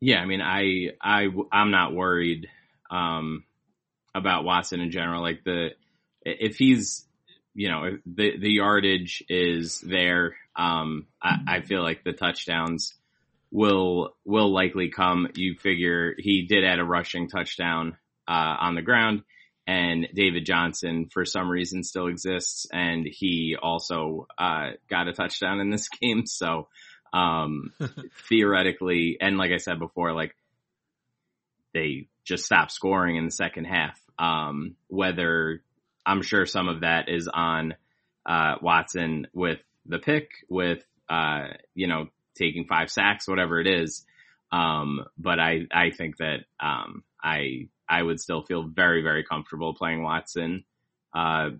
Yeah, 0.00 0.18
I 0.18 0.26
mean, 0.26 0.40
I 0.42 0.88
I 1.00 1.28
I'm 1.52 1.70
not 1.70 1.94
worried. 1.94 2.48
Um, 2.90 3.44
about 4.14 4.44
Watson 4.44 4.80
in 4.80 4.90
general. 4.90 5.22
Like 5.22 5.44
the 5.44 5.70
if 6.22 6.56
he's 6.56 7.06
you 7.54 7.68
know 7.68 7.98
the 8.06 8.38
the 8.38 8.50
yardage 8.50 9.22
is 9.28 9.80
there, 9.80 10.36
um, 10.56 11.06
I, 11.22 11.36
I 11.46 11.60
feel 11.60 11.82
like 11.82 12.04
the 12.04 12.12
touchdowns 12.12 12.94
will 13.52 14.16
will 14.24 14.52
likely 14.52 14.88
come. 14.88 15.28
You 15.34 15.54
figure 15.54 16.14
he 16.18 16.46
did 16.46 16.64
add 16.64 16.80
a 16.80 16.84
rushing 16.84 17.28
touchdown 17.28 17.96
uh, 18.26 18.56
on 18.60 18.74
the 18.74 18.82
ground, 18.82 19.22
and 19.66 20.08
David 20.12 20.46
Johnson 20.46 21.08
for 21.12 21.24
some 21.24 21.48
reason 21.48 21.84
still 21.84 22.08
exists, 22.08 22.66
and 22.72 23.06
he 23.06 23.56
also 23.60 24.26
uh, 24.36 24.70
got 24.88 25.06
a 25.06 25.12
touchdown 25.12 25.60
in 25.60 25.70
this 25.70 25.88
game. 26.00 26.26
So 26.26 26.68
um, 27.12 27.72
theoretically, 28.28 29.18
and 29.20 29.36
like 29.36 29.52
I 29.52 29.58
said 29.58 29.78
before, 29.78 30.14
like 30.14 30.34
they 31.74 32.08
just 32.24 32.44
stopped 32.44 32.72
scoring 32.72 33.16
in 33.16 33.26
the 33.26 33.30
second 33.30 33.66
half. 33.66 34.00
Um, 34.18 34.76
whether 34.88 35.62
I'm 36.06 36.22
sure 36.22 36.46
some 36.46 36.68
of 36.68 36.80
that 36.80 37.08
is 37.08 37.28
on 37.28 37.74
uh, 38.24 38.54
Watson 38.62 39.26
with 39.34 39.58
the 39.84 39.98
pick, 39.98 40.30
with 40.48 40.82
uh, 41.10 41.48
you 41.74 41.86
know 41.86 42.08
taking 42.36 42.66
five 42.66 42.90
sacks, 42.90 43.28
whatever 43.28 43.60
it 43.60 43.66
is. 43.66 44.04
Um, 44.50 45.04
but 45.16 45.38
I 45.38 45.66
I 45.72 45.90
think 45.90 46.18
that 46.18 46.40
um, 46.60 47.04
I 47.22 47.68
I 47.88 48.02
would 48.02 48.20
still 48.20 48.42
feel 48.42 48.64
very 48.64 49.02
very 49.02 49.24
comfortable 49.24 49.74
playing 49.74 50.02
Watson, 50.02 50.64
uh, 51.14 51.50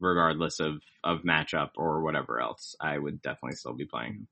regardless 0.00 0.60
of 0.60 0.80
of 1.04 1.20
matchup 1.22 1.70
or 1.76 2.02
whatever 2.02 2.40
else. 2.40 2.74
I 2.80 2.98
would 2.98 3.22
definitely 3.22 3.56
still 3.56 3.74
be 3.74 3.86
playing 3.86 4.12
him. 4.14 4.28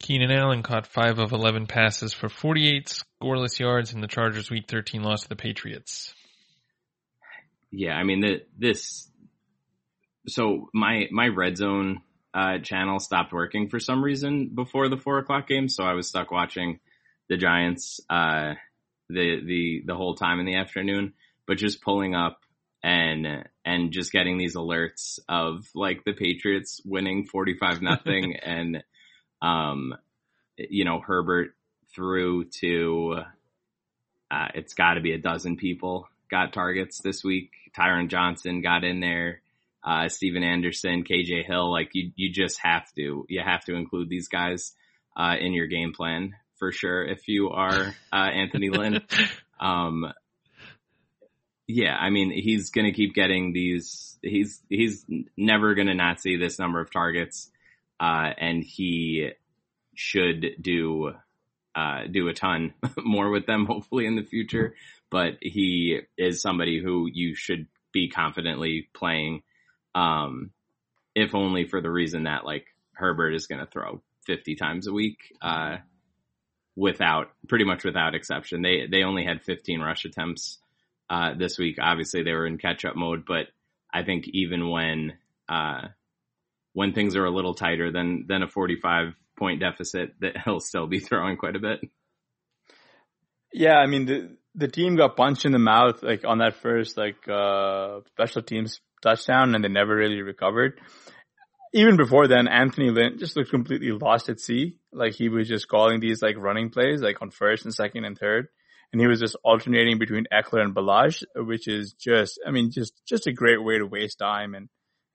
Keenan 0.00 0.32
Allen 0.32 0.62
caught 0.62 0.86
5 0.86 1.18
of 1.18 1.32
11 1.32 1.66
passes 1.66 2.12
for 2.12 2.28
48 2.28 3.02
scoreless 3.22 3.60
yards 3.60 3.92
in 3.92 4.00
the 4.00 4.08
Chargers 4.08 4.50
week 4.50 4.64
13 4.66 5.02
loss 5.02 5.22
to 5.22 5.28
the 5.28 5.36
Patriots. 5.36 6.14
Yeah, 7.70 7.94
I 7.94 8.04
mean 8.04 8.20
the, 8.20 8.42
this 8.58 9.08
so 10.28 10.68
my 10.74 11.08
my 11.10 11.28
red 11.28 11.56
zone 11.56 12.02
uh, 12.34 12.58
channel 12.58 13.00
stopped 13.00 13.32
working 13.32 13.68
for 13.68 13.80
some 13.80 14.02
reason 14.02 14.50
before 14.54 14.88
the 14.88 14.96
four 14.96 15.18
o'clock 15.18 15.46
game, 15.48 15.68
so 15.68 15.84
I 15.84 15.94
was 15.94 16.08
stuck 16.08 16.30
watching 16.30 16.80
the 17.28 17.36
Giants 17.36 18.00
uh, 18.08 18.54
the 19.08 19.40
the 19.44 19.82
the 19.86 19.94
whole 19.94 20.14
time 20.14 20.40
in 20.40 20.46
the 20.46 20.56
afternoon. 20.56 21.14
But 21.46 21.58
just 21.58 21.82
pulling 21.82 22.14
up 22.14 22.40
and 22.82 23.48
and 23.64 23.92
just 23.92 24.12
getting 24.12 24.38
these 24.38 24.56
alerts 24.56 25.18
of 25.28 25.68
like 25.74 26.04
the 26.04 26.12
Patriots 26.12 26.80
winning 26.84 27.26
forty 27.26 27.56
five 27.58 27.82
nothing 27.82 28.36
and 28.42 28.82
um, 29.42 29.94
you 30.68 30.84
know, 30.84 31.00
Herbert 31.00 31.54
threw 31.94 32.44
to, 32.60 33.20
uh, 34.30 34.48
it's 34.54 34.74
got 34.74 34.94
to 34.94 35.00
be 35.00 35.12
a 35.12 35.18
dozen 35.18 35.56
people 35.56 36.08
got 36.30 36.52
targets 36.52 37.00
this 37.02 37.22
week. 37.24 37.50
Tyron 37.76 38.08
Johnson 38.08 38.62
got 38.62 38.84
in 38.84 39.00
there. 39.00 39.42
Uh, 39.82 40.08
Stephen 40.08 40.42
Anderson, 40.42 41.04
KJ 41.04 41.46
Hill, 41.46 41.70
like 41.70 41.90
you, 41.94 42.12
you 42.14 42.30
just 42.32 42.60
have 42.62 42.84
to, 42.96 43.24
you 43.28 43.40
have 43.44 43.64
to 43.64 43.74
include 43.74 44.08
these 44.08 44.28
guys, 44.28 44.74
uh, 45.16 45.36
in 45.40 45.52
your 45.54 45.66
game 45.66 45.92
plan 45.94 46.34
for 46.58 46.70
sure. 46.70 47.02
If 47.02 47.28
you 47.28 47.48
are, 47.48 47.94
uh, 48.12 48.16
Anthony 48.16 48.68
Lynn, 48.68 49.00
um, 49.60 50.12
yeah, 51.66 51.96
I 51.96 52.10
mean, 52.10 52.30
he's 52.30 52.70
going 52.70 52.86
to 52.86 52.92
keep 52.92 53.14
getting 53.14 53.52
these, 53.52 54.18
he's, 54.22 54.60
he's 54.68 55.06
never 55.36 55.74
going 55.74 55.86
to 55.86 55.94
not 55.94 56.20
see 56.20 56.36
this 56.36 56.58
number 56.58 56.80
of 56.80 56.92
targets 56.92 57.50
uh, 58.00 58.32
and 58.38 58.64
he 58.64 59.30
should 59.94 60.56
do 60.60 61.12
uh, 61.80 62.06
do 62.10 62.28
a 62.28 62.34
ton 62.34 62.74
more 62.98 63.30
with 63.30 63.46
them, 63.46 63.66
hopefully 63.66 64.06
in 64.06 64.16
the 64.16 64.22
future. 64.22 64.74
But 65.10 65.38
he 65.40 66.00
is 66.18 66.42
somebody 66.42 66.80
who 66.82 67.08
you 67.12 67.34
should 67.34 67.66
be 67.92 68.10
confidently 68.10 68.88
playing, 68.94 69.42
um, 69.94 70.50
if 71.14 71.34
only 71.34 71.64
for 71.64 71.80
the 71.80 71.90
reason 71.90 72.24
that 72.24 72.44
like 72.44 72.66
Herbert 72.92 73.34
is 73.34 73.46
going 73.46 73.60
to 73.60 73.70
throw 73.70 74.02
50 74.26 74.54
times 74.56 74.86
a 74.86 74.92
week, 74.92 75.18
uh, 75.40 75.78
without 76.76 77.32
pretty 77.48 77.64
much 77.64 77.84
without 77.84 78.14
exception. 78.14 78.62
They 78.62 78.86
they 78.86 79.02
only 79.02 79.24
had 79.24 79.42
15 79.42 79.80
rush 79.80 80.04
attempts 80.04 80.58
uh, 81.08 81.34
this 81.34 81.58
week. 81.58 81.78
Obviously, 81.80 82.22
they 82.22 82.32
were 82.32 82.46
in 82.46 82.58
catch 82.58 82.84
up 82.84 82.94
mode, 82.94 83.24
but 83.26 83.46
I 83.92 84.02
think 84.02 84.28
even 84.28 84.68
when 84.68 85.14
uh, 85.48 85.88
when 86.74 86.92
things 86.92 87.16
are 87.16 87.24
a 87.24 87.30
little 87.30 87.54
tighter 87.54 87.90
than 87.90 88.26
than 88.28 88.42
a 88.42 88.48
45 88.48 89.14
point 89.40 89.60
deficit, 89.60 90.14
that 90.20 90.36
he'll 90.44 90.60
still 90.60 90.86
be 90.86 91.00
throwing 91.00 91.36
quite 91.36 91.56
a 91.56 91.60
bit. 91.60 91.80
Yeah, 93.52 93.74
I 93.74 93.86
mean 93.86 94.06
the 94.06 94.36
the 94.54 94.68
team 94.68 94.94
got 94.94 95.16
punched 95.16 95.44
in 95.44 95.52
the 95.52 95.58
mouth 95.58 96.02
like 96.02 96.24
on 96.24 96.38
that 96.38 96.56
first 96.56 96.96
like 96.96 97.28
uh 97.28 98.00
special 98.12 98.42
teams 98.42 98.80
touchdown 99.02 99.54
and 99.54 99.64
they 99.64 99.68
never 99.68 99.96
really 99.96 100.22
recovered. 100.22 100.80
Even 101.72 101.96
before 101.96 102.26
then, 102.26 102.48
Anthony 102.48 102.90
Lynn 102.90 103.18
just 103.18 103.36
looked 103.36 103.50
completely 103.50 103.92
lost 103.92 104.28
at 104.28 104.40
sea. 104.40 104.76
Like 104.92 105.14
he 105.14 105.28
was 105.28 105.48
just 105.48 105.68
calling 105.68 106.00
these 106.00 106.20
like 106.20 106.36
running 106.36 106.70
plays 106.70 107.00
like 107.00 107.22
on 107.22 107.30
first 107.30 107.64
and 107.64 107.74
second 107.74 108.04
and 108.04 108.18
third. 108.18 108.48
And 108.92 109.00
he 109.00 109.06
was 109.06 109.20
just 109.20 109.36
alternating 109.44 110.00
between 110.00 110.26
Ekeler 110.32 110.62
and 110.62 110.74
Ballage, 110.74 111.22
which 111.36 111.68
is 111.68 111.92
just, 111.92 112.40
I 112.44 112.50
mean, 112.50 112.72
just, 112.72 112.92
just 113.06 113.28
a 113.28 113.32
great 113.32 113.62
way 113.62 113.78
to 113.78 113.86
waste 113.86 114.18
time. 114.18 114.56
And 114.56 114.68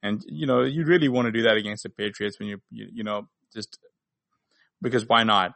and, 0.06 0.24
you 0.28 0.46
know, 0.46 0.62
you 0.62 0.86
really 0.86 1.10
want 1.10 1.26
to 1.26 1.32
do 1.32 1.42
that 1.44 1.58
against 1.58 1.82
the 1.82 1.90
Patriots 1.90 2.40
when 2.40 2.48
you, 2.48 2.62
you, 2.70 2.88
you 2.94 3.04
know, 3.04 3.28
just 3.52 3.80
because 4.86 5.08
why 5.08 5.24
not? 5.24 5.54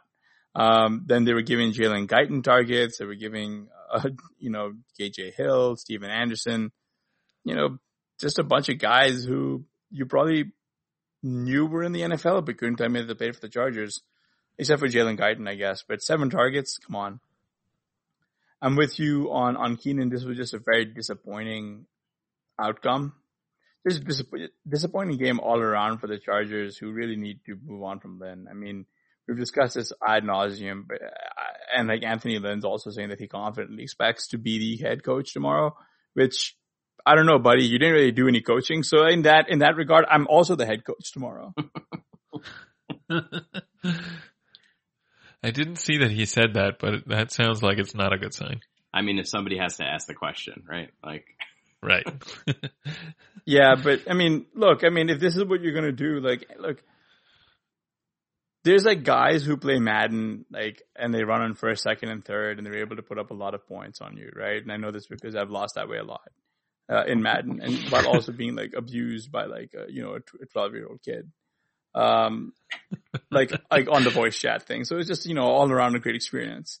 Um, 0.54 1.04
then 1.06 1.24
they 1.24 1.32
were 1.32 1.42
giving 1.42 1.72
Jalen 1.72 2.08
Guyton 2.08 2.42
targets. 2.42 2.98
They 2.98 3.04
were 3.04 3.14
giving, 3.14 3.68
uh, 3.90 4.08
you 4.38 4.50
know, 4.50 4.72
KJ 5.00 5.34
Hill, 5.34 5.76
Stephen 5.76 6.10
Anderson, 6.10 6.72
you 7.44 7.54
know, 7.54 7.78
just 8.20 8.38
a 8.38 8.44
bunch 8.44 8.68
of 8.68 8.78
guys 8.78 9.24
who 9.24 9.64
you 9.90 10.06
probably 10.06 10.52
knew 11.22 11.66
were 11.66 11.84
in 11.84 11.92
the 11.92 12.02
NFL, 12.02 12.44
but 12.44 12.58
couldn't 12.58 12.76
tell 12.76 12.88
me 12.88 13.00
that 13.00 13.06
they 13.06 13.14
played 13.14 13.34
for 13.34 13.40
the 13.40 13.48
Chargers, 13.48 14.02
except 14.58 14.80
for 14.80 14.88
Jalen 14.88 15.18
Guyton, 15.18 15.48
I 15.48 15.54
guess. 15.54 15.84
But 15.88 16.02
seven 16.02 16.28
targets, 16.28 16.78
come 16.78 16.96
on. 16.96 17.20
I'm 18.60 18.76
with 18.76 18.98
you 18.98 19.32
on, 19.32 19.56
on 19.56 19.76
Keenan. 19.76 20.10
This 20.10 20.24
was 20.24 20.36
just 20.36 20.54
a 20.54 20.58
very 20.58 20.84
disappointing 20.84 21.86
outcome 22.60 23.14
just 23.88 24.04
disappointing 24.68 25.16
game 25.16 25.40
all 25.40 25.58
around 25.58 25.98
for 25.98 26.06
the 26.06 26.18
Chargers, 26.18 26.76
who 26.76 26.92
really 26.92 27.16
need 27.16 27.40
to 27.46 27.56
move 27.64 27.82
on 27.82 28.00
from 28.00 28.18
Lynn. 28.18 28.46
I 28.50 28.54
mean, 28.54 28.86
we've 29.30 29.38
discussed 29.38 29.74
this 29.74 29.92
ad 30.06 30.24
nauseum, 30.24 30.86
but 30.88 31.00
uh, 31.00 31.06
and 31.76 31.88
like 31.88 32.02
Anthony 32.02 32.38
Lynn's 32.38 32.64
also 32.64 32.90
saying 32.90 33.10
that 33.10 33.20
he 33.20 33.28
confidently 33.28 33.84
expects 33.84 34.28
to 34.28 34.38
be 34.38 34.58
the 34.58 34.76
head 34.84 35.04
coach 35.04 35.32
tomorrow, 35.32 35.76
which 36.14 36.56
I 37.06 37.14
don't 37.14 37.26
know, 37.26 37.38
buddy. 37.38 37.64
You 37.64 37.78
didn't 37.78 37.94
really 37.94 38.10
do 38.12 38.26
any 38.28 38.40
coaching, 38.40 38.82
so 38.82 39.06
in 39.06 39.22
that 39.22 39.48
in 39.48 39.60
that 39.60 39.76
regard, 39.76 40.04
I'm 40.10 40.26
also 40.26 40.56
the 40.56 40.66
head 40.66 40.84
coach 40.84 41.12
tomorrow. 41.12 41.54
I 45.42 45.50
didn't 45.52 45.76
see 45.76 45.98
that 45.98 46.10
he 46.10 46.26
said 46.26 46.54
that, 46.54 46.78
but 46.80 47.06
that 47.06 47.30
sounds 47.32 47.62
like 47.62 47.78
it's 47.78 47.94
not 47.94 48.12
a 48.12 48.18
good 48.18 48.34
sign. 48.34 48.60
I 48.92 49.02
mean, 49.02 49.18
if 49.18 49.28
somebody 49.28 49.56
has 49.58 49.76
to 49.76 49.84
ask 49.84 50.06
the 50.06 50.14
question, 50.14 50.64
right? 50.68 50.90
Like, 51.04 51.24
right. 51.82 52.04
yeah, 53.44 53.76
but 53.82 54.00
I 54.10 54.14
mean, 54.14 54.46
look, 54.54 54.84
I 54.84 54.90
mean, 54.90 55.08
if 55.08 55.20
this 55.20 55.36
is 55.36 55.44
what 55.44 55.62
you're 55.62 55.72
gonna 55.72 55.92
do, 55.92 56.20
like, 56.20 56.46
look, 56.58 56.82
there's 58.64 58.84
like 58.84 59.04
guys 59.04 59.44
who 59.44 59.56
play 59.56 59.78
Madden, 59.78 60.44
like, 60.50 60.82
and 60.96 61.14
they 61.14 61.24
run 61.24 61.42
on 61.42 61.54
first, 61.54 61.82
second, 61.82 62.10
and 62.10 62.24
third, 62.24 62.58
and 62.58 62.66
they're 62.66 62.80
able 62.80 62.96
to 62.96 63.02
put 63.02 63.18
up 63.18 63.30
a 63.30 63.34
lot 63.34 63.54
of 63.54 63.66
points 63.66 64.00
on 64.00 64.16
you, 64.16 64.30
right? 64.34 64.62
And 64.62 64.70
I 64.70 64.76
know 64.76 64.90
this 64.90 65.06
because 65.06 65.34
I've 65.34 65.50
lost 65.50 65.76
that 65.76 65.88
way 65.88 65.98
a 65.98 66.04
lot 66.04 66.28
uh, 66.90 67.04
in 67.06 67.22
Madden, 67.22 67.60
and 67.62 67.78
while 67.90 68.06
also 68.06 68.32
being 68.32 68.54
like 68.54 68.72
abused 68.76 69.32
by 69.32 69.46
like 69.46 69.72
a, 69.74 69.90
you 69.90 70.02
know 70.02 70.14
a 70.14 70.46
12 70.46 70.74
year 70.74 70.86
old 70.86 71.00
kid, 71.02 71.30
um, 71.94 72.52
like 73.30 73.52
like 73.70 73.88
on 73.90 74.04
the 74.04 74.10
voice 74.10 74.38
chat 74.38 74.66
thing. 74.66 74.84
So 74.84 74.98
it's 74.98 75.08
just 75.08 75.26
you 75.26 75.34
know 75.34 75.46
all 75.46 75.70
around 75.70 75.94
a 75.94 76.00
great 76.00 76.16
experience. 76.16 76.80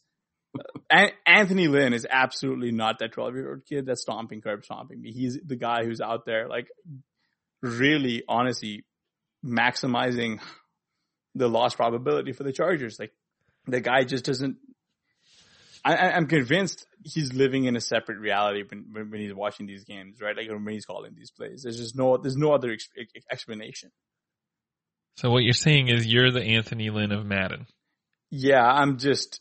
Anthony 1.24 1.68
Lynn 1.68 1.92
is 1.92 2.06
absolutely 2.10 2.72
not 2.72 2.98
that 2.98 3.12
12 3.12 3.34
year 3.36 3.50
old 3.50 3.66
kid 3.66 3.86
that's 3.86 4.02
stomping, 4.02 4.40
curb 4.40 4.64
stomping 4.64 5.00
me. 5.00 5.12
He's 5.12 5.38
the 5.44 5.56
guy 5.56 5.84
who's 5.84 6.00
out 6.00 6.26
there, 6.26 6.48
like, 6.48 6.66
really, 7.62 8.24
honestly, 8.28 8.84
maximizing 9.46 10.40
the 11.34 11.48
loss 11.48 11.74
probability 11.74 12.32
for 12.32 12.42
the 12.42 12.52
Chargers. 12.52 12.98
Like, 12.98 13.12
the 13.66 13.80
guy 13.80 14.04
just 14.04 14.24
doesn't. 14.24 14.56
I, 15.82 16.10
am 16.10 16.26
convinced 16.26 16.86
he's 17.04 17.32
living 17.32 17.64
in 17.64 17.74
a 17.74 17.80
separate 17.80 18.18
reality 18.18 18.64
when, 18.68 19.10
when 19.10 19.20
he's 19.20 19.32
watching 19.32 19.66
these 19.66 19.84
games, 19.84 20.20
right? 20.20 20.36
Like 20.36 20.48
when 20.50 20.74
he's 20.74 20.84
calling 20.84 21.14
these 21.16 21.30
plays. 21.30 21.62
There's 21.62 21.78
just 21.78 21.96
no, 21.96 22.18
there's 22.18 22.36
no 22.36 22.52
other 22.52 22.70
ex- 22.70 22.90
explanation. 23.30 23.90
So 25.16 25.30
what 25.30 25.42
you're 25.42 25.54
saying 25.54 25.88
is 25.88 26.06
you're 26.06 26.30
the 26.30 26.42
Anthony 26.42 26.90
Lynn 26.90 27.12
of 27.12 27.24
Madden. 27.24 27.66
Yeah, 28.30 28.62
I'm 28.62 28.98
just 28.98 29.40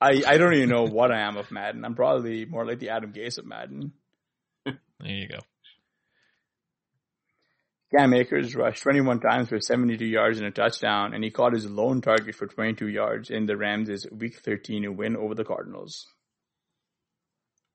I, 0.00 0.22
I 0.26 0.38
don't 0.38 0.54
even 0.54 0.68
know 0.68 0.84
what 0.84 1.12
I 1.12 1.20
am 1.20 1.36
of 1.36 1.50
Madden. 1.50 1.84
I'm 1.84 1.94
probably 1.94 2.44
more 2.44 2.66
like 2.66 2.78
the 2.78 2.90
Adam 2.90 3.12
Gase 3.12 3.38
of 3.38 3.46
Madden. 3.46 3.92
There 4.64 4.76
you 5.00 5.28
go. 5.28 5.38
Cam 7.94 8.12
Akers 8.12 8.56
rushed 8.56 8.82
21 8.82 9.20
times 9.20 9.48
for 9.48 9.60
72 9.60 10.04
yards 10.04 10.38
and 10.38 10.46
a 10.46 10.50
touchdown, 10.50 11.14
and 11.14 11.22
he 11.22 11.30
caught 11.30 11.52
his 11.52 11.68
lone 11.68 12.00
target 12.00 12.34
for 12.34 12.46
22 12.46 12.88
yards 12.88 13.30
in 13.30 13.46
the 13.46 13.56
Rams' 13.56 14.06
Week 14.10 14.36
13 14.36 14.96
win 14.96 15.16
over 15.16 15.34
the 15.34 15.44
Cardinals. 15.44 16.06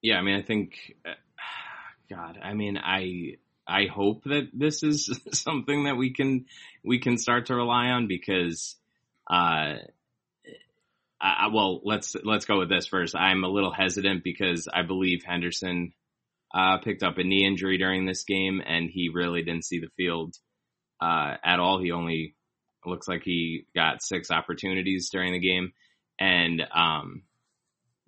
Yeah, 0.02 0.16
I 0.18 0.22
mean, 0.22 0.36
I 0.36 0.42
think, 0.42 0.96
uh, 1.06 1.12
God, 2.10 2.38
I 2.42 2.54
mean, 2.54 2.78
I 2.78 3.38
I 3.68 3.86
hope 3.86 4.24
that 4.24 4.50
this 4.54 4.84
is 4.84 5.20
something 5.32 5.84
that 5.84 5.96
we 5.96 6.12
can 6.14 6.46
we 6.84 7.00
can 7.00 7.18
start 7.18 7.46
to 7.48 7.56
rely 7.56 7.88
on 7.88 8.08
because, 8.08 8.76
uh, 9.30 9.76
I, 11.22 11.48
well, 11.54 11.82
let's 11.84 12.16
let's 12.24 12.46
go 12.46 12.60
with 12.60 12.70
this 12.70 12.88
first. 12.88 13.16
I'm 13.16 13.44
a 13.44 13.50
little 13.50 13.74
hesitant 13.74 14.24
because 14.24 14.68
I 14.74 14.82
believe 14.82 15.24
Henderson 15.24 15.94
uh, 16.54 16.78
picked 16.80 17.04
up 17.04 17.18
a 17.18 17.24
knee 17.24 17.46
injury 17.46 17.78
during 17.78 18.06
this 18.06 18.24
game, 18.24 18.62
and 18.66 18.90
he 18.90 19.10
really 19.14 19.44
didn't 19.44 19.66
see 19.66 19.80
the 19.80 19.90
field 19.98 20.36
uh, 21.02 21.36
at 21.44 21.60
all. 21.60 21.80
He 21.80 21.92
only 21.92 22.36
looks 22.86 23.08
like 23.08 23.24
he 23.24 23.66
got 23.76 24.02
six 24.02 24.32
opportunities 24.32 25.10
during 25.10 25.34
the 25.34 25.40
game, 25.40 25.74
and 26.20 26.62
um, 26.74 27.24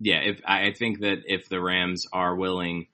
yeah, 0.00 0.20
if 0.20 0.40
I 0.44 0.72
think 0.72 1.00
that 1.00 1.22
if 1.26 1.48
the 1.48 1.60
Rams 1.60 2.06
are 2.12 2.34
willing 2.34 2.88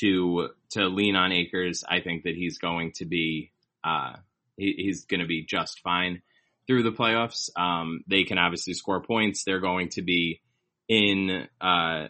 to 0.00 0.48
to 0.70 0.86
lean 0.86 1.16
on 1.16 1.32
Akers, 1.32 1.84
I 1.88 2.00
think 2.00 2.24
that 2.24 2.34
he's 2.34 2.58
going 2.58 2.92
to 2.96 3.04
be 3.04 3.52
uh, 3.84 4.14
he, 4.56 4.74
he's 4.78 5.04
going 5.04 5.20
to 5.20 5.26
be 5.26 5.44
just 5.44 5.80
fine 5.80 6.22
through 6.66 6.82
the 6.82 6.92
playoffs. 6.92 7.50
Um, 7.56 8.02
they 8.06 8.24
can 8.24 8.38
obviously 8.38 8.74
score 8.74 9.02
points. 9.02 9.44
They're 9.44 9.60
going 9.60 9.90
to 9.90 10.02
be 10.02 10.40
in 10.88 11.46
uh, 11.60 12.08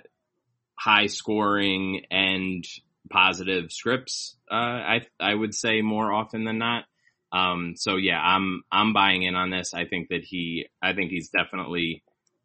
high 0.78 1.06
scoring 1.06 2.04
and 2.10 2.66
positive 3.10 3.72
scripts. 3.72 4.36
Uh, 4.50 4.54
I 4.54 5.00
I 5.18 5.34
would 5.34 5.54
say 5.54 5.82
more 5.82 6.12
often 6.12 6.44
than 6.44 6.58
not. 6.58 6.84
Um, 7.32 7.74
so 7.76 7.96
yeah, 7.96 8.20
I'm 8.20 8.62
I'm 8.70 8.92
buying 8.92 9.22
in 9.22 9.34
on 9.34 9.50
this. 9.50 9.74
I 9.74 9.84
think 9.84 10.08
that 10.08 10.22
he 10.22 10.66
I 10.82 10.92
think 10.92 11.10
he's 11.10 11.28
definitely 11.30 12.02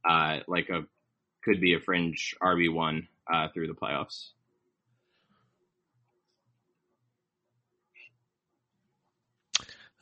uh, 0.07 0.39
like 0.47 0.69
a 0.69 0.83
could 1.43 1.61
be 1.61 1.73
a 1.73 1.79
fringe 1.79 2.35
RB 2.41 2.71
one 2.73 3.07
uh, 3.31 3.47
through 3.53 3.67
the 3.67 3.73
playoffs. 3.73 4.29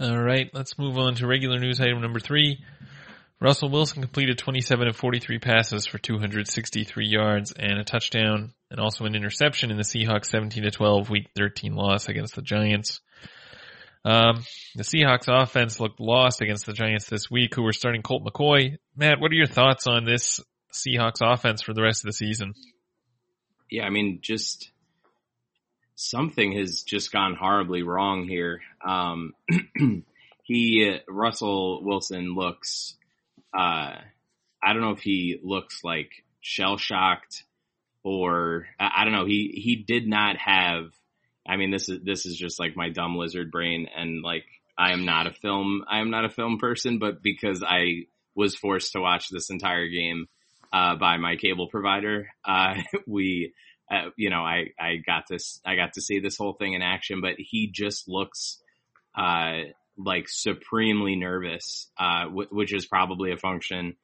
All 0.01 0.17
right, 0.17 0.49
let's 0.53 0.77
move 0.77 0.97
on 0.97 1.15
to 1.15 1.27
regular 1.27 1.59
news 1.59 1.81
item 1.81 2.01
number 2.01 2.21
three. 2.21 2.63
Russell 3.41 3.69
Wilson 3.69 4.01
completed 4.01 4.37
27 4.37 4.89
of 4.89 4.97
43 4.97 5.39
passes 5.39 5.85
for 5.85 5.97
263 5.97 7.07
yards 7.07 7.53
and 7.53 7.79
a 7.79 7.85
touchdown 7.85 8.53
and 8.69 8.79
also 8.81 9.05
an 9.05 9.15
interception 9.15 9.71
in 9.71 9.77
the 9.77 9.83
Seahawks 9.83 10.25
17 10.25 10.63
to 10.63 10.71
12 10.71 11.09
week 11.09 11.29
13 11.37 11.73
loss 11.73 12.09
against 12.09 12.35
the 12.35 12.41
Giants. 12.41 12.99
Um, 14.03 14.43
the 14.75 14.83
Seahawks 14.83 15.27
offense 15.27 15.79
looked 15.79 16.01
lost 16.01 16.41
against 16.41 16.65
the 16.65 16.73
Giants 16.73 17.05
this 17.09 17.31
week 17.31 17.55
who 17.55 17.63
were 17.63 17.71
starting 17.71 18.01
Colt 18.01 18.25
McCoy. 18.25 18.77
Matt, 18.95 19.21
what 19.21 19.31
are 19.31 19.35
your 19.35 19.47
thoughts 19.47 19.87
on 19.87 20.03
this 20.03 20.41
Seahawks 20.73 21.21
offense 21.21 21.61
for 21.61 21.73
the 21.73 21.81
rest 21.81 22.03
of 22.03 22.09
the 22.09 22.13
season? 22.13 22.53
Yeah, 23.71 23.85
I 23.85 23.89
mean, 23.89 24.19
just 24.21 24.69
something 25.95 26.57
has 26.57 26.83
just 26.83 27.11
gone 27.11 27.35
horribly 27.35 27.83
wrong 27.83 28.27
here. 28.27 28.61
Um, 28.85 29.33
he, 30.43 30.97
Russell 31.07 31.83
Wilson 31.83 32.35
looks 32.35 32.97
uh, 33.57 33.95
I 34.61 34.73
don't 34.73 34.81
know 34.81 34.91
if 34.91 35.01
he 35.01 35.39
looks 35.41 35.83
like 35.83 36.11
shell 36.41 36.77
shocked 36.77 37.43
or 38.03 38.67
I, 38.79 38.91
I 38.97 39.03
don't 39.03 39.13
know. 39.13 39.25
He 39.25 39.51
he 39.63 39.75
did 39.75 40.07
not 40.07 40.37
have. 40.37 40.91
I 41.47 41.57
mean, 41.57 41.71
this 41.71 41.89
is 41.89 41.99
this 42.03 42.25
is 42.25 42.35
just 42.35 42.59
like 42.59 42.75
my 42.75 42.89
dumb 42.89 43.15
lizard 43.17 43.51
brain, 43.51 43.87
and 43.95 44.21
like 44.23 44.45
I 44.77 44.93
am 44.93 45.05
not 45.05 45.27
a 45.27 45.33
film. 45.33 45.83
I 45.89 45.99
am 45.99 46.09
not 46.09 46.25
a 46.25 46.29
film 46.29 46.57
person, 46.57 46.99
but 46.99 47.21
because 47.21 47.63
I 47.63 48.05
was 48.35 48.55
forced 48.55 48.93
to 48.93 49.01
watch 49.01 49.29
this 49.29 49.49
entire 49.49 49.87
game 49.87 50.27
uh, 50.71 50.95
by 50.95 51.17
my 51.17 51.35
cable 51.35 51.67
provider, 51.67 52.29
uh, 52.45 52.75
we. 53.07 53.53
Uh, 53.91 54.11
you 54.17 54.29
know, 54.29 54.43
I, 54.43 54.65
I 54.79 54.97
got 55.03 55.23
this, 55.27 55.59
I 55.65 55.73
got 55.73 55.93
to 55.93 56.01
see 56.01 56.19
this 56.19 56.37
whole 56.37 56.53
thing 56.53 56.73
in 56.73 56.83
action, 56.83 57.21
but 57.21 57.37
he 57.39 57.71
just 57.73 58.07
looks, 58.07 58.61
uh, 59.17 59.61
like 59.99 60.29
supremely 60.29 61.15
nervous, 61.15 61.87
uh, 61.99 62.25
w- 62.25 62.47
which 62.51 62.73
is 62.73 62.85
probably 62.85 63.31
a 63.31 63.37
function 63.37 63.95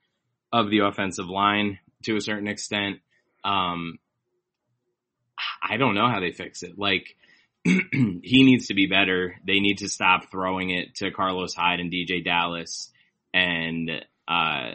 of 0.52 0.70
the 0.70 0.80
offensive 0.80 1.28
line 1.28 1.80
to 2.04 2.16
a 2.18 2.22
certain 2.22 2.48
extent. 2.48 2.98
Um, 3.43 3.98
I 5.64 5.78
don't 5.78 5.96
know 5.96 6.10
how 6.10 6.20
they 6.20 6.32
fix 6.32 6.64
it. 6.64 6.78
Like, 6.78 7.16
he 7.64 8.43
needs 8.43 8.68
to 8.68 8.74
be 8.74 8.88
better. 8.88 9.36
They 9.46 9.60
need 9.60 9.80
to 9.80 9.89
stop 9.89 10.32
throwing 10.32 10.70
it 10.70 10.96
to 10.96 11.12
Carlos 11.12 11.54
Hyde 11.54 11.80
and 11.80 11.91
DJ 11.91 12.24
Dallas 12.24 12.91
and, 13.34 13.89
uh, 14.28 14.72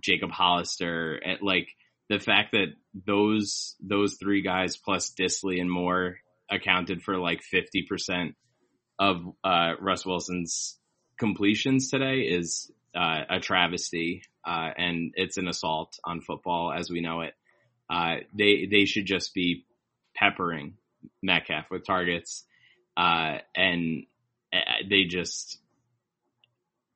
Jacob 0.00 0.30
Hollister. 0.30 1.20
Like, 1.40 1.68
the 2.08 2.18
fact 2.18 2.52
that 2.52 2.68
those, 2.94 3.76
those 3.80 4.16
three 4.20 4.42
guys 4.42 4.76
plus 4.76 5.12
Dissly 5.18 5.60
and 5.60 5.70
Moore 5.70 6.18
accounted 6.50 7.02
for 7.02 7.18
like 7.18 7.40
50% 7.42 8.34
of 8.98 9.22
uh, 9.44 9.72
Russ 9.80 10.04
Wilson's 10.04 10.76
completions 11.18 11.90
today 11.90 12.20
is 12.20 12.70
uh, 12.94 13.22
a 13.30 13.40
travesty, 13.40 14.22
uh, 14.44 14.70
and 14.76 15.12
it's 15.14 15.36
an 15.36 15.48
assault 15.48 15.98
on 16.04 16.20
football 16.20 16.72
as 16.72 16.90
we 16.90 17.00
know 17.00 17.20
it. 17.20 17.34
Uh, 17.88 18.16
they 18.36 18.66
they 18.70 18.84
should 18.84 19.06
just 19.06 19.34
be 19.34 19.64
peppering 20.14 20.74
Metcalf 21.22 21.66
with 21.70 21.86
targets, 21.86 22.44
uh, 22.96 23.38
and 23.54 24.04
uh, 24.52 24.58
they 24.88 25.04
just 25.04 25.58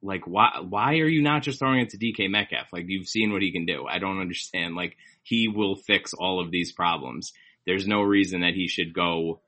like 0.02 0.26
why 0.26 0.60
why 0.68 0.94
are 0.94 1.08
you 1.08 1.22
not 1.22 1.42
just 1.42 1.58
throwing 1.58 1.80
it 1.80 1.90
to 1.90 1.98
DK 1.98 2.28
Metcalf? 2.28 2.68
Like 2.72 2.86
you've 2.88 3.08
seen 3.08 3.32
what 3.32 3.42
he 3.42 3.52
can 3.52 3.66
do. 3.66 3.86
I 3.86 3.98
don't 3.98 4.20
understand. 4.20 4.74
Like 4.74 4.96
he 5.22 5.48
will 5.48 5.76
fix 5.76 6.12
all 6.12 6.40
of 6.40 6.50
these 6.50 6.72
problems. 6.72 7.32
There's 7.64 7.86
no 7.86 8.02
reason 8.02 8.40
that 8.40 8.54
he 8.54 8.66
should 8.66 8.92
go 8.92 9.40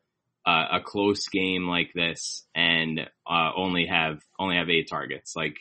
uh, 0.47 0.67
a 0.73 0.81
close 0.81 1.29
game 1.29 1.67
like 1.67 1.93
this 1.95 2.45
and 2.55 3.01
uh, 3.29 3.51
only 3.57 3.87
have 3.87 4.21
only 4.39 4.57
have 4.57 4.69
eight 4.69 4.89
targets. 4.91 5.35
Like 5.35 5.57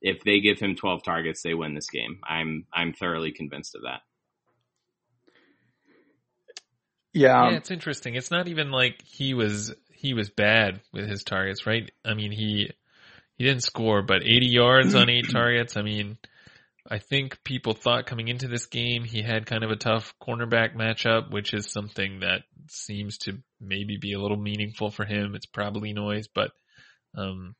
if 0.00 0.22
they 0.22 0.40
give 0.40 0.58
him 0.58 0.76
12 0.76 1.02
targets, 1.02 1.42
they 1.42 1.54
win 1.54 1.74
this 1.74 1.88
game. 1.90 2.20
I'm 2.28 2.66
I'm 2.72 2.92
thoroughly 2.92 3.32
convinced 3.32 3.74
of 3.74 3.82
that. 3.82 4.00
Yeah. 7.12 7.50
Yeah, 7.50 7.56
it's 7.56 7.70
interesting. 7.70 8.14
It's 8.14 8.30
not 8.30 8.48
even 8.48 8.70
like 8.70 9.02
he 9.04 9.34
was 9.34 9.74
he 9.92 10.14
was 10.14 10.30
bad 10.30 10.80
with 10.92 11.08
his 11.08 11.24
targets, 11.24 11.66
right? 11.66 11.90
I 12.04 12.14
mean, 12.14 12.30
he 12.30 12.70
he 13.36 13.44
didn't 13.44 13.62
score, 13.62 14.02
but 14.02 14.22
80 14.22 14.46
yards 14.46 14.94
on 14.94 15.08
eight 15.08 15.28
targets. 15.32 15.76
I 15.76 15.82
mean, 15.82 16.18
I 16.88 16.98
think 16.98 17.42
people 17.44 17.74
thought 17.74 18.06
coming 18.06 18.28
into 18.28 18.48
this 18.48 18.66
game 18.66 19.04
he 19.04 19.22
had 19.22 19.46
kind 19.46 19.64
of 19.64 19.70
a 19.70 19.76
tough 19.76 20.14
cornerback 20.22 20.74
matchup, 20.76 21.30
which 21.30 21.54
is 21.54 21.70
something 21.72 22.20
that 22.20 22.42
seems 22.68 23.18
to 23.18 23.38
maybe 23.60 23.96
be 23.96 24.12
a 24.12 24.20
little 24.20 24.36
meaningful 24.36 24.90
for 24.90 25.04
him. 25.04 25.34
It's 25.34 25.46
probably 25.46 25.92
noise, 25.92 26.28
but 26.32 26.50
um, 27.16 27.54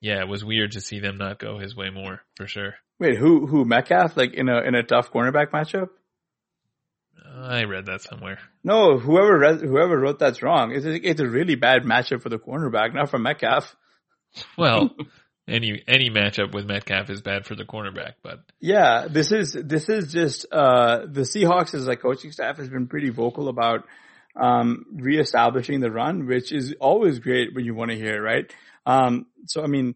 yeah, 0.00 0.20
it 0.20 0.28
was 0.28 0.44
weird 0.44 0.72
to 0.72 0.80
see 0.80 1.00
them 1.00 1.18
not 1.18 1.38
go 1.38 1.58
his 1.58 1.76
way 1.76 1.90
more 1.90 2.20
for 2.36 2.46
sure. 2.46 2.74
Wait, 2.98 3.18
who 3.18 3.46
who 3.46 3.64
Metcalf 3.64 4.16
like 4.16 4.34
in 4.34 4.48
a 4.48 4.60
in 4.62 4.74
a 4.74 4.82
tough 4.82 5.12
cornerback 5.12 5.50
matchup? 5.50 5.88
I 7.38 7.64
read 7.64 7.86
that 7.86 8.02
somewhere. 8.02 8.38
No, 8.64 8.98
whoever 8.98 9.38
read, 9.38 9.60
whoever 9.60 9.98
wrote 9.98 10.18
that's 10.18 10.42
wrong. 10.42 10.72
It's 10.72 10.86
a, 10.86 10.94
it's 10.94 11.20
a 11.20 11.28
really 11.28 11.54
bad 11.54 11.82
matchup 11.82 12.22
for 12.22 12.28
the 12.28 12.38
cornerback, 12.38 12.94
not 12.94 13.10
for 13.10 13.18
Metcalf. 13.18 13.74
Well, 14.58 14.94
any 15.48 15.82
any 15.88 16.10
matchup 16.10 16.52
with 16.52 16.66
Metcalf 16.66 17.08
is 17.08 17.22
bad 17.22 17.46
for 17.46 17.54
the 17.54 17.64
cornerback, 17.64 18.14
but 18.22 18.40
yeah, 18.60 19.06
this 19.08 19.32
is 19.32 19.52
this 19.52 19.88
is 19.88 20.12
just 20.12 20.44
uh, 20.52 21.06
the 21.06 21.22
Seahawks 21.22 21.72
as 21.72 21.86
like 21.86 22.02
coaching 22.02 22.32
staff 22.32 22.58
has 22.58 22.68
been 22.68 22.86
pretty 22.86 23.08
vocal 23.08 23.48
about 23.48 23.84
um, 24.36 24.86
reestablishing 24.92 25.80
the 25.80 25.90
run, 25.90 26.26
which 26.26 26.52
is 26.52 26.74
always 26.80 27.18
great 27.18 27.54
when 27.54 27.64
you 27.64 27.74
want 27.74 27.90
to 27.90 27.96
hear, 27.96 28.22
right? 28.22 28.52
Um, 28.84 29.26
so 29.46 29.62
I 29.62 29.66
mean, 29.66 29.94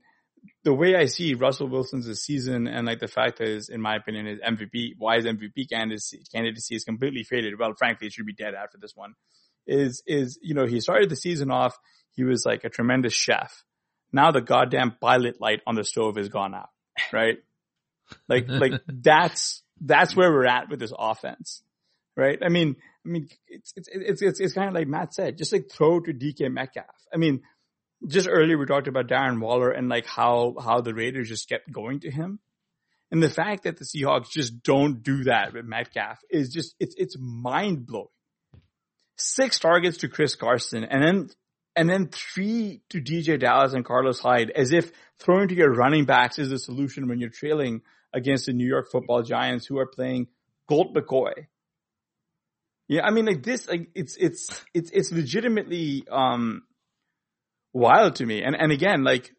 the 0.65 0.75
way 0.75 0.95
I 0.97 1.07
see 1.07 1.35
Russell 1.35 1.69
Wilson's 1.69 2.07
season 2.23 2.67
and 2.67 2.87
like 2.87 3.01
the 3.01 3.09
fact 3.09 3.39
that 3.39 3.49
is, 3.49 3.69
in 3.69 3.81
my 3.81 3.97
opinion, 3.97 4.27
his 4.27 4.41
MVP, 4.41 4.95
why 4.99 5.17
his 5.17 5.27
MVP 5.27 5.71
candidacy, 5.71 6.23
candidacy 6.33 6.75
is 6.75 6.85
completely 6.85 7.23
faded. 7.23 7.59
Well, 7.59 7.75
frankly, 7.77 8.07
it 8.07 8.13
should 8.13 8.27
be 8.27 8.33
dead 8.33 8.55
after 8.55 8.79
this 8.79 8.93
one. 8.95 9.15
Is 9.67 10.03
is 10.07 10.39
you 10.43 10.55
know 10.55 10.67
he 10.67 10.81
started 10.81 11.11
the 11.11 11.17
season 11.17 11.51
off, 11.51 11.79
he 12.13 12.25
was 12.25 12.45
like 12.45 12.65
a 12.65 12.71
tremendous 12.71 13.13
chef 13.13 13.65
now 14.13 14.31
the 14.31 14.41
goddamn 14.41 14.97
pilot 15.01 15.41
light 15.41 15.61
on 15.67 15.75
the 15.75 15.85
stove 15.85 16.19
is 16.19 16.29
gone 16.29 16.55
out, 16.55 16.71
right? 17.13 17.39
like, 18.29 18.47
like 18.49 18.73
that's, 18.89 19.63
that's 19.81 20.17
where 20.17 20.31
we're 20.31 20.47
at 20.47 20.69
with 20.69 20.81
this 20.81 20.93
offense, 20.97 21.63
right? 22.21 22.39
I 22.45 22.49
mean, 22.49 22.77
I 23.05 23.09
mean, 23.09 23.29
it's, 23.49 23.73
it's, 23.77 23.89
it's, 24.23 24.41
it's, 24.41 24.53
kind 24.53 24.69
of 24.69 24.75
like 24.75 24.87
Matt 24.87 25.15
said, 25.15 25.39
just 25.39 25.53
like 25.53 25.71
throw 25.71 26.01
to 26.01 26.13
DK 26.13 26.53
Metcalf. 26.53 26.85
I 27.13 27.17
mean, 27.17 27.43
just 28.07 28.29
earlier 28.31 28.59
we 28.59 28.67
talked 28.67 28.89
about 28.89 29.09
Darren 29.09 29.41
Waller 29.41 29.71
and 29.71 29.89
like 29.89 30.07
how, 30.07 30.55
how 30.63 30.81
the 30.81 30.95
Raiders 30.95 31.29
just 31.29 31.49
kept 31.49 31.71
going 31.73 32.01
to 32.01 32.11
him. 32.11 32.39
And 33.11 33.23
the 33.23 33.31
fact 33.31 33.65
that 33.65 33.77
the 33.77 33.85
Seahawks 33.85 34.31
just 34.31 34.63
don't 34.63 35.03
do 35.03 35.25
that 35.25 35.53
with 35.53 35.65
Metcalf 35.65 36.19
is 36.31 36.51
just, 36.51 36.77
it's, 36.79 36.95
it's 36.97 37.17
mind 37.19 37.87
blowing. 37.87 38.07
Six 39.17 39.59
targets 39.59 39.99
to 39.99 40.09
Chris 40.09 40.35
Carson 40.35 40.85
and 40.85 41.03
then 41.03 41.31
and 41.77 41.89
then 41.89 42.09
three 42.09 42.83
to 42.91 43.01
DJ 43.01 43.39
Dallas 43.39 43.75
and 43.75 43.85
Carlos 43.85 44.21
Hyde 44.21 44.51
as 44.51 44.73
if 44.73 44.91
throwing 45.19 45.49
to 45.49 45.55
your 45.55 45.73
running 45.73 46.05
backs 46.05 46.39
is 46.39 46.51
the 46.51 46.59
solution 46.59 47.09
when 47.09 47.21
you're 47.21 47.31
trailing 47.31 47.83
against 48.13 48.47
the 48.47 48.53
New 48.53 48.67
York 48.67 48.91
football 48.91 49.23
giants 49.23 49.67
who 49.67 49.79
are 49.79 49.87
playing 49.87 50.27
Colt 50.69 50.95
McCoy. 50.95 51.47
Yeah, 52.91 53.03
I 53.05 53.13
mean 53.13 53.25
like 53.25 53.45
this 53.45 53.69
like 53.69 53.91
it's 53.95 54.17
it's 54.17 54.65
it's 54.75 54.91
it's 54.91 55.13
legitimately 55.13 56.03
um 56.11 56.65
wild 57.73 58.17
to 58.17 58.27
me. 58.27 58.43
And 58.43 58.57
and 58.57 58.73
again, 58.73 59.05
like 59.05 59.33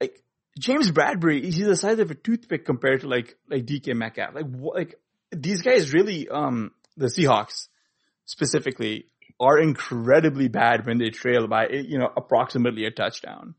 like 0.00 0.20
James 0.58 0.90
Bradberry, 0.90 1.44
he's 1.44 1.64
the 1.64 1.76
size 1.76 2.00
of 2.00 2.10
a 2.10 2.16
toothpick 2.16 2.66
compared 2.66 3.02
to 3.02 3.08
like 3.08 3.36
like 3.48 3.66
DK 3.66 3.94
Metcalf. 3.94 4.34
Like 4.34 4.46
like 4.50 4.94
these 5.30 5.62
guys 5.62 5.92
really 5.92 6.28
um 6.28 6.72
the 6.96 7.06
Seahawks 7.06 7.68
specifically 8.24 9.06
are 9.38 9.60
incredibly 9.60 10.48
bad 10.48 10.86
when 10.86 10.98
they 10.98 11.10
trail 11.10 11.46
by, 11.46 11.68
you 11.68 11.98
know, 11.98 12.10
approximately 12.16 12.84
a 12.84 12.90
touchdown. 12.90 13.54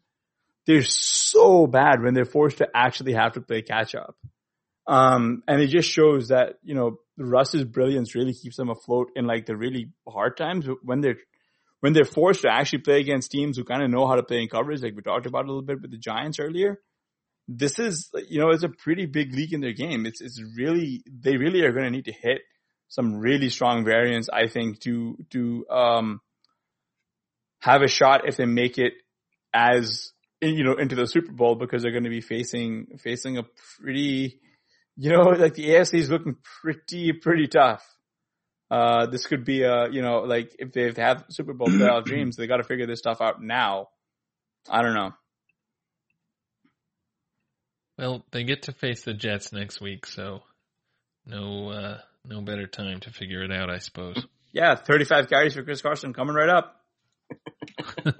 They're 0.68 0.84
so 0.84 1.66
bad 1.66 2.03
when 2.03 2.14
they're 2.14 2.26
forced 2.26 2.57
to 2.57 2.68
actually 2.76 3.14
have 3.14 3.36
to 3.36 3.41
play 3.41 3.62
catch 3.62 3.95
up. 3.95 4.18
Um, 4.86 5.43
and 5.47 5.62
it 5.62 5.68
just 5.68 5.89
shows 5.89 6.28
that, 6.28 6.55
you 6.62 6.76
know, 6.76 6.97
Russ's 7.20 7.66
brilliance 7.66 8.16
really 8.16 8.34
keeps 8.34 8.58
them 8.58 8.70
afloat 8.70 9.12
in 9.16 9.26
like 9.26 9.46
the 9.46 9.56
really 9.56 9.92
hard 10.08 10.38
times 10.38 10.68
when 10.84 11.02
they're, 11.02 11.18
when 11.82 11.94
they're 11.94 12.06
forced 12.06 12.42
to 12.42 12.50
actually 12.50 12.80
play 12.80 13.00
against 13.00 13.32
teams 13.32 13.58
who 13.58 13.64
kind 13.64 13.84
of 13.84 13.90
know 13.90 14.08
how 14.08 14.16
to 14.16 14.24
play 14.24 14.42
in 14.42 14.48
coverage, 14.48 14.82
like 14.82 14.96
we 14.96 15.02
talked 15.02 15.26
about 15.26 15.46
a 15.46 15.48
little 15.48 15.62
bit 15.62 15.82
with 15.82 15.92
the 15.92 15.98
Giants 15.98 16.40
earlier. 16.40 16.80
This 17.48 17.80
is, 17.80 18.10
you 18.28 18.40
know, 18.40 18.50
it's 18.50 18.64
a 18.64 18.70
pretty 18.70 19.06
big 19.06 19.34
leak 19.34 19.54
in 19.54 19.62
their 19.62 19.74
game. 19.74 20.06
It's, 20.06 20.22
it's 20.22 20.42
really, 20.56 21.04
they 21.08 21.38
really 21.38 21.62
are 21.62 21.72
going 21.72 21.86
to 21.86 21.92
need 21.92 22.06
to 22.06 22.12
hit 22.12 22.42
some 22.90 23.20
really 23.20 23.50
strong 23.50 23.86
variants, 23.86 24.30
I 24.34 24.48
think, 24.48 24.82
to 24.82 25.16
to 25.30 25.66
um, 25.70 26.22
have 27.60 27.82
a 27.82 27.88
shot 27.88 28.28
if 28.28 28.36
they 28.36 28.46
make 28.46 28.78
it 28.78 28.94
as 29.54 30.12
you 30.42 30.64
know 30.64 30.74
into 30.74 30.96
the 30.96 31.08
Super 31.08 31.32
Bowl 31.32 31.56
because 31.56 31.84
they're 31.84 31.92
going 31.92 32.04
to 32.04 32.10
be 32.10 32.22
facing 32.22 32.98
facing 32.98 33.38
a 33.38 33.44
pretty, 33.80 34.40
you 35.00 35.12
know, 35.12 35.22
like 35.22 35.54
the 35.54 35.70
AFC 35.70 36.00
is 36.00 36.10
looking 36.10 36.36
pretty 36.62 37.14
pretty 37.14 37.47
tough. 37.47 37.82
Uh, 38.70 39.06
this 39.06 39.26
could 39.26 39.45
be 39.45 39.64
a 39.64 39.89
you 39.89 40.02
know 40.02 40.20
like 40.20 40.54
if 40.60 40.74
they 40.74 40.91
have 41.02 41.24
Super 41.30 41.54
Bowl 41.54 41.68
playoff 41.68 42.04
dreams, 42.06 42.36
they 42.36 42.47
got 42.47 42.58
to 42.58 42.66
figure 42.66 42.86
this 42.86 43.00
stuff 43.00 43.22
out 43.22 43.41
now. 43.41 43.88
I 44.70 44.82
don't 44.82 44.93
know. 44.93 45.14
Well, 47.97 48.26
they 48.32 48.43
get 48.43 48.64
to 48.64 48.74
face 48.74 49.04
the 49.04 49.14
Jets 49.14 49.54
next 49.54 49.80
week, 49.80 50.06
so 50.06 50.41
no 51.26 51.70
uh, 51.70 51.97
no 52.26 52.41
better 52.41 52.68
time 52.68 53.00
to 53.02 53.12
figure 53.12 53.41
it 53.43 53.54
out, 53.54 53.70
I 53.70 53.78
suppose. 53.78 54.28
Yeah, 54.52 54.76
35 54.76 55.30
carries 55.30 55.54
for 55.54 55.64
Chris 55.64 55.82
Carson 55.82 56.12
coming 56.12 56.36
right 56.36 56.50
up. 56.50 56.76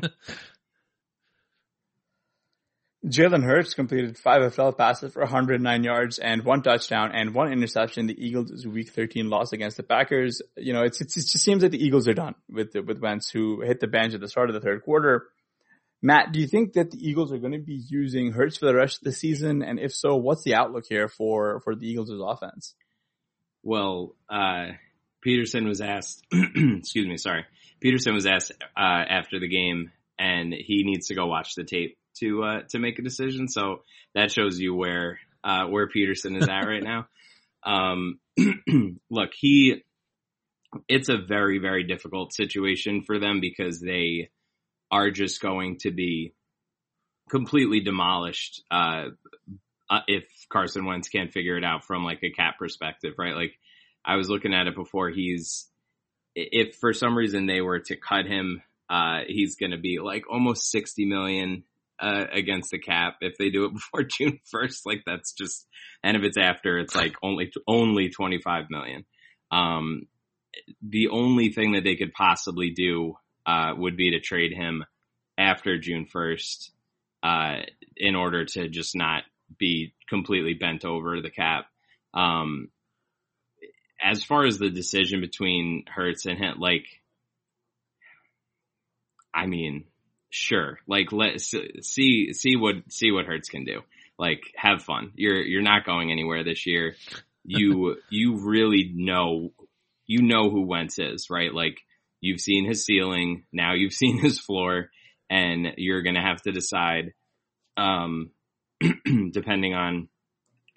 Jalen 3.06 3.44
Hurts 3.44 3.74
completed 3.74 4.18
five 4.18 4.54
12 4.54 4.78
passes 4.78 5.14
for 5.14 5.22
109 5.22 5.84
yards 5.84 6.20
and 6.20 6.44
one 6.44 6.62
touchdown 6.62 7.12
and 7.14 7.34
one 7.34 7.52
interception. 7.52 8.08
The 8.08 8.26
Eagles' 8.26 8.68
Week 8.68 8.90
13 8.90 9.30
loss 9.30 9.54
against 9.54 9.78
the 9.78 9.84
Packers. 9.84 10.42
You 10.58 10.74
know, 10.74 10.84
it's, 10.84 11.00
it's 11.00 11.16
it 11.16 11.22
just 11.22 11.44
seems 11.44 11.62
like 11.62 11.72
the 11.72 11.84
Eagles 11.84 12.10
are 12.10 12.14
done 12.14 12.36
with 12.50 12.74
with 12.76 13.00
Wentz, 13.00 13.30
who 13.30 13.62
hit 13.62 13.80
the 13.80 13.88
bench 13.88 14.14
at 14.14 14.20
the 14.20 14.28
start 14.28 14.50
of 14.50 14.54
the 14.54 14.60
third 14.60 14.84
quarter. 14.84 15.28
Matt, 16.02 16.34
do 16.34 16.40
you 16.40 16.48
think 16.48 16.74
that 16.74 16.92
the 16.92 16.98
Eagles 16.98 17.32
are 17.32 17.38
going 17.38 17.54
to 17.54 17.60
be 17.60 17.82
using 17.88 18.34
Hurts 18.34 18.58
for 18.58 18.66
the 18.66 18.76
rest 18.76 18.98
of 18.98 19.04
the 19.04 19.12
season? 19.14 19.64
And 19.64 19.80
if 19.80 19.94
so, 19.94 20.18
what's 20.18 20.44
the 20.44 20.56
outlook 20.56 20.84
here 20.88 21.08
for 21.08 21.62
for 21.62 21.76
the 21.76 21.88
Eagles' 21.88 22.12
offense? 22.12 22.74
Well, 23.64 24.16
uh, 24.30 24.72
Pederson 25.26 25.68
was 25.68 25.80
asked, 25.80 26.26
excuse 26.32 27.08
me, 27.08 27.18
sorry. 27.18 27.46
Pederson 27.84 28.14
was 28.14 28.26
asked, 28.26 28.52
uh, 28.76 29.04
after 29.10 29.40
the 29.40 29.48
game 29.48 29.92
and 30.18 30.54
he 30.54 30.84
needs 30.84 31.08
to 31.08 31.16
go 31.16 31.26
watch 31.28 31.56
the 31.56 31.64
tape 31.64 31.98
to, 32.20 32.44
uh, 32.44 32.62
to 32.70 32.80
make 32.80 33.00
a 33.00 33.04
decision. 33.04 33.48
So 33.48 33.84
that 34.16 34.32
shows 34.32 34.60
you 34.60 34.74
where, 34.76 35.20
uh, 35.44 35.66
where 35.66 35.88
Pederson 35.88 36.38
is 36.38 36.48
at 36.48 36.68
right 36.68 36.84
now. 36.84 37.08
Um, 37.62 38.22
look, 39.10 39.32
he, 39.38 39.84
it's 40.88 41.10
a 41.10 41.18
very, 41.18 41.60
very 41.60 41.84
difficult 41.84 42.34
situation 42.34 43.02
for 43.02 43.20
them 43.20 43.42
because 43.42 43.82
they 43.82 44.30
are 44.90 45.12
just 45.12 45.42
going 45.42 45.78
to 45.80 45.92
be 45.92 46.34
completely 47.30 47.82
demolished, 47.82 48.64
uh, 48.72 49.08
uh, 49.90 50.02
if 50.08 50.24
Carson 50.50 50.86
Wentz 50.86 51.10
can't 51.10 51.32
figure 51.32 51.58
it 51.58 51.64
out 51.64 51.84
from 51.86 52.04
like 52.04 52.24
a 52.24 52.32
cap 52.32 52.58
perspective, 52.60 53.16
right? 53.18 53.36
Like 53.36 53.54
I 54.06 54.16
was 54.16 54.30
looking 54.30 54.54
at 54.54 54.68
it 54.68 54.76
before. 54.76 55.10
He's 55.10 55.68
if 56.36 56.76
for 56.76 56.94
some 56.94 57.18
reason 57.18 57.48
they 57.48 57.62
were 57.62 57.80
to 57.80 57.96
cut 57.96 58.26
him, 58.26 58.62
uh, 58.90 59.22
he's 59.28 59.56
going 59.56 59.72
to 59.72 59.78
be 59.78 60.00
like 60.00 60.24
almost 60.30 60.70
sixty 60.70 61.06
million 61.06 61.64
uh, 62.02 62.26
against 62.32 62.72
the 62.72 62.80
cap 62.80 63.18
if 63.22 63.38
they 63.38 63.50
do 63.50 63.66
it 63.66 63.74
before 63.74 64.04
June 64.04 64.40
first. 64.50 64.86
Like 64.86 65.04
that's 65.06 65.34
just, 65.34 65.68
and 66.04 66.18
if 66.18 66.24
it's 66.24 66.38
after, 66.38 66.80
it's 66.80 66.96
like 66.96 67.16
only 67.24 67.52
only 67.68 68.10
twenty 68.10 68.40
five 68.40 68.66
million. 68.70 69.06
Um, 69.52 70.04
the 70.82 71.10
only 71.10 71.52
thing 71.52 71.74
that 71.74 71.84
they 71.84 71.96
could 71.96 72.14
possibly 72.14 72.72
do 72.72 73.16
uh, 73.46 73.74
would 73.76 73.98
be 73.98 74.12
to 74.12 74.20
trade 74.20 74.54
him 74.54 74.84
after 75.38 75.78
June 75.78 76.06
first, 76.06 76.72
uh, 77.24 77.62
in 77.96 78.16
order 78.16 78.46
to 78.46 78.68
just 78.68 78.96
not 78.96 79.24
be 79.58 79.94
completely 80.08 80.54
bent 80.54 80.86
over 80.86 81.22
the 81.22 81.32
cap. 81.32 81.66
Um, 82.14 82.70
as 84.02 84.24
far 84.24 84.46
as 84.46 84.58
the 84.58 84.70
decision 84.70 85.22
between 85.22 85.84
Hurts 85.88 86.26
and 86.26 86.38
him, 86.38 86.60
like, 86.60 86.86
I 89.34 89.46
mean, 89.46 89.86
sure, 90.30 90.80
like 90.88 91.12
let 91.12 91.40
see 91.42 92.34
see 92.34 92.56
what 92.56 92.76
see 92.90 93.12
what 93.12 93.26
Hurts 93.26 93.50
can 93.50 93.66
do. 93.66 93.82
Like, 94.18 94.42
have 94.56 94.84
fun. 94.84 95.12
You're 95.16 95.42
you're 95.42 95.62
not 95.62 95.86
going 95.86 96.12
anywhere 96.12 96.44
this 96.44 96.66
year. 96.66 96.96
You 97.44 97.98
you 98.10 98.38
really 98.42 98.92
know 98.94 99.52
you 100.06 100.22
know 100.22 100.50
who 100.50 100.66
Wentz 100.66 101.00
is, 101.00 101.30
right? 101.30 101.54
Like, 101.54 101.78
you've 102.20 102.42
seen 102.42 102.68
his 102.68 102.86
ceiling, 102.86 103.46
now 103.54 103.74
you've 103.74 103.94
seen 104.04 104.20
his 104.20 104.40
floor, 104.40 104.90
and 105.30 105.74
you're 105.78 106.04
gonna 106.04 106.26
have 106.26 106.42
to 106.44 106.52
decide. 106.52 107.14
Um, 107.78 108.32
depending 109.32 109.74
on 109.74 110.10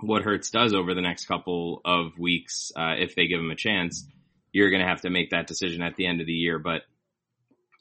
what 0.03 0.23
Hurts 0.23 0.51
does 0.51 0.75
over 0.75 0.95
the 0.95 1.01
next 1.01 1.27
couple 1.27 1.81
of 1.85 2.19
weeks, 2.19 2.73
uh, 2.77 2.95
if 2.99 3.15
they 3.15 3.27
give 3.27 3.41
him 3.41 3.51
a 3.51 3.57
chance, 3.57 4.07
you're 4.53 4.71
going 4.71 4.83
to 4.83 4.89
have 4.89 5.03
to 5.03 5.11
make 5.11 5.31
that 5.31 5.47
decision 5.47 5.83
at 5.83 5.97
the 5.97 6.07
end 6.07 6.21
of 6.21 6.27
the 6.27 6.33
year. 6.33 6.59
But 6.59 6.83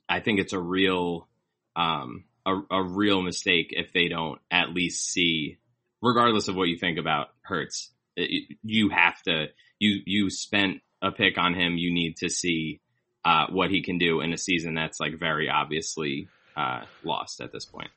I 0.07 0.19
think 0.19 0.39
it's 0.39 0.53
a 0.53 0.59
real, 0.59 1.27
um, 1.75 2.25
a, 2.45 2.53
a 2.71 2.83
real 2.83 3.21
mistake 3.21 3.67
if 3.71 3.93
they 3.93 4.07
don't 4.07 4.39
at 4.49 4.73
least 4.73 5.11
see, 5.11 5.57
regardless 6.01 6.47
of 6.47 6.55
what 6.55 6.67
you 6.67 6.77
think 6.77 6.97
about 6.97 7.27
Hurts, 7.41 7.91
it, 8.15 8.57
you 8.63 8.89
have 8.89 9.21
to, 9.23 9.47
you, 9.79 10.01
you 10.05 10.29
spent 10.29 10.81
a 11.01 11.11
pick 11.11 11.37
on 11.37 11.53
him. 11.53 11.77
You 11.77 11.93
need 11.93 12.17
to 12.17 12.29
see, 12.29 12.81
uh, 13.23 13.47
what 13.49 13.69
he 13.69 13.83
can 13.83 13.97
do 13.97 14.21
in 14.21 14.33
a 14.33 14.37
season 14.37 14.73
that's 14.73 14.99
like 14.99 15.19
very 15.19 15.49
obviously, 15.49 16.27
uh, 16.55 16.81
lost 17.03 17.41
at 17.41 17.51
this 17.51 17.65
point. 17.65 17.91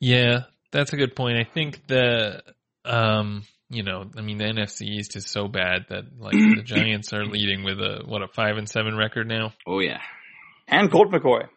Yeah, 0.00 0.40
that's 0.72 0.92
a 0.92 0.96
good 0.96 1.14
point. 1.14 1.38
I 1.38 1.44
think 1.44 1.86
the, 1.86 2.42
um, 2.84 3.44
you 3.72 3.82
know, 3.82 4.04
I 4.16 4.20
mean, 4.20 4.36
the 4.36 4.44
NFC 4.44 4.82
East 4.82 5.16
is 5.16 5.26
so 5.26 5.48
bad 5.48 5.86
that 5.88 6.04
like 6.18 6.32
the 6.32 6.62
Giants 6.64 7.12
are 7.12 7.24
leading 7.24 7.64
with 7.64 7.78
a 7.78 8.02
what 8.04 8.22
a 8.22 8.28
five 8.28 8.58
and 8.58 8.68
seven 8.68 8.96
record 8.96 9.26
now. 9.26 9.54
Oh 9.66 9.80
yeah, 9.80 10.00
and 10.72 10.90
Colt 10.90 11.10
McCoy. 11.12 11.48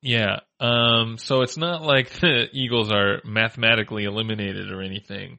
Yeah. 0.00 0.40
Um. 0.58 1.18
So 1.18 1.42
it's 1.42 1.56
not 1.56 1.82
like 1.82 2.10
the 2.20 2.46
Eagles 2.52 2.90
are 2.90 3.20
mathematically 3.24 4.04
eliminated 4.04 4.72
or 4.72 4.82
anything, 4.82 5.38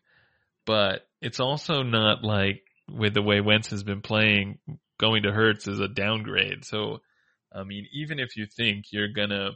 but 0.66 1.02
it's 1.22 1.40
also 1.40 1.84
not 1.84 2.24
like 2.24 2.62
with 2.90 3.14
the 3.14 3.22
way 3.22 3.42
Wentz 3.42 3.70
has 3.72 3.84
been 3.84 4.02
playing, 4.02 4.60
going 5.00 5.24
to 5.24 5.32
Hurts 5.32 5.68
is 5.68 5.80
a 5.80 5.88
downgrade. 5.88 6.66
So, 6.66 7.00
I 7.54 7.64
mean, 7.64 7.88
even 7.94 8.20
if 8.20 8.38
you 8.38 8.46
think 8.46 8.86
you're 8.92 9.12
gonna 9.12 9.52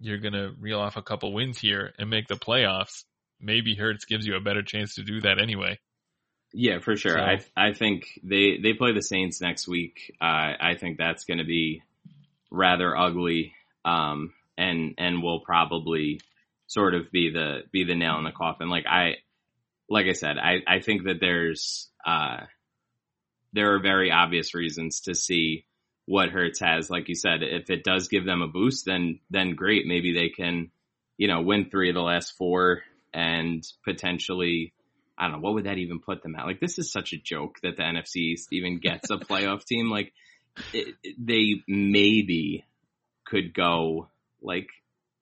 you're 0.00 0.18
going 0.18 0.34
to 0.34 0.50
reel 0.60 0.80
off 0.80 0.96
a 0.96 1.02
couple 1.02 1.32
wins 1.32 1.58
here 1.58 1.92
and 1.98 2.10
make 2.10 2.28
the 2.28 2.34
playoffs, 2.34 3.04
maybe 3.40 3.74
Hurts 3.74 4.04
gives 4.04 4.26
you 4.26 4.36
a 4.36 4.40
better 4.40 4.62
chance 4.62 4.96
to 4.96 5.02
do 5.02 5.20
that 5.22 5.40
anyway. 5.40 5.78
Yeah, 6.52 6.78
for 6.80 6.96
sure. 6.96 7.14
So, 7.14 7.20
I 7.20 7.40
I 7.56 7.72
think 7.72 8.20
they 8.22 8.58
they 8.62 8.72
play 8.72 8.92
the 8.92 9.02
Saints 9.02 9.40
next 9.40 9.66
week. 9.66 10.14
Uh, 10.20 10.52
I 10.60 10.76
think 10.78 10.96
that's 10.96 11.24
going 11.24 11.38
to 11.38 11.44
be 11.44 11.82
rather 12.50 12.96
ugly, 12.96 13.52
um, 13.84 14.32
and 14.56 14.94
and 14.98 15.22
will 15.22 15.40
probably 15.40 16.20
sort 16.66 16.94
of 16.94 17.10
be 17.10 17.30
the 17.30 17.62
be 17.72 17.84
the 17.84 17.94
nail 17.94 18.18
in 18.18 18.24
the 18.24 18.32
coffin. 18.32 18.68
Like 18.68 18.86
I 18.86 19.16
like 19.88 20.06
I 20.06 20.12
said, 20.12 20.38
I 20.38 20.62
I 20.66 20.80
think 20.80 21.04
that 21.04 21.20
there's 21.20 21.88
uh, 22.04 22.38
there 23.52 23.74
are 23.74 23.80
very 23.80 24.10
obvious 24.10 24.54
reasons 24.54 25.00
to 25.02 25.14
see 25.14 25.64
what 26.06 26.30
Hurts 26.30 26.60
has. 26.60 26.90
Like 26.90 27.08
you 27.08 27.14
said, 27.14 27.42
if 27.42 27.70
it 27.70 27.84
does 27.84 28.08
give 28.08 28.24
them 28.24 28.42
a 28.42 28.48
boost, 28.48 28.84
then 28.84 29.20
then 29.30 29.54
great. 29.54 29.86
Maybe 29.86 30.14
they 30.14 30.28
can, 30.28 30.70
you 31.16 31.28
know, 31.28 31.42
win 31.42 31.70
three 31.70 31.88
of 31.88 31.94
the 31.94 32.02
last 32.02 32.36
four 32.36 32.82
and 33.12 33.64
potentially. 33.84 34.72
I 35.18 35.24
don't 35.24 35.32
know 35.32 35.38
what 35.38 35.54
would 35.54 35.64
that 35.64 35.78
even 35.78 36.00
put 36.00 36.22
them 36.22 36.36
at. 36.36 36.44
Like 36.44 36.60
this 36.60 36.78
is 36.78 36.92
such 36.92 37.14
a 37.14 37.18
joke 37.18 37.56
that 37.62 37.78
the 37.78 37.82
NFC 37.82 38.16
East 38.16 38.52
even 38.52 38.78
gets 38.80 39.08
a 39.10 39.16
playoff 39.16 39.64
team. 39.64 39.90
Like 39.90 40.12
they 41.18 41.62
maybe 41.66 42.64
could 43.24 43.54
go 43.54 44.08
like 44.42 44.68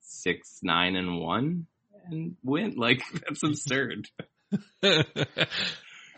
six, 0.00 0.60
nine, 0.62 0.96
and 0.96 1.20
one 1.20 1.66
and 2.06 2.36
win. 2.42 2.74
Like 2.76 3.02
that's 3.12 3.42
absurd. 3.42 4.08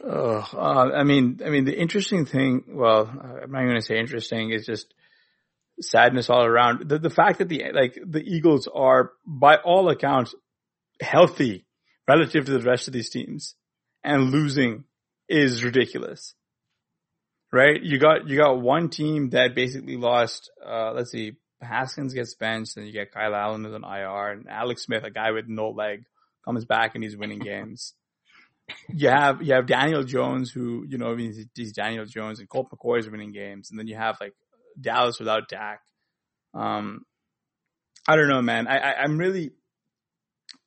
Oh, 0.05 0.47
uh, 0.53 0.91
I 0.95 1.05
mean, 1.05 1.41
I 1.45 1.49
mean, 1.49 1.65
the 1.65 1.77
interesting 1.77 2.27
thing. 2.27 2.65
Well, 2.69 3.09
I'm 3.09 3.51
not 3.51 3.63
going 3.63 3.77
to 3.77 3.83
say 3.83 3.99
interesting. 3.99 4.51
Is 4.51 4.67
just 4.67 4.93
sadness 5.81 6.31
all 6.31 6.45
around. 6.45 6.89
The 6.89 6.99
the 6.99 7.11
fact 7.11 7.39
that 7.39 7.49
the 7.49 7.65
like 7.73 7.99
the 8.05 8.23
Eagles 8.23 8.69
are 8.73 9.13
by 9.27 9.57
all 9.57 9.89
accounts 9.89 10.35
healthy 11.01 11.67
relative 12.07 12.45
to 12.45 12.53
the 12.53 12.61
rest 12.61 12.87
of 12.87 12.93
these 12.93 13.11
teams, 13.11 13.55
and 14.05 14.31
losing 14.31 14.85
is 15.29 15.65
ridiculous. 15.65 16.35
Right? 17.57 17.83
You 17.83 17.99
got 17.99 18.29
you 18.29 18.37
got 18.37 18.61
one 18.61 18.91
team 18.91 19.31
that 19.31 19.55
basically 19.55 19.97
lost. 19.97 20.51
Uh, 20.65 20.93
let's 20.93 21.11
see, 21.11 21.33
Haskins 21.61 22.15
gets 22.15 22.35
benched, 22.35 22.77
and 22.77 22.87
you 22.87 22.93
get 22.93 23.13
Kyle 23.13 23.35
Allen 23.35 23.63
with 23.63 23.75
an 23.75 23.85
IR, 23.85 24.33
and 24.33 24.49
Alex 24.49 24.85
Smith, 24.85 25.05
a 25.05 25.11
guy 25.11 25.31
with 25.31 25.49
no 25.49 25.71
leg, 25.71 26.05
comes 26.45 26.65
back 26.65 26.95
and 26.95 27.03
he's 27.03 27.17
winning 27.17 27.39
games 27.39 27.95
you 28.89 29.09
have 29.09 29.43
you 29.43 29.55
have 29.55 29.67
Daniel 29.67 30.03
Jones, 30.03 30.51
who 30.51 30.85
you 30.89 30.99
know, 30.99 31.11
I 31.11 31.15
mean, 31.15 31.49
he's 31.55 31.73
Daniel 31.73 32.05
Jones, 32.05 32.41
and 32.41 32.49
Colt 32.49 32.69
McCoy 32.71 32.99
is 32.99 33.11
winning 33.11 33.33
games, 33.33 33.71
and 33.71 33.79
then 33.79 33.87
you 33.87 33.97
have 33.97 34.17
like 34.21 34.35
Dallas 34.81 35.19
without 35.19 35.49
Dak. 35.49 35.81
Um, 36.55 37.05
I 38.09 38.17
don't 38.17 38.29
know, 38.29 38.43
man. 38.43 38.67
I, 38.67 38.79
I 38.79 39.05
am 39.05 39.19
really, 39.19 39.51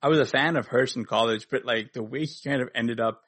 I 0.01 0.09
was 0.09 0.19
a 0.19 0.25
fan 0.25 0.55
of 0.55 0.67
Hurts 0.67 0.95
in 0.95 1.05
college, 1.05 1.47
but 1.49 1.65
like 1.65 1.93
the 1.93 2.03
way 2.03 2.21
he 2.21 2.49
kind 2.49 2.61
of 2.61 2.69
ended 2.75 2.99
up 2.99 3.21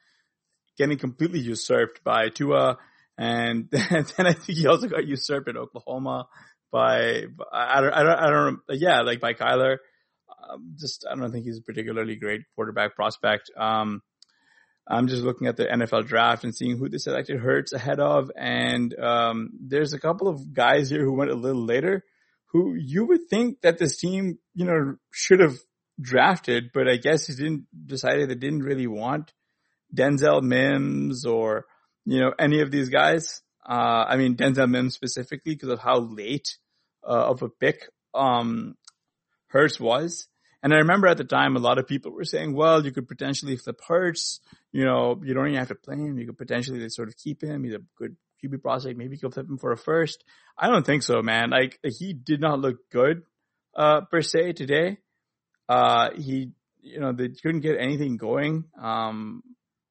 getting 0.78 0.98
completely 0.98 1.40
usurped 1.40 2.04
by 2.04 2.30
Tua, 2.30 2.78
and 3.22 3.70
then, 3.72 4.06
I 4.18 4.34
think 4.34 4.58
he 4.58 4.68
also 4.68 4.88
got 4.88 5.06
usurped 5.06 5.48
at 5.48 5.58
Oklahoma 5.58 6.28
by 6.72 7.24
I 7.52 7.82
don't 7.82 7.94
I 7.94 8.04
don't 8.04 8.20
I 8.20 8.30
don't 8.30 8.60
yeah 8.70 9.02
like 9.02 9.20
by 9.20 9.34
Kyler. 9.34 9.78
Um, 10.50 10.76
just 10.80 11.06
I 11.10 11.16
don't 11.16 11.32
think 11.32 11.46
he's 11.46 11.60
a 11.60 11.64
particularly 11.64 12.16
great 12.16 12.42
quarterback 12.56 12.96
prospect. 12.96 13.52
Um, 13.56 14.02
I'm 14.88 15.08
just 15.08 15.22
looking 15.22 15.48
at 15.48 15.56
the 15.56 15.66
NFL 15.66 16.08
draft 16.08 16.44
and 16.44 16.56
seeing 16.56 16.78
who 16.78 16.90
they 16.90 16.98
selected 16.98 17.40
Hurts 17.40 17.74
ahead 17.74 18.00
of. 18.00 18.32
And 18.36 18.98
um, 19.00 19.52
there's 19.60 19.94
a 19.94 20.00
couple 20.00 20.28
of 20.28 20.52
guys 20.54 20.90
here 20.90 21.04
who 21.04 21.14
went 21.14 21.30
a 21.30 21.36
little 21.36 21.64
later 21.64 22.04
who 22.48 22.74
you 22.74 23.06
would 23.06 23.30
think 23.30 23.62
that 23.62 23.78
this 23.78 23.98
team, 23.98 24.40
you 24.56 24.66
know, 24.66 24.96
should 25.12 25.40
have 25.40 25.56
drafted, 26.02 26.72
but 26.74 26.90
I 26.90 26.98
guess 26.98 27.28
he 27.28 27.36
didn't 27.36 27.68
decided 27.86 28.30
they 28.30 28.36
didn't 28.36 28.64
really 28.64 28.88
want 28.88 29.32
Denzel 29.96 30.42
Mims 30.42 31.26
or, 31.26 31.66
you 32.06 32.20
know, 32.20 32.34
any 32.38 32.62
of 32.62 32.72
these 32.72 32.90
guys. 32.90 33.42
Uh, 33.68 34.06
I 34.08 34.18
mean, 34.18 34.36
Denzel 34.36 34.70
Mims 34.70 34.96
specifically 34.96 35.54
because 35.54 35.70
of 35.70 35.80
how 35.80 36.00
late 36.00 36.58
uh, 37.08 37.30
of 37.30 37.42
a 37.42 37.50
pick 37.50 37.90
um, 38.14 38.76
Hurts 39.48 39.80
was. 39.80 40.28
And 40.64 40.74
I 40.74 40.78
remember 40.78 41.08
at 41.08 41.18
the 41.18 41.24
time, 41.24 41.56
a 41.56 41.60
lot 41.60 41.80
of 41.80 41.88
people 41.88 42.12
were 42.12 42.24
saying, 42.24 42.54
well, 42.54 42.86
you 42.86 42.92
could 42.92 43.08
potentially 43.08 43.58
flip 43.58 43.80
Hurts. 43.88 44.40
You 44.72 44.86
know, 44.86 45.20
you 45.24 45.34
don't 45.34 45.48
even 45.48 45.60
have 45.60 45.70
to 45.70 45.76
play 45.76 45.96
him. 45.96 46.18
You 46.20 46.28
could 46.28 46.38
potentially 46.38 46.88
sort 46.90 47.08
of 47.08 47.18
keep 47.18 47.44
him. 47.44 47.64
He's 47.64 47.74
a 47.74 47.82
good 47.98 48.16
QB 48.44 48.62
prospect. 48.62 48.98
Maybe 48.98 49.16
you 49.16 49.20
could 49.20 49.34
flip 49.34 49.50
him 49.50 49.58
for 49.58 49.72
a 49.72 49.78
first. 49.78 50.24
I 50.58 50.68
don't 50.68 50.86
think 50.86 51.04
so, 51.04 51.22
man. 51.22 51.50
Like, 51.50 51.80
he 51.84 52.14
did 52.14 52.42
not 52.42 52.60
look 52.60 52.78
good, 52.92 53.24
uh, 53.76 54.02
per 54.02 54.22
se 54.22 54.54
today. 54.54 55.00
Uh, 55.68 56.10
he, 56.16 56.52
you 56.82 57.00
know, 57.00 57.12
they 57.12 57.30
couldn't 57.30 57.62
get 57.62 57.78
anything 57.80 58.18
going, 58.18 58.66
um, 58.80 59.42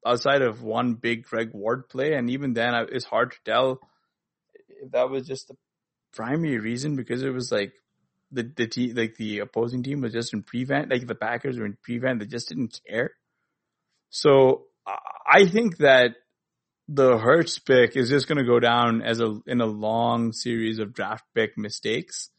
outside 0.07 0.42
of 0.42 0.62
one 0.62 0.94
big 0.94 1.24
Greg 1.24 1.51
Ward 1.53 1.88
play. 1.88 2.14
And 2.14 2.30
even 2.30 2.53
then, 2.53 2.74
it's 2.90 3.05
hard 3.05 3.32
to 3.32 3.38
tell 3.44 3.80
if 4.68 4.92
that 4.92 5.11
was 5.11 5.26
just 5.26 5.48
the 5.48 5.57
primary 6.12 6.59
reason 6.59 6.96
because 6.96 7.22
it 7.22 7.30
was 7.30 7.53
like 7.53 7.72
the 8.32 8.51
the 8.57 8.66
team 8.66 8.94
like 8.94 9.16
the 9.16 9.40
opposing 9.40 9.82
team 9.82 10.01
was 10.01 10.12
just 10.12 10.32
in 10.32 10.42
prevent, 10.42 10.90
like 10.90 11.07
the 11.07 11.14
Packers 11.14 11.59
were 11.59 11.66
in 11.66 11.76
prevent, 11.82 12.20
they 12.20 12.26
just 12.26 12.48
didn't 12.48 12.80
care. 12.88 13.12
So 14.11 14.66
I 15.26 15.46
think 15.46 15.78
that 15.78 16.16
the 16.88 17.16
Hurts 17.16 17.59
pick 17.59 17.96
is 17.96 18.09
just 18.09 18.26
going 18.26 18.38
to 18.38 18.44
go 18.44 18.59
down 18.59 19.03
as 19.03 19.20
a 19.20 19.38
in 19.46 19.61
a 19.61 19.66
long 19.66 20.32
series 20.32 20.78
of 20.78 20.92
draft 20.92 21.24
pick 21.34 21.57
mistakes. 21.57 22.30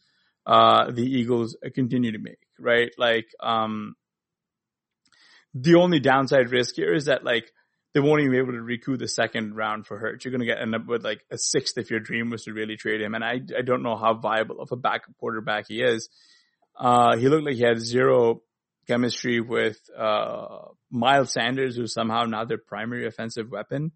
Uh, 0.46 0.92
the 0.92 1.04
Eagles 1.04 1.56
continue 1.74 2.12
to 2.12 2.20
make 2.20 2.40
right, 2.60 2.92
like 2.98 3.28
um, 3.40 3.96
the 5.54 5.76
only 5.76 6.00
downside 6.00 6.52
risk 6.52 6.76
here 6.76 6.94
is 6.94 7.06
that 7.06 7.24
like 7.24 7.52
they 7.94 8.00
won't 8.00 8.22
even 8.22 8.32
be 8.32 8.38
able 8.38 8.54
to 8.54 8.62
recoup 8.62 9.00
the 9.00 9.08
second 9.08 9.56
round 9.56 9.86
for 9.86 9.98
Hurts. 9.98 10.24
You're 10.24 10.32
going 10.32 10.40
to 10.40 10.46
get 10.46 10.62
end 10.62 10.76
up 10.76 10.86
with 10.86 11.04
like 11.04 11.26
a 11.30 11.38
sixth 11.38 11.78
if 11.78 11.92
your 11.92 12.00
dream 12.00 12.30
was 12.30 12.46
to 12.46 12.54
really 12.54 12.78
trade 12.78 13.02
him. 13.02 13.16
And 13.16 13.24
I, 13.24 13.42
I 13.58 13.62
don't 13.66 13.84
know 13.84 13.98
how 13.98 14.14
viable 14.14 14.62
of 14.62 14.72
a 14.72 14.78
backup 14.78 15.18
quarterback 15.18 15.68
he 15.68 15.82
is. 15.82 16.10
Uh, 16.80 17.18
he 17.18 17.28
looked 17.28 17.46
like 17.46 17.56
he 17.56 17.64
had 17.64 17.82
zero 17.82 18.42
chemistry 18.88 19.42
with, 19.42 19.78
uh, 19.98 20.68
Miles 20.90 21.34
Sanders, 21.34 21.76
who's 21.76 21.94
somehow 21.94 22.24
now 22.24 22.46
their 22.46 22.58
primary 22.58 23.06
offensive 23.06 23.52
weapon. 23.52 23.92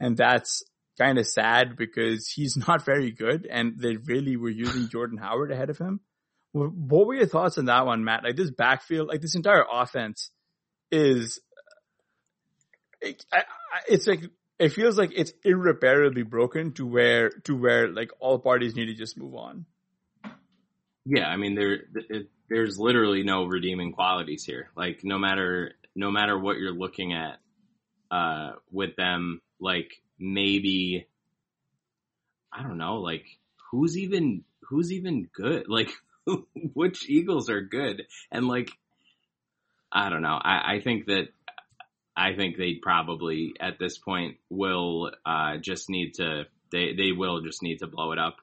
And 0.00 0.16
that's 0.16 0.64
kind 0.98 1.18
of 1.18 1.26
sad 1.26 1.76
because 1.76 2.28
he's 2.28 2.56
not 2.68 2.84
very 2.84 3.12
good 3.12 3.46
and 3.48 3.78
they 3.78 3.96
really 3.96 4.36
were 4.36 4.50
using 4.50 4.88
Jordan 4.90 5.18
Howard 5.18 5.52
ahead 5.52 5.70
of 5.70 5.78
him. 5.78 6.00
What 6.52 7.06
were 7.06 7.14
your 7.14 7.26
thoughts 7.26 7.58
on 7.58 7.66
that 7.66 7.86
one, 7.86 8.04
Matt? 8.04 8.24
Like 8.24 8.34
this 8.34 8.50
backfield, 8.50 9.06
like 9.06 9.20
this 9.20 9.36
entire 9.36 9.64
offense 9.70 10.30
is 10.90 11.40
it, 13.00 13.24
I, 13.32 13.42
it's 13.88 14.06
like 14.06 14.22
it 14.58 14.70
feels 14.70 14.98
like 14.98 15.12
it's 15.14 15.32
irreparably 15.44 16.22
broken 16.22 16.72
to 16.72 16.86
where 16.86 17.30
to 17.44 17.56
where 17.56 17.88
like 17.88 18.10
all 18.20 18.38
parties 18.38 18.74
need 18.74 18.86
to 18.86 18.94
just 18.94 19.16
move 19.16 19.34
on. 19.34 19.66
Yeah, 21.04 21.26
I 21.26 21.36
mean 21.36 21.54
there 21.54 21.78
it, 21.94 22.28
there's 22.48 22.78
literally 22.78 23.22
no 23.22 23.44
redeeming 23.44 23.92
qualities 23.92 24.44
here. 24.44 24.70
Like 24.76 25.00
no 25.04 25.18
matter 25.18 25.72
no 25.94 26.10
matter 26.10 26.38
what 26.38 26.58
you're 26.58 26.72
looking 26.72 27.12
at 27.12 27.38
uh 28.10 28.52
with 28.70 28.96
them, 28.96 29.40
like 29.60 29.92
maybe 30.18 31.06
I 32.52 32.62
don't 32.62 32.78
know, 32.78 32.96
like 32.96 33.24
who's 33.70 33.96
even 33.96 34.44
who's 34.62 34.92
even 34.92 35.28
good? 35.32 35.66
Like 35.68 35.90
which 36.74 37.08
Eagles 37.08 37.48
are 37.48 37.62
good? 37.62 38.02
And 38.30 38.48
like 38.48 38.70
I 39.92 40.10
don't 40.10 40.22
know. 40.22 40.38
I, 40.42 40.74
I 40.74 40.80
think 40.80 41.06
that 41.06 41.28
I 42.16 42.34
think 42.34 42.56
they 42.56 42.74
probably 42.74 43.54
at 43.60 43.78
this 43.78 43.96
point 43.98 44.36
will 44.50 45.12
uh, 45.24 45.56
just 45.58 45.88
need 45.88 46.14
to 46.14 46.46
they 46.72 46.94
they 46.94 47.12
will 47.12 47.40
just 47.42 47.62
need 47.62 47.78
to 47.78 47.86
blow 47.86 48.12
it 48.12 48.18
up 48.18 48.36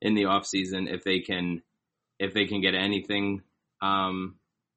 in 0.00 0.14
the 0.14 0.26
off 0.26 0.46
season 0.46 0.88
if 0.88 1.04
they 1.04 1.20
can 1.20 1.62
if 2.18 2.34
they 2.34 2.46
can 2.46 2.60
get 2.60 2.74
anything 2.74 3.42
um, 3.82 4.36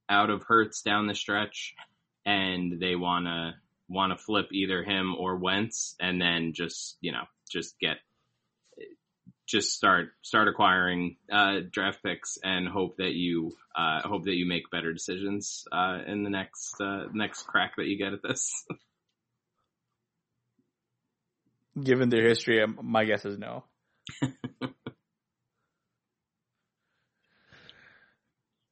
out 0.09 0.29
of 0.29 0.43
Hurts 0.43 0.81
down 0.81 1.07
the 1.07 1.15
stretch 1.15 1.75
and 2.25 2.79
they 2.79 2.95
want 2.95 3.25
to 3.25 4.17
flip 4.17 4.47
either 4.51 4.83
him 4.83 5.15
or 5.15 5.35
Wentz 5.35 5.95
and 5.99 6.21
then 6.21 6.53
just 6.53 6.97
you 7.01 7.11
know 7.11 7.23
just 7.49 7.77
get 7.79 7.97
just 9.47 9.71
start 9.71 10.09
start 10.21 10.47
acquiring 10.47 11.15
uh, 11.31 11.61
draft 11.71 12.03
picks 12.03 12.37
and 12.43 12.67
hope 12.67 12.97
that 12.97 13.13
you 13.13 13.53
uh, 13.75 14.01
hope 14.01 14.25
that 14.25 14.35
you 14.35 14.45
make 14.45 14.69
better 14.69 14.93
decisions 14.93 15.65
uh, 15.71 15.99
in 16.05 16.23
the 16.23 16.29
next 16.29 16.75
uh, 16.81 17.05
next 17.13 17.43
crack 17.43 17.75
that 17.77 17.87
you 17.87 17.97
get 17.97 18.13
at 18.13 18.21
this. 18.21 18.65
Given 21.83 22.09
their 22.09 22.27
history, 22.27 22.61
um, 22.61 22.79
my 22.81 23.05
guess 23.05 23.23
is 23.23 23.37
no. 23.37 23.63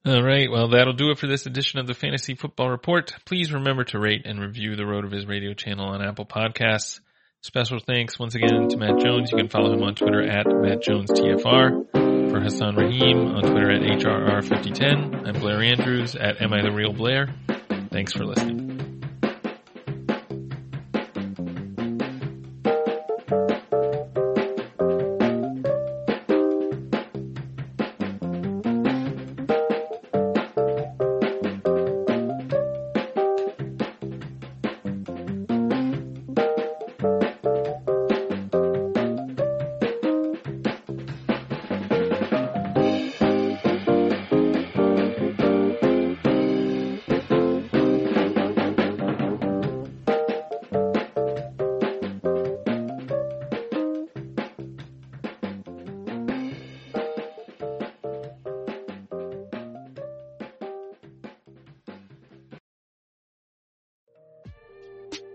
All 0.04 0.22
right. 0.22 0.50
Well, 0.50 0.68
that'll 0.68 0.92
do 0.92 1.10
it 1.10 1.18
for 1.18 1.26
this 1.26 1.46
edition 1.46 1.80
of 1.80 1.88
the 1.88 1.94
Fantasy 1.94 2.36
Football 2.36 2.70
Report. 2.70 3.12
Please 3.24 3.52
remember 3.52 3.82
to 3.84 3.98
rate 3.98 4.22
and 4.24 4.40
review 4.40 4.76
the 4.76 4.84
RotoViz 4.84 5.28
radio 5.28 5.52
channel 5.52 5.88
on 5.88 6.00
Apple 6.00 6.26
Podcasts. 6.26 7.00
Special 7.46 7.78
thanks 7.78 8.18
once 8.18 8.34
again 8.34 8.68
to 8.70 8.76
Matt 8.76 8.98
Jones. 8.98 9.30
You 9.30 9.38
can 9.38 9.48
follow 9.48 9.72
him 9.72 9.80
on 9.84 9.94
Twitter 9.94 10.20
at 10.20 10.48
Matt 10.48 10.82
Jones 10.82 11.12
TFR. 11.12 11.92
For 12.32 12.40
Hassan 12.40 12.74
Rahim 12.74 13.18
on 13.36 13.42
Twitter 13.42 13.70
at 13.70 13.82
HRR5010. 13.82 15.28
I'm 15.28 15.40
Blair 15.40 15.62
Andrews 15.62 16.16
at 16.16 16.42
Am 16.42 16.52
I 16.52 16.60
the 16.60 16.72
Real 16.72 16.92
Blair. 16.92 17.32
Thanks 17.92 18.12
for 18.12 18.24
listening. 18.24 18.55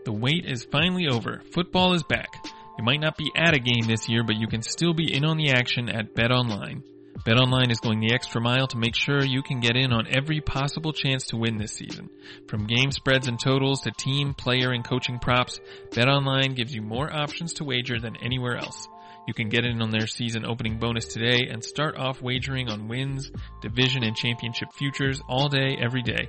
The 0.03 0.11
wait 0.11 0.45
is 0.45 0.65
finally 0.65 1.07
over. 1.07 1.41
Football 1.53 1.93
is 1.93 2.03
back. 2.03 2.43
You 2.77 2.83
might 2.83 2.99
not 2.99 3.17
be 3.17 3.31
at 3.35 3.53
a 3.53 3.59
game 3.59 3.85
this 3.85 4.09
year, 4.09 4.23
but 4.23 4.37
you 4.37 4.47
can 4.47 4.63
still 4.63 4.93
be 4.93 5.13
in 5.13 5.23
on 5.23 5.37
the 5.37 5.51
action 5.51 5.89
at 5.89 6.15
BetOnline. 6.15 6.81
BetOnline 7.19 7.69
is 7.69 7.79
going 7.79 7.99
the 7.99 8.15
extra 8.15 8.41
mile 8.41 8.65
to 8.65 8.79
make 8.79 8.95
sure 8.95 9.23
you 9.23 9.43
can 9.43 9.59
get 9.59 9.75
in 9.75 9.93
on 9.93 10.07
every 10.09 10.41
possible 10.41 10.91
chance 10.91 11.27
to 11.27 11.37
win 11.37 11.57
this 11.57 11.73
season. 11.73 12.09
From 12.47 12.65
game 12.65 12.91
spreads 12.91 13.27
and 13.27 13.39
totals 13.39 13.81
to 13.81 13.91
team, 13.91 14.33
player, 14.33 14.71
and 14.71 14.83
coaching 14.83 15.19
props, 15.19 15.59
BetOnline 15.91 16.55
gives 16.55 16.73
you 16.73 16.81
more 16.81 17.13
options 17.13 17.53
to 17.53 17.63
wager 17.63 17.99
than 17.99 18.17
anywhere 18.17 18.57
else. 18.57 18.87
You 19.27 19.35
can 19.35 19.49
get 19.49 19.65
in 19.65 19.83
on 19.83 19.91
their 19.91 20.07
season 20.07 20.45
opening 20.45 20.79
bonus 20.79 21.05
today 21.05 21.47
and 21.51 21.63
start 21.63 21.95
off 21.95 22.23
wagering 22.23 22.69
on 22.69 22.87
wins, 22.87 23.31
division, 23.61 24.03
and 24.03 24.15
championship 24.15 24.73
futures 24.73 25.21
all 25.29 25.47
day, 25.47 25.77
every 25.79 26.01
day. 26.01 26.27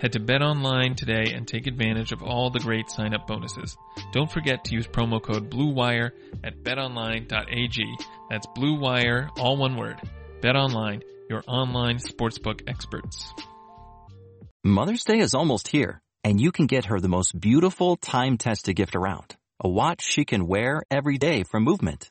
Head 0.00 0.12
to 0.12 0.20
BetOnline 0.20 0.96
today 0.96 1.32
and 1.34 1.46
take 1.46 1.66
advantage 1.66 2.12
of 2.12 2.22
all 2.22 2.50
the 2.50 2.60
great 2.60 2.90
sign 2.90 3.14
up 3.14 3.26
bonuses. 3.26 3.76
Don't 4.12 4.30
forget 4.30 4.64
to 4.64 4.74
use 4.74 4.86
promo 4.86 5.22
code 5.22 5.50
BLUEWIRE 5.50 6.12
at 6.44 6.62
betonline.ag. 6.62 7.96
That's 8.30 8.46
BLUEWIRE, 8.56 9.30
all 9.38 9.56
one 9.56 9.76
word. 9.76 10.00
BetOnline, 10.40 11.02
your 11.28 11.42
online 11.46 11.98
sportsbook 11.98 12.68
experts. 12.68 13.34
Mother's 14.64 15.04
Day 15.04 15.18
is 15.18 15.34
almost 15.34 15.68
here, 15.68 16.00
and 16.24 16.40
you 16.40 16.52
can 16.52 16.66
get 16.66 16.86
her 16.86 17.00
the 17.00 17.08
most 17.08 17.38
beautiful 17.38 17.96
time-tested 17.96 18.76
gift 18.76 18.94
around. 18.94 19.36
A 19.62 19.68
watch 19.68 20.02
she 20.02 20.24
can 20.24 20.46
wear 20.46 20.82
every 20.90 21.18
day 21.18 21.42
from 21.42 21.64
Movement. 21.64 22.10